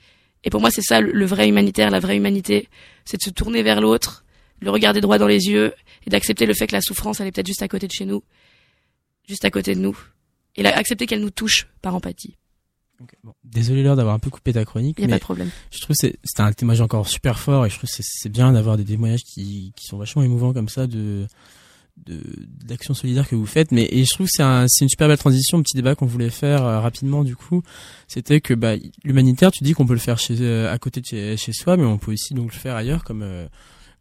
Et 0.44 0.50
pour 0.50 0.60
moi, 0.60 0.70
c'est 0.70 0.82
ça 0.82 1.00
le, 1.00 1.24
vrai 1.26 1.48
humanitaire, 1.48 1.90
la 1.90 2.00
vraie 2.00 2.16
humanité, 2.16 2.68
c'est 3.04 3.16
de 3.16 3.22
se 3.22 3.30
tourner 3.30 3.62
vers 3.62 3.80
l'autre, 3.80 4.24
le 4.60 4.70
regarder 4.70 5.00
droit 5.00 5.18
dans 5.18 5.26
les 5.26 5.48
yeux 5.48 5.74
et 6.06 6.10
d'accepter 6.10 6.46
le 6.46 6.54
fait 6.54 6.66
que 6.66 6.74
la 6.74 6.80
souffrance, 6.82 7.20
elle 7.20 7.26
est 7.26 7.32
peut-être 7.32 7.46
juste 7.46 7.62
à 7.62 7.68
côté 7.68 7.86
de 7.86 7.92
chez 7.92 8.04
nous, 8.04 8.22
juste 9.28 9.44
à 9.44 9.50
côté 9.50 9.74
de 9.74 9.80
nous, 9.80 9.98
et 10.56 10.62
la- 10.62 10.76
accepter 10.76 11.06
qu'elle 11.06 11.20
nous 11.22 11.30
touche 11.30 11.66
par 11.82 11.94
empathie. 11.94 12.36
Désolé 13.42 13.82
Laure 13.82 13.96
d'avoir 13.96 14.14
un 14.14 14.18
peu 14.20 14.30
coupé 14.30 14.52
ta 14.52 14.64
chronique. 14.64 14.96
Il 14.98 15.04
a 15.04 15.06
mais 15.08 15.12
pas 15.14 15.18
de 15.18 15.24
problème. 15.24 15.50
Je 15.72 15.80
trouve 15.80 15.96
que 16.00 16.08
c'est 16.22 16.40
un 16.40 16.52
témoignage 16.52 16.80
encore 16.80 17.08
super 17.08 17.38
fort 17.38 17.66
et 17.66 17.70
je 17.70 17.76
trouve 17.76 17.90
que 17.90 17.96
c'est- 18.02 18.28
bien 18.28 18.52
d'avoir 18.52 18.76
des 18.76 18.84
témoignages 18.84 19.24
qui, 19.24 19.72
qui 19.76 19.86
sont 19.86 19.98
vachement 19.98 20.22
émouvants 20.22 20.52
comme 20.52 20.68
ça 20.68 20.86
de 20.86 21.26
d'action 21.96 22.92
solidaire 22.92 23.28
que 23.28 23.34
vous 23.34 23.46
faites 23.46 23.70
mais 23.72 23.88
et 23.90 24.04
je 24.04 24.10
trouve 24.12 24.26
que 24.26 24.32
c'est 24.34 24.42
un, 24.42 24.66
c'est 24.68 24.84
une 24.84 24.88
super 24.88 25.08
belle 25.08 25.18
transition 25.18 25.62
petit 25.62 25.76
débat 25.76 25.94
qu'on 25.94 26.06
voulait 26.06 26.30
faire 26.30 26.64
euh, 26.64 26.80
rapidement 26.80 27.24
du 27.24 27.36
coup. 27.36 27.62
C'était 28.08 28.40
que 28.40 28.52
bah 28.52 28.74
l'humanitaire 29.04 29.50
tu 29.52 29.64
dis 29.64 29.72
qu'on 29.72 29.86
peut 29.86 29.94
le 29.94 30.00
faire 30.00 30.18
chez 30.18 30.36
euh, 30.40 30.72
à 30.72 30.78
côté 30.78 31.00
de 31.00 31.06
chez, 31.06 31.36
chez 31.36 31.52
soi 31.52 31.76
mais 31.76 31.84
on 31.84 31.98
peut 31.98 32.12
aussi 32.12 32.34
donc 32.34 32.52
le 32.52 32.58
faire 32.58 32.74
ailleurs 32.74 33.04
comme 33.04 33.22
euh, 33.22 33.46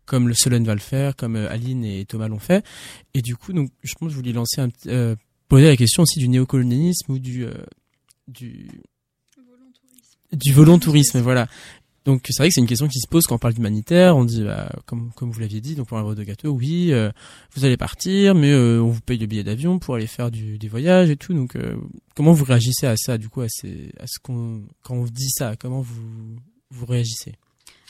comme 0.06 0.28
le 0.28 0.34
Solène 0.34 0.66
va 0.66 0.74
le 0.74 0.82
faire 0.82 1.16
comme 1.16 1.36
euh, 1.36 1.52
Aline 1.52 1.86
et 1.86 2.06
Thomas 2.06 2.28
l'ont 2.28 2.40
fait. 2.40 2.66
Et 3.14 3.22
du 3.22 3.36
coup 3.36 3.54
donc 3.54 3.70
je 3.84 3.94
pense 3.94 4.08
que 4.08 4.12
je 4.12 4.18
voulais 4.18 4.34
lancer 4.34 4.60
un 4.60 4.70
euh, 4.88 5.16
poser 5.48 5.68
la 5.68 5.78
question 5.78 6.04
aussi 6.04 6.20
du 6.20 6.28
néocolonialisme 6.28 7.14
ou 7.14 7.20
du 7.20 7.46
euh, 7.46 7.54
du 8.28 8.68
du 10.34 10.52
volontourisme, 10.52 11.20
voilà. 11.20 11.48
Donc 12.06 12.24
c'est 12.30 12.38
vrai 12.38 12.50
que 12.50 12.54
c'est 12.56 12.62
une 12.62 12.68
question 12.68 12.88
qui 12.88 13.00
se 13.00 13.08
pose 13.08 13.26
quand 13.26 13.36
on 13.36 13.40
parle 13.40 13.54
d'humanitaire. 13.54 14.18
On 14.18 14.26
dit, 14.26 14.44
bah, 14.44 14.70
comme 14.86 15.12
comme 15.16 15.32
vous 15.32 15.40
l'aviez 15.40 15.62
dit, 15.62 15.76
donc 15.76 15.88
pour 15.88 15.98
un 15.98 16.02
livre 16.02 16.16
de 16.16 16.24
gâteau, 16.24 16.50
oui, 16.50 16.92
euh, 16.92 17.12
vous 17.56 17.64
allez 17.64 17.78
partir, 17.78 18.36
mais 18.36 18.52
euh, 18.52 18.82
on 18.82 18.90
vous 18.90 19.02
paye 19.02 19.18
le 19.18 19.26
billet 19.26 19.44
d'avion 19.44 19.80
pour 19.80 19.96
aller 19.96 20.08
faire 20.08 20.30
du, 20.30 20.58
des 20.58 20.68
voyages 20.68 21.10
et 21.10 21.16
tout. 21.16 21.34
Donc 21.34 21.56
euh, 21.56 21.78
comment 22.16 22.34
vous 22.34 22.44
réagissez 22.44 22.88
à 22.88 22.98
ça, 22.98 23.18
du 23.18 23.30
coup, 23.30 23.42
à, 23.42 23.48
ces, 23.48 23.92
à 24.00 24.08
ce 24.08 24.20
qu'on 24.22 24.64
quand 24.82 24.96
on 24.96 25.06
dit 25.06 25.30
ça, 25.30 25.56
comment 25.56 25.82
vous 25.82 26.36
vous 26.72 26.86
réagissez? 26.86 27.34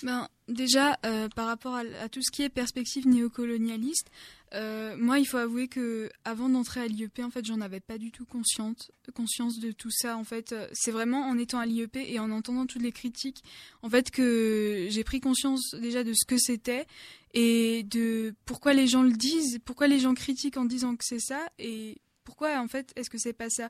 Ben, 0.04 0.28
déjà, 0.50 1.00
euh, 1.06 1.30
par 1.30 1.48
rapport 1.48 1.76
à, 1.76 2.10
tout 2.10 2.22
ce 2.22 2.30
qui 2.30 2.44
est 2.44 2.50
perspective 2.50 3.08
néocolonialiste, 3.08 4.12
euh, 4.54 4.96
moi, 4.98 5.18
il 5.18 5.26
faut 5.26 5.38
avouer 5.38 5.70
que 5.70 6.10
avant 6.26 6.50
d'entrer 6.50 6.82
à 6.82 6.88
l'IEP, 6.88 7.20
en 7.20 7.30
fait, 7.30 7.46
j'en 7.46 7.62
avais 7.62 7.80
pas 7.80 7.98
du 7.98 8.12
tout 8.12 8.26
consciente, 8.26 8.92
conscience 9.16 9.60
de 9.60 9.72
tout 9.72 9.90
ça. 9.92 10.18
En 10.18 10.26
fait, 10.26 10.52
Euh, 10.52 10.68
c'est 10.74 10.92
vraiment 10.92 11.22
en 11.22 11.38
étant 11.38 11.60
à 11.60 11.66
l'IEP 11.66 11.96
et 11.96 12.20
en 12.20 12.32
entendant 12.32 12.66
toutes 12.66 12.82
les 12.82 12.92
critiques, 12.92 13.44
en 13.82 13.90
fait, 13.90 14.12
que 14.12 14.88
j'ai 14.90 15.06
pris 15.06 15.22
conscience 15.22 15.74
déjà 15.74 16.04
de 16.04 16.14
ce 16.14 16.26
que 16.26 16.38
c'était 16.38 16.86
et 17.34 17.84
de 17.84 18.36
pourquoi 18.46 18.74
les 18.74 18.88
gens 18.88 19.04
le 19.04 19.14
disent, 19.14 19.60
pourquoi 19.64 19.88
les 19.88 20.00
gens 20.00 20.14
critiquent 20.14 20.58
en 20.58 20.66
disant 20.66 20.98
que 20.98 21.06
c'est 21.06 21.22
ça 21.22 21.48
et 21.58 21.98
pourquoi 22.24 22.60
en 22.60 22.68
fait 22.68 22.92
est-ce 22.96 23.10
que 23.10 23.18
c'est 23.18 23.34
pas 23.34 23.50
ça? 23.50 23.70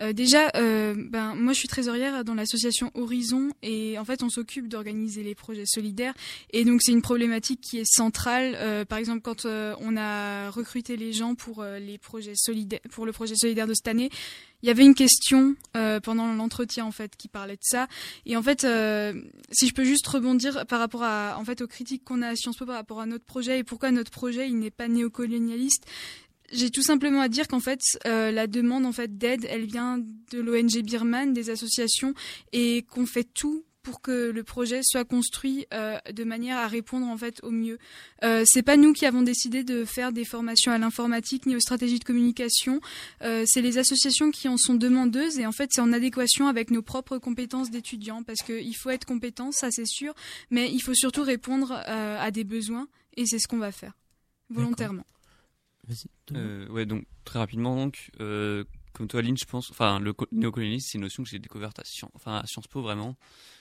Euh, 0.00 0.12
Déjà, 0.12 0.50
euh, 0.56 0.94
ben 0.96 1.34
moi 1.34 1.52
je 1.52 1.58
suis 1.58 1.68
trésorière 1.68 2.24
dans 2.24 2.34
l'association 2.34 2.90
Horizon 2.94 3.50
et 3.62 3.98
en 3.98 4.04
fait 4.04 4.22
on 4.22 4.30
s'occupe 4.30 4.68
d'organiser 4.68 5.22
les 5.22 5.34
projets 5.34 5.66
solidaires 5.66 6.14
et 6.50 6.64
donc 6.64 6.82
c'est 6.82 6.92
une 6.92 7.02
problématique 7.02 7.60
qui 7.60 7.78
est 7.78 7.84
centrale. 7.84 8.56
Euh, 8.56 8.84
par 8.84 8.98
exemple, 8.98 9.20
quand 9.20 9.44
euh, 9.44 9.74
on 9.80 9.96
a 9.96 10.50
recruté 10.50 10.96
les 10.96 11.12
gens 11.12 11.34
pour 11.34 11.64
les 11.64 11.98
projets 11.98 12.36
solidaires, 12.36 12.80
pour 12.90 13.06
le 13.06 13.12
projet 13.12 13.34
solidaire 13.34 13.66
de 13.66 13.74
cette 13.74 13.88
année, 13.88 14.08
il 14.62 14.68
y 14.68 14.70
avait 14.70 14.84
une 14.84 14.94
question 14.94 15.56
pendant 16.02 16.32
l'entretien 16.32 16.86
en 16.86 16.90
fait 16.90 17.16
qui 17.16 17.28
parlait 17.28 17.56
de 17.56 17.62
ça. 17.62 17.86
Et 18.24 18.34
en 18.34 18.42
fait, 18.42 18.66
si 19.52 19.68
je 19.68 19.74
peux 19.74 19.84
juste 19.84 20.06
rebondir 20.06 20.64
par 20.66 20.78
rapport 20.78 21.02
à 21.02 21.36
en 21.38 21.44
fait 21.44 21.60
aux 21.60 21.66
critiques 21.66 22.02
qu'on 22.02 22.22
a 22.22 22.28
à 22.28 22.36
Sciences 22.36 22.56
Po 22.56 22.64
par 22.64 22.76
rapport 22.76 23.00
à 23.00 23.04
notre 23.04 23.26
projet 23.26 23.58
et 23.58 23.64
pourquoi 23.64 23.90
notre 23.90 24.10
projet 24.10 24.48
il 24.48 24.58
n'est 24.58 24.70
pas 24.70 24.88
néocolonialiste. 24.88 25.84
J'ai 26.54 26.70
tout 26.70 26.82
simplement 26.82 27.20
à 27.20 27.28
dire 27.28 27.48
qu'en 27.48 27.60
fait 27.60 27.80
euh, 28.06 28.30
la 28.30 28.46
demande 28.46 28.86
en 28.86 28.92
fait 28.92 29.18
d'aide, 29.18 29.46
elle 29.50 29.66
vient 29.66 29.98
de 29.98 30.40
l'ONG 30.40 30.82
Birman, 30.82 31.32
des 31.32 31.50
associations, 31.50 32.14
et 32.52 32.82
qu'on 32.82 33.06
fait 33.06 33.24
tout 33.24 33.64
pour 33.84 34.00
que 34.00 34.30
le 34.30 34.42
projet 34.42 34.80
soit 34.82 35.04
construit 35.04 35.66
euh, 35.72 35.98
de 36.12 36.24
manière 36.24 36.56
à 36.58 36.66
répondre 36.66 37.06
en 37.06 37.16
fait 37.16 37.38
au 37.44 37.50
mieux. 37.50 37.78
Euh, 38.24 38.42
c'est 38.46 38.62
pas 38.62 38.76
nous 38.76 38.92
qui 38.92 39.06
avons 39.06 39.22
décidé 39.22 39.62
de 39.62 39.84
faire 39.84 40.10
des 40.10 40.24
formations 40.24 40.72
à 40.72 40.78
l'informatique 40.78 41.46
ni 41.46 41.54
aux 41.54 41.60
stratégies 41.60 41.98
de 41.98 42.04
communication. 42.04 42.80
Euh, 43.22 43.44
c'est 43.46 43.60
les 43.60 43.78
associations 43.78 44.30
qui 44.30 44.48
en 44.48 44.56
sont 44.56 44.74
demandeuses 44.74 45.38
et 45.38 45.46
en 45.46 45.52
fait 45.52 45.70
c'est 45.72 45.82
en 45.82 45.92
adéquation 45.92 46.48
avec 46.48 46.70
nos 46.70 46.82
propres 46.82 47.18
compétences 47.18 47.70
d'étudiants 47.70 48.22
parce 48.22 48.40
qu'il 48.40 48.74
faut 48.74 48.90
être 48.90 49.04
compétent, 49.04 49.52
ça 49.52 49.70
c'est 49.70 49.86
sûr, 49.86 50.14
mais 50.50 50.72
il 50.72 50.80
faut 50.80 50.94
surtout 50.94 51.22
répondre 51.22 51.72
euh, 51.86 52.18
à 52.18 52.30
des 52.30 52.44
besoins 52.44 52.88
et 53.16 53.26
c'est 53.26 53.38
ce 53.38 53.46
qu'on 53.46 53.58
va 53.58 53.70
faire 53.70 53.92
volontairement. 54.48 55.04
Vas-y. 55.88 56.06
Euh, 56.36 56.68
ouais, 56.68 56.86
donc 56.86 57.04
très 57.24 57.38
rapidement, 57.38 57.76
donc, 57.76 58.10
euh, 58.20 58.64
comme 58.92 59.08
toi, 59.08 59.20
Aline, 59.20 59.36
je 59.36 59.44
pense, 59.44 59.70
enfin, 59.70 59.98
le 60.00 60.12
co- 60.12 60.26
néocolonialisme, 60.32 60.86
c'est 60.90 60.98
une 60.98 61.02
notion 61.02 61.22
que 61.22 61.28
j'ai 61.28 61.38
découverte 61.38 61.78
à, 61.78 61.84
Sciences- 61.84 62.10
enfin, 62.14 62.36
à 62.38 62.46
Sciences 62.46 62.68
Po 62.68 62.80
vraiment. 62.82 63.16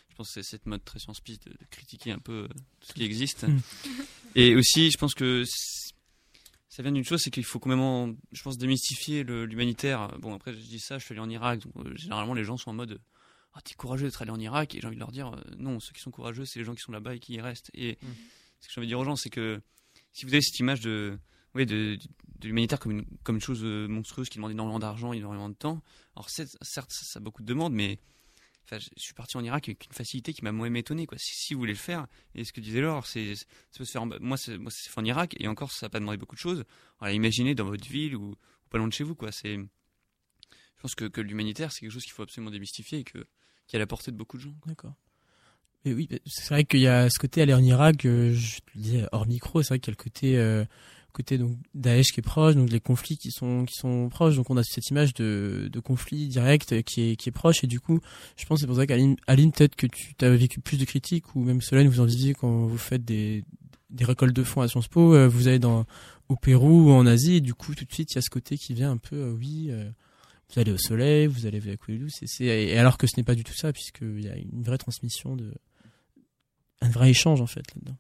Je 0.10 0.16
pense 0.16 0.28
que 0.28 0.34
c'est 0.34 0.44
cette 0.50 0.66
mode 0.68 0.84
très 0.86 1.00
Sciences 1.00 1.20
Po 1.22 1.32
de, 1.34 1.50
de 1.52 1.66
critiquer 1.72 2.12
un 2.12 2.20
peu 2.20 2.44
euh, 2.44 2.48
tout 2.80 2.88
ce 2.90 2.94
qui 2.94 3.04
existe. 3.04 3.44
Mm. 3.48 3.60
Et 4.36 4.56
aussi, 4.56 4.90
je 4.92 4.98
pense 4.98 5.14
que 5.16 5.44
ça 6.70 6.82
vient 6.82 6.92
d'une 6.92 7.04
chose, 7.04 7.22
c'est 7.22 7.30
qu'il 7.32 7.44
faut 7.46 7.60
complètement, 7.60 8.14
je 8.32 8.42
pense, 8.42 8.58
démystifier 8.58 9.24
l'humanitaire. 9.24 10.08
Bon, 10.20 10.34
après, 10.34 10.54
je 10.54 10.58
dis 10.60 10.80
ça, 10.80 10.98
je 10.98 11.06
suis 11.06 11.14
allé 11.14 11.22
en 11.22 11.30
Irak, 11.30 11.60
donc 11.60 11.86
euh, 11.86 11.96
généralement, 11.96 12.34
les 12.34 12.44
gens 12.44 12.58
sont 12.58 12.72
en 12.72 12.74
mode. 12.74 13.00
Ah, 13.54 13.62
t'es 13.62 13.76
courageux 13.76 14.06
d'être 14.08 14.22
allé 14.24 14.32
en 14.32 14.40
Irak, 14.40 14.74
et 14.74 14.82
j'ai 14.82 14.88
envie 14.88 14.96
de 14.96 15.00
leur 15.00 15.12
dire, 15.12 15.28
euh, 15.28 15.42
non, 15.60 15.80
ceux 15.80 15.92
qui 15.94 16.02
sont 16.02 16.10
courageux, 16.10 16.46
c'est 16.46 16.58
les 16.58 16.66
gens 16.66 16.74
qui 16.74 16.82
sont 16.82 16.92
là-bas 16.92 17.14
et 17.16 17.20
qui 17.20 17.34
y 17.34 17.42
restent. 17.42 17.70
Et 17.76 18.00
ce 18.60 18.68
que 18.68 18.74
j'ai 18.74 18.80
envie 18.82 18.88
de 18.88 18.92
dire 18.92 19.00
aux 19.00 19.04
gens, 19.06 19.16
c'est 19.16 19.30
que 19.30 19.62
si 20.12 20.26
vous 20.26 20.34
avez 20.34 20.42
cette 20.42 20.58
image 20.60 20.80
de, 20.82 21.20
oui, 21.56 21.66
de, 21.66 21.98
de 22.44 22.48
l'humanitaire 22.48 22.80
comme 22.80 22.92
une, 22.92 23.06
comme 23.24 23.36
une 23.36 23.42
chose 23.42 23.62
euh, 23.64 23.88
monstrueuse 23.88 24.30
qui 24.30 24.38
demande 24.38 24.52
énormément 24.52 24.80
d'argent, 24.80 25.14
énormément 25.14 25.50
de 25.50 25.56
temps. 25.56 25.82
Alors 26.16 26.30
certes, 26.30 26.58
ça, 26.62 27.18
a 27.18 27.20
beaucoup 27.20 27.42
de 27.42 27.48
demandes, 27.48 27.74
mais 27.74 28.00
je, 28.72 28.90
suis 28.98 29.14
parti 29.14 29.38
en 29.38 29.44
Irak 29.44 29.70
avec 29.70 29.86
une 29.86 29.94
facilité 29.94 30.34
qui 30.34 30.44
m'a 30.44 30.52
moi-même 30.52 30.76
étonné. 30.78 31.06
Quoi. 31.06 31.18
Si, 31.20 31.54
vous 31.54 31.60
voulez 31.60 31.74
le 31.74 31.78
faire, 31.78 32.08
et 32.36 32.44
ce 32.44 32.54
que 32.54 32.62
disait 32.62 32.82
Laure, 32.82 33.06
c'est 33.08 33.36
se 33.36 33.84
faire. 33.84 34.02
En, 34.02 34.10
moi, 34.20 34.38
c'est 34.38 34.58
moi, 34.58 34.72
c'est 34.72 34.98
en 34.98 35.06
Irak, 35.06 35.36
et 35.40 35.48
encore, 35.48 35.72
ça 35.72 35.86
n'a 35.86 35.90
pas 35.90 36.00
demandé 36.00 36.18
beaucoup 36.18 36.36
de 36.36 36.42
choses. 36.42 36.64
Imaginez 37.02 37.56
dans 37.56 37.66
votre 37.66 37.88
ville 37.88 38.16
ou, 38.16 38.36
pas 38.70 38.78
loin 38.78 38.88
de 38.88 38.94
chez 38.94 39.04
vous. 39.04 39.16
Quoi. 39.16 39.32
C'est, 39.32 39.56
je 39.56 40.82
pense 40.82 40.96
que, 40.96 41.06
que 41.06 41.22
l'humanitaire, 41.22 41.72
c'est 41.72 41.82
quelque 41.82 41.92
chose 41.92 42.04
qu'il 42.04 42.14
faut 42.14 42.24
absolument 42.24 42.52
démystifier 42.52 43.00
et 43.00 43.04
que, 43.04 43.26
qui 43.68 43.76
est 43.76 43.78
à 43.78 43.80
la 43.80 43.88
portée 43.88 44.12
de 44.12 44.18
beaucoup 44.18 44.38
de 44.38 44.44
gens. 44.44 44.56
D'accord. 44.66 44.96
Mais 45.86 45.94
oui, 45.94 46.08
c'est 46.26 46.50
vrai 46.50 46.64
qu'il 46.64 46.80
y 46.80 46.88
a 46.88 47.10
ce 47.10 47.20
côté 47.20 47.42
aller 47.42 47.54
en 47.54 47.62
Irak, 47.62 48.06
euh, 48.06 48.34
je 48.34 48.60
te 48.60 48.72
le 48.76 48.82
dis 48.82 49.02
hors 49.12 49.28
micro, 49.28 49.62
c'est 49.62 49.70
vrai 49.70 49.80
qu'il 49.80 49.92
y 49.92 49.96
a 49.96 49.98
le 50.00 50.04
côté 50.04 50.38
euh, 50.38 50.64
côté 51.14 51.38
donc 51.38 51.56
Daesh 51.74 52.12
qui 52.12 52.20
est 52.20 52.24
proche, 52.24 52.56
donc 52.56 52.70
les 52.70 52.80
conflits 52.80 53.18
qui 53.18 53.32
sont 53.32 53.66
qui 53.66 53.76
sont 53.76 54.10
proches, 54.10 54.36
donc 54.36 54.50
on 54.50 54.58
a 54.58 54.64
cette 54.64 54.90
image 54.90 55.14
de, 55.14 55.70
de 55.72 55.80
conflit 55.80 56.28
direct 56.28 56.82
qui 56.84 57.02
est 57.02 57.16
qui 57.16 57.30
est 57.30 57.32
proche. 57.32 57.64
Et 57.64 57.68
du 57.68 57.80
coup, 57.80 58.00
je 58.36 58.46
pense 58.46 58.60
c'est 58.60 58.68
pour 58.68 58.76
ça 58.76 58.86
qu'Aline 58.86 59.16
Aline 59.28 59.52
peut-être 59.52 59.76
que 59.76 59.88
tu 59.88 60.16
as 60.20 60.30
vécu 60.36 60.60
plus 60.60 60.78
de 60.78 60.86
critiques 60.86 61.36
ou 61.36 61.44
même 61.44 61.62
Solène 61.62 61.88
vous 61.88 62.02
en 62.02 62.06
disiez 62.06 62.34
quand 62.34 62.66
vous 62.66 62.78
faites 62.78 63.06
des 63.06 63.44
des 63.90 64.06
récoltes 64.06 64.36
de 64.36 64.44
fonds 64.44 64.62
à 64.62 64.68
Sciences 64.68 64.88
Po, 64.88 65.14
euh, 65.14 65.28
vous 65.28 65.48
allez 65.48 65.60
dans 65.60 65.86
au 66.30 66.36
Pérou 66.36 66.90
ou 66.90 66.92
en 66.92 67.06
Asie 67.06 67.36
et 67.36 67.42
du 67.42 67.54
coup 67.54 67.76
tout 67.76 67.86
de 67.86 67.94
suite 67.94 68.12
il 68.14 68.16
y 68.16 68.18
a 68.18 68.22
ce 68.22 68.30
côté 68.30 68.58
qui 68.58 68.74
vient 68.74 68.92
un 68.92 68.98
peu 68.98 69.16
euh, 69.16 69.32
oui 69.32 69.68
euh, 69.70 69.90
vous 70.50 70.60
allez 70.60 70.72
au 70.72 70.78
soleil, 70.78 71.28
vous 71.28 71.46
allez 71.46 71.58
avec 71.58 71.88
Ouelou, 71.88 72.08
c'est 72.10 72.28
c'est 72.28 72.46
et 72.46 72.78
alors 72.78 72.98
que 72.98 73.08
ce 73.08 73.14
n'est 73.18 73.24
pas 73.24 73.36
du 73.36 73.44
tout 73.44 73.54
ça 73.54 73.72
puisqu'il 73.72 74.24
y 74.24 74.30
a 74.30 74.36
une 74.36 74.64
vraie 74.64 74.78
transmission 74.78 75.36
de 75.36 75.54
un 76.82 76.90
vrai 76.90 77.12
échange 77.12 77.40
en 77.42 77.48
fait 77.48 77.64
là-dedans. 77.76 77.98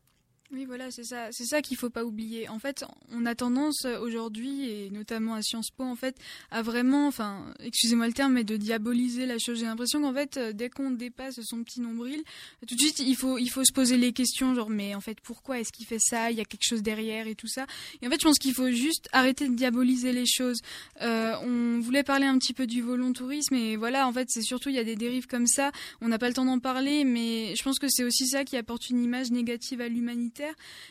Oui, 0.55 0.65
voilà, 0.65 0.91
c'est 0.91 1.03
ça, 1.03 1.29
c'est 1.31 1.45
ça 1.45 1.63
qu'il 1.63 1.77
faut 1.77 1.89
pas 1.89 2.05
oublier. 2.05 2.47
En 2.47 2.59
fait, 2.59 2.85
on 3.11 3.25
a 3.25 3.33
tendance 3.33 3.85
euh, 3.85 3.99
aujourd'hui, 3.99 4.69
et 4.69 4.91
notamment 4.91 5.33
à 5.33 5.41
Sciences 5.41 5.71
Po, 5.71 5.83
en 5.83 5.95
fait, 5.95 6.15
à 6.51 6.61
vraiment, 6.61 7.07
enfin, 7.07 7.51
excusez-moi 7.59 8.05
le 8.05 8.13
terme, 8.13 8.33
mais 8.33 8.43
de 8.43 8.55
diaboliser 8.55 9.25
la 9.25 9.39
chose. 9.39 9.57
J'ai 9.57 9.65
l'impression 9.65 9.99
qu'en 10.03 10.13
fait, 10.13 10.37
euh, 10.37 10.53
dès 10.53 10.69
qu'on 10.69 10.91
dépasse 10.91 11.41
son 11.41 11.63
petit 11.63 11.81
nombril, 11.81 12.21
tout 12.67 12.75
de 12.75 12.79
suite, 12.79 12.99
il 12.99 13.15
faut, 13.15 13.39
il 13.39 13.47
faut 13.47 13.63
se 13.63 13.73
poser 13.73 13.97
les 13.97 14.13
questions, 14.13 14.53
genre, 14.53 14.69
mais 14.69 14.93
en 14.93 15.01
fait, 15.01 15.19
pourquoi 15.21 15.59
est-ce 15.59 15.71
qu'il 15.71 15.87
fait 15.87 15.97
ça? 15.97 16.29
Il 16.29 16.37
y 16.37 16.41
a 16.41 16.45
quelque 16.45 16.67
chose 16.67 16.83
derrière 16.83 17.25
et 17.25 17.33
tout 17.33 17.47
ça. 17.47 17.65
Et 18.03 18.07
en 18.07 18.11
fait, 18.11 18.19
je 18.21 18.25
pense 18.25 18.37
qu'il 18.37 18.53
faut 18.53 18.69
juste 18.69 19.09
arrêter 19.11 19.49
de 19.49 19.55
diaboliser 19.55 20.11
les 20.11 20.27
choses. 20.27 20.59
Euh, 21.01 21.33
on 21.41 21.79
voulait 21.79 22.03
parler 22.03 22.27
un 22.27 22.37
petit 22.37 22.53
peu 22.53 22.67
du 22.67 22.83
volontourisme, 22.83 23.55
et 23.55 23.75
voilà, 23.75 24.07
en 24.07 24.13
fait, 24.13 24.27
c'est 24.29 24.43
surtout, 24.43 24.69
il 24.69 24.75
y 24.75 24.79
a 24.79 24.83
des 24.83 24.97
dérives 24.97 25.25
comme 25.25 25.47
ça. 25.47 25.71
On 25.99 26.09
n'a 26.09 26.19
pas 26.19 26.27
le 26.27 26.35
temps 26.35 26.45
d'en 26.45 26.59
parler, 26.59 27.05
mais 27.05 27.55
je 27.55 27.63
pense 27.63 27.79
que 27.79 27.87
c'est 27.89 28.03
aussi 28.03 28.27
ça 28.27 28.45
qui 28.45 28.55
apporte 28.55 28.91
une 28.91 29.03
image 29.03 29.31
négative 29.31 29.81
à 29.81 29.87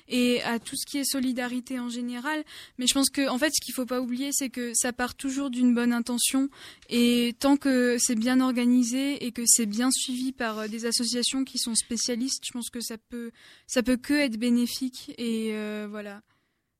et 0.08 0.42
à 0.42 0.58
tout 0.58 0.76
ce 0.76 0.86
qui 0.86 0.98
est 0.98 1.04
solidarité 1.04 1.78
en 1.78 1.88
général. 1.88 2.44
Mais 2.78 2.86
je 2.86 2.94
pense 2.94 3.10
que, 3.10 3.28
en 3.28 3.38
fait, 3.38 3.50
ce 3.54 3.60
qu'il 3.64 3.74
faut 3.74 3.86
pas 3.86 4.00
oublier, 4.00 4.30
c'est 4.32 4.50
que 4.50 4.72
ça 4.74 4.92
part 4.92 5.14
toujours 5.14 5.50
d'une 5.50 5.74
bonne 5.74 5.92
intention. 5.92 6.48
Et 6.88 7.34
tant 7.38 7.56
que 7.56 7.96
c'est 7.98 8.14
bien 8.14 8.40
organisé 8.40 9.24
et 9.24 9.32
que 9.32 9.42
c'est 9.46 9.66
bien 9.66 9.90
suivi 9.90 10.32
par 10.32 10.60
euh, 10.60 10.68
des 10.68 10.86
associations 10.86 11.44
qui 11.44 11.58
sont 11.58 11.74
spécialistes, 11.74 12.44
je 12.46 12.52
pense 12.52 12.70
que 12.70 12.80
ça 12.80 12.96
peut, 12.98 13.30
ça 13.66 13.82
peut 13.82 13.96
que 13.96 14.14
être 14.14 14.36
bénéfique. 14.36 15.12
Et 15.18 15.50
euh, 15.52 15.86
voilà. 15.90 16.22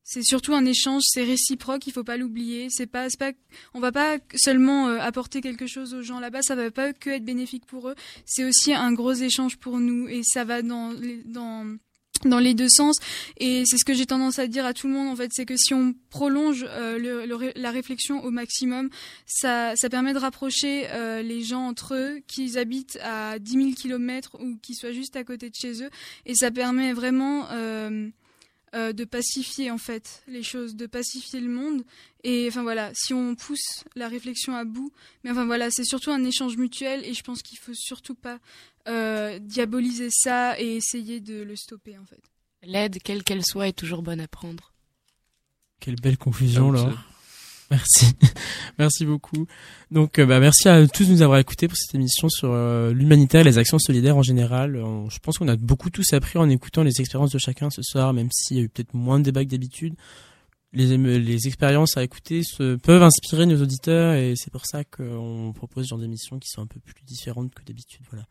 C'est 0.04 0.24
surtout 0.24 0.52
un 0.52 0.64
échange, 0.64 1.02
c'est 1.06 1.22
réciproque, 1.22 1.86
il 1.86 1.92
faut 1.92 2.02
pas 2.02 2.16
l'oublier. 2.16 2.68
C'est 2.70 2.86
pas, 2.86 3.06
pas, 3.18 3.32
on 3.72 3.80
va 3.80 3.92
pas 3.92 4.18
seulement 4.34 4.88
euh, 4.88 4.98
apporter 4.98 5.40
quelque 5.40 5.66
chose 5.66 5.94
aux 5.94 6.02
gens 6.02 6.18
là-bas, 6.18 6.42
ça 6.42 6.56
va 6.56 6.70
pas 6.70 6.92
que 6.92 7.10
être 7.10 7.24
bénéfique 7.24 7.66
pour 7.66 7.88
eux. 7.88 7.94
C'est 8.26 8.44
aussi 8.44 8.74
un 8.74 8.92
gros 8.92 9.12
échange 9.12 9.58
pour 9.58 9.78
nous 9.78 10.08
et 10.08 10.22
ça 10.24 10.44
va 10.44 10.62
dans, 10.62 10.92
dans 11.24 11.76
dans 12.24 12.38
les 12.38 12.54
deux 12.54 12.68
sens 12.68 12.96
et 13.38 13.64
c'est 13.66 13.78
ce 13.78 13.84
que 13.84 13.94
j'ai 13.94 14.06
tendance 14.06 14.38
à 14.38 14.46
dire 14.46 14.64
à 14.64 14.74
tout 14.74 14.86
le 14.86 14.94
monde 14.94 15.08
en 15.08 15.16
fait 15.16 15.30
c'est 15.32 15.46
que 15.46 15.56
si 15.56 15.74
on 15.74 15.94
prolonge 16.10 16.64
euh, 16.68 17.52
la 17.56 17.70
réflexion 17.70 18.22
au 18.24 18.30
maximum 18.30 18.88
ça, 19.26 19.74
permet 19.90 20.12
de 20.12 20.18
rapprocher 20.18 20.86
euh, 20.90 21.22
les 21.22 21.42
gens 21.42 21.66
entre 21.66 21.94
eux 21.94 22.20
qu'ils 22.26 22.58
habitent 22.58 22.98
à 23.02 23.38
10 23.38 23.52
000 23.52 23.70
kilomètres 23.72 24.36
ou 24.40 24.56
qu'ils 24.62 24.76
soient 24.76 24.92
juste 24.92 25.16
à 25.16 25.24
côté 25.24 25.50
de 25.50 25.54
chez 25.54 25.82
eux 25.82 25.90
et 26.26 26.34
ça 26.34 26.50
permet 26.50 26.92
vraiment 26.92 27.46
euh, 28.74 28.94
de 28.94 29.04
pacifier 29.04 29.70
en 29.70 29.76
fait 29.76 30.22
les 30.26 30.42
choses, 30.42 30.76
de 30.76 30.86
pacifier 30.86 31.40
le 31.40 31.50
monde. 31.50 31.84
Et 32.24 32.46
enfin 32.48 32.62
voilà, 32.62 32.90
si 32.94 33.12
on 33.12 33.34
pousse 33.34 33.84
la 33.96 34.08
réflexion 34.08 34.56
à 34.56 34.64
bout, 34.64 34.90
mais 35.22 35.30
enfin 35.30 35.44
voilà, 35.44 35.70
c'est 35.70 35.84
surtout 35.84 36.10
un 36.10 36.24
échange 36.24 36.56
mutuel 36.56 37.04
et 37.04 37.12
je 37.12 37.22
pense 37.22 37.42
qu'il 37.42 37.58
faut 37.58 37.74
surtout 37.74 38.14
pas 38.14 38.38
euh, 38.88 39.38
diaboliser 39.38 40.08
ça 40.10 40.58
et 40.58 40.76
essayer 40.76 41.20
de 41.20 41.42
le 41.42 41.54
stopper 41.54 41.98
en 41.98 42.04
fait. 42.04 42.22
L'aide, 42.64 42.98
quelle 43.02 43.22
qu'elle 43.22 43.44
soit, 43.44 43.68
est 43.68 43.72
toujours 43.72 44.02
bonne 44.02 44.20
à 44.20 44.28
prendre. 44.28 44.72
Quelle 45.80 45.96
belle 45.96 46.18
conclusion, 46.18 46.70
Laure. 46.70 46.98
Merci, 47.70 48.12
merci 48.78 49.06
beaucoup. 49.06 49.46
Donc, 49.90 50.18
euh, 50.18 50.26
bah, 50.26 50.40
merci 50.40 50.68
à 50.68 50.86
tous 50.86 51.06
de 51.06 51.12
nous 51.12 51.22
avoir 51.22 51.38
écoutés 51.38 51.68
pour 51.68 51.76
cette 51.78 51.94
émission 51.94 52.28
sur 52.28 52.50
euh, 52.52 52.92
l'humanitaire 52.92 53.40
et 53.40 53.44
les 53.44 53.56
actions 53.56 53.78
solidaires 53.78 54.18
en 54.18 54.22
général. 54.22 54.74
Je 55.08 55.18
pense 55.20 55.38
qu'on 55.38 55.48
a 55.48 55.56
beaucoup 55.56 55.88
tous 55.88 56.12
appris 56.12 56.38
en 56.38 56.50
écoutant 56.50 56.82
les 56.82 57.00
expériences 57.00 57.30
de 57.30 57.38
chacun 57.38 57.70
ce 57.70 57.80
soir, 57.80 58.12
même 58.12 58.28
s'il 58.30 58.58
y 58.58 58.60
a 58.60 58.62
eu 58.64 58.68
peut-être 58.68 58.92
moins 58.92 59.18
de 59.20 59.24
débats 59.24 59.42
que 59.42 59.48
d'habitude. 59.48 59.94
Les, 60.74 60.98
les 60.98 61.46
expériences 61.46 61.96
à 61.96 62.02
écouter 62.02 62.42
se, 62.42 62.76
peuvent 62.76 63.02
inspirer 63.02 63.46
nos 63.46 63.62
auditeurs 63.62 64.14
et 64.14 64.34
c'est 64.36 64.50
pour 64.50 64.66
ça 64.66 64.84
qu'on 64.84 65.54
propose 65.54 65.84
ce 65.84 65.90
genre 65.90 65.98
d'émissions 65.98 66.38
qui 66.38 66.48
sont 66.50 66.60
un 66.60 66.66
peu 66.66 66.80
plus 66.80 67.04
différentes 67.04 67.54
que 67.54 67.62
d'habitude. 67.62 68.02
Voilà. 68.10 68.26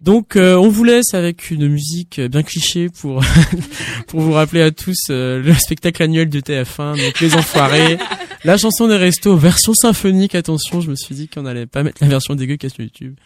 Donc, 0.00 0.36
euh, 0.36 0.56
on 0.56 0.68
vous 0.68 0.84
laisse 0.84 1.12
avec 1.14 1.50
une 1.50 1.68
musique 1.68 2.20
bien 2.20 2.42
cliché 2.42 2.88
pour 2.88 3.22
pour 4.06 4.20
vous 4.20 4.32
rappeler 4.32 4.62
à 4.62 4.70
tous 4.70 4.96
euh, 5.10 5.42
le 5.42 5.52
spectacle 5.54 6.02
annuel 6.02 6.28
de 6.28 6.40
TF1, 6.40 7.04
donc 7.04 7.20
Les 7.20 7.34
Enfoirés. 7.34 7.98
La 8.44 8.56
chanson 8.56 8.86
des 8.86 8.96
restos, 8.96 9.36
version 9.36 9.74
symphonique, 9.74 10.36
attention, 10.36 10.80
je 10.80 10.90
me 10.90 10.94
suis 10.94 11.14
dit 11.16 11.28
qu'on 11.28 11.44
allait 11.44 11.66
pas 11.66 11.82
mettre 11.82 11.98
la 12.00 12.08
version 12.08 12.36
dégueu 12.36 12.54
qu'il 12.54 12.70
y 12.70 12.72
a 12.72 12.74
sur 12.74 12.84
YouTube. 12.84 13.16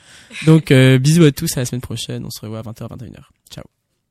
Donc, 0.47 0.71
euh, 0.71 0.99
bisous 0.99 1.25
à 1.25 1.33
tous, 1.33 1.55
à 1.57 1.61
la 1.61 1.67
semaine 1.67 1.83
prochaine, 1.83 2.25
on 2.25 2.31
se 2.31 2.41
revoit 2.41 2.61
à 2.61 2.63
20h, 2.63 2.89
21h. 2.89 3.21
Ciao. 3.51 3.65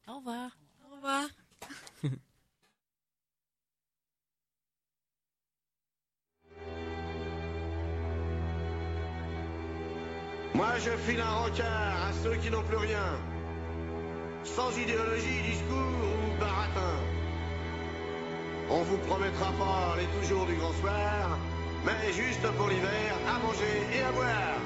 revoir. 0.07 0.51
Au 0.91 0.95
revoir. 0.97 1.23
Moi, 10.53 10.67
je 10.79 10.91
file 11.05 11.21
un 11.21 11.35
rencard 11.43 12.07
à 12.09 12.13
ceux 12.23 12.35
qui 12.35 12.51
n'ont 12.51 12.63
plus 12.63 12.77
rien. 12.77 13.17
Sans 14.43 14.77
idéologie, 14.77 15.41
discours 15.51 15.77
ou 15.77 16.39
baratin. 16.39 16.95
On 18.69 18.83
vous 18.83 18.97
promettra 18.97 19.51
pas 19.53 19.95
les 19.97 20.07
toujours 20.19 20.45
du 20.45 20.55
grand 20.55 20.73
soir, 20.73 21.37
mais 21.85 22.13
juste 22.13 22.45
pour 22.57 22.67
l'hiver, 22.67 23.11
à 23.27 23.39
manger 23.45 23.75
et 23.95 24.01
à 24.01 24.11
boire. 24.11 24.61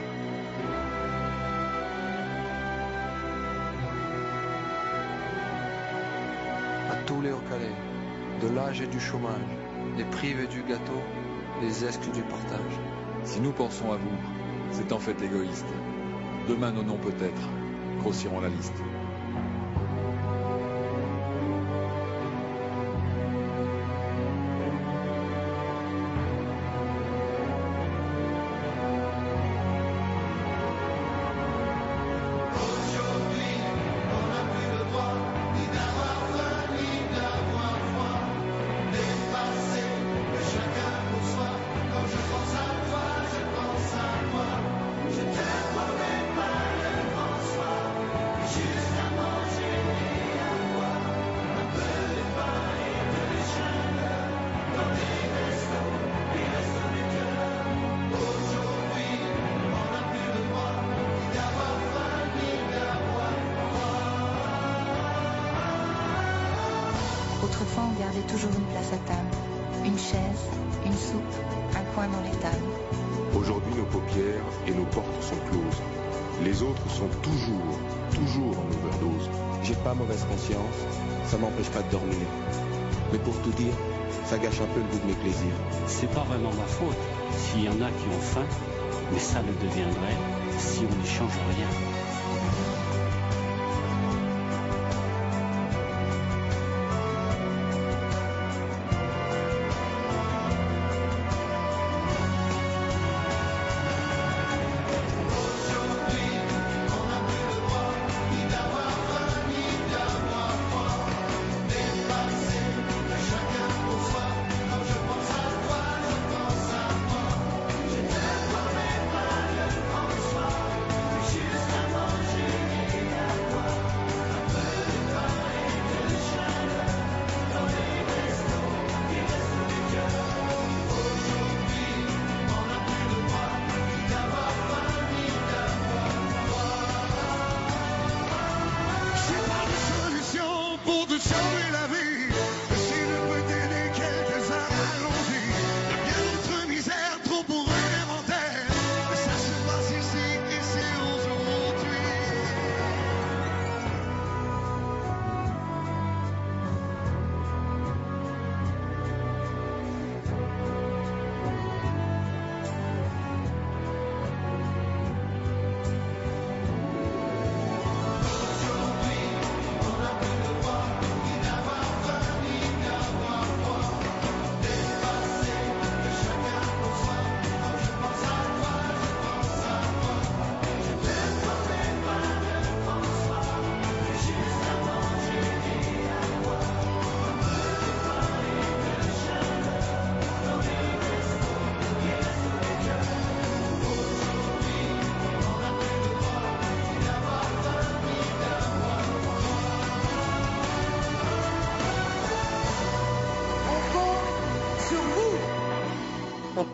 à 6.92 6.96
tous 7.08 7.22
les 7.22 7.32
Hauts-Calais, 7.32 7.76
de 8.42 8.56
l'âge 8.56 8.82
et 8.82 8.88
du 8.88 9.00
chômage, 9.00 9.52
les 9.98 10.04
privés 10.06 10.48
du 10.48 10.62
gâteau, 10.64 11.02
les 11.62 11.84
escles 11.84 12.12
du 12.12 12.22
partage. 12.22 12.76
Si 13.24 13.40
nous 13.40 13.52
pensons 13.52 13.92
à 13.92 13.98
vous, 13.98 14.35
c'est 14.72 14.92
en 14.92 15.00
fait 15.00 15.20
égoïste. 15.22 15.66
Demain 16.48 16.72
nos 16.72 16.84
noms 16.84 16.98
peut-être 16.98 17.50
grossiront 18.00 18.42
la 18.42 18.50
liste. 18.50 18.84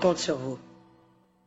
On 0.03 0.07
compte 0.07 0.17
sur 0.17 0.35
vous. 0.35 0.50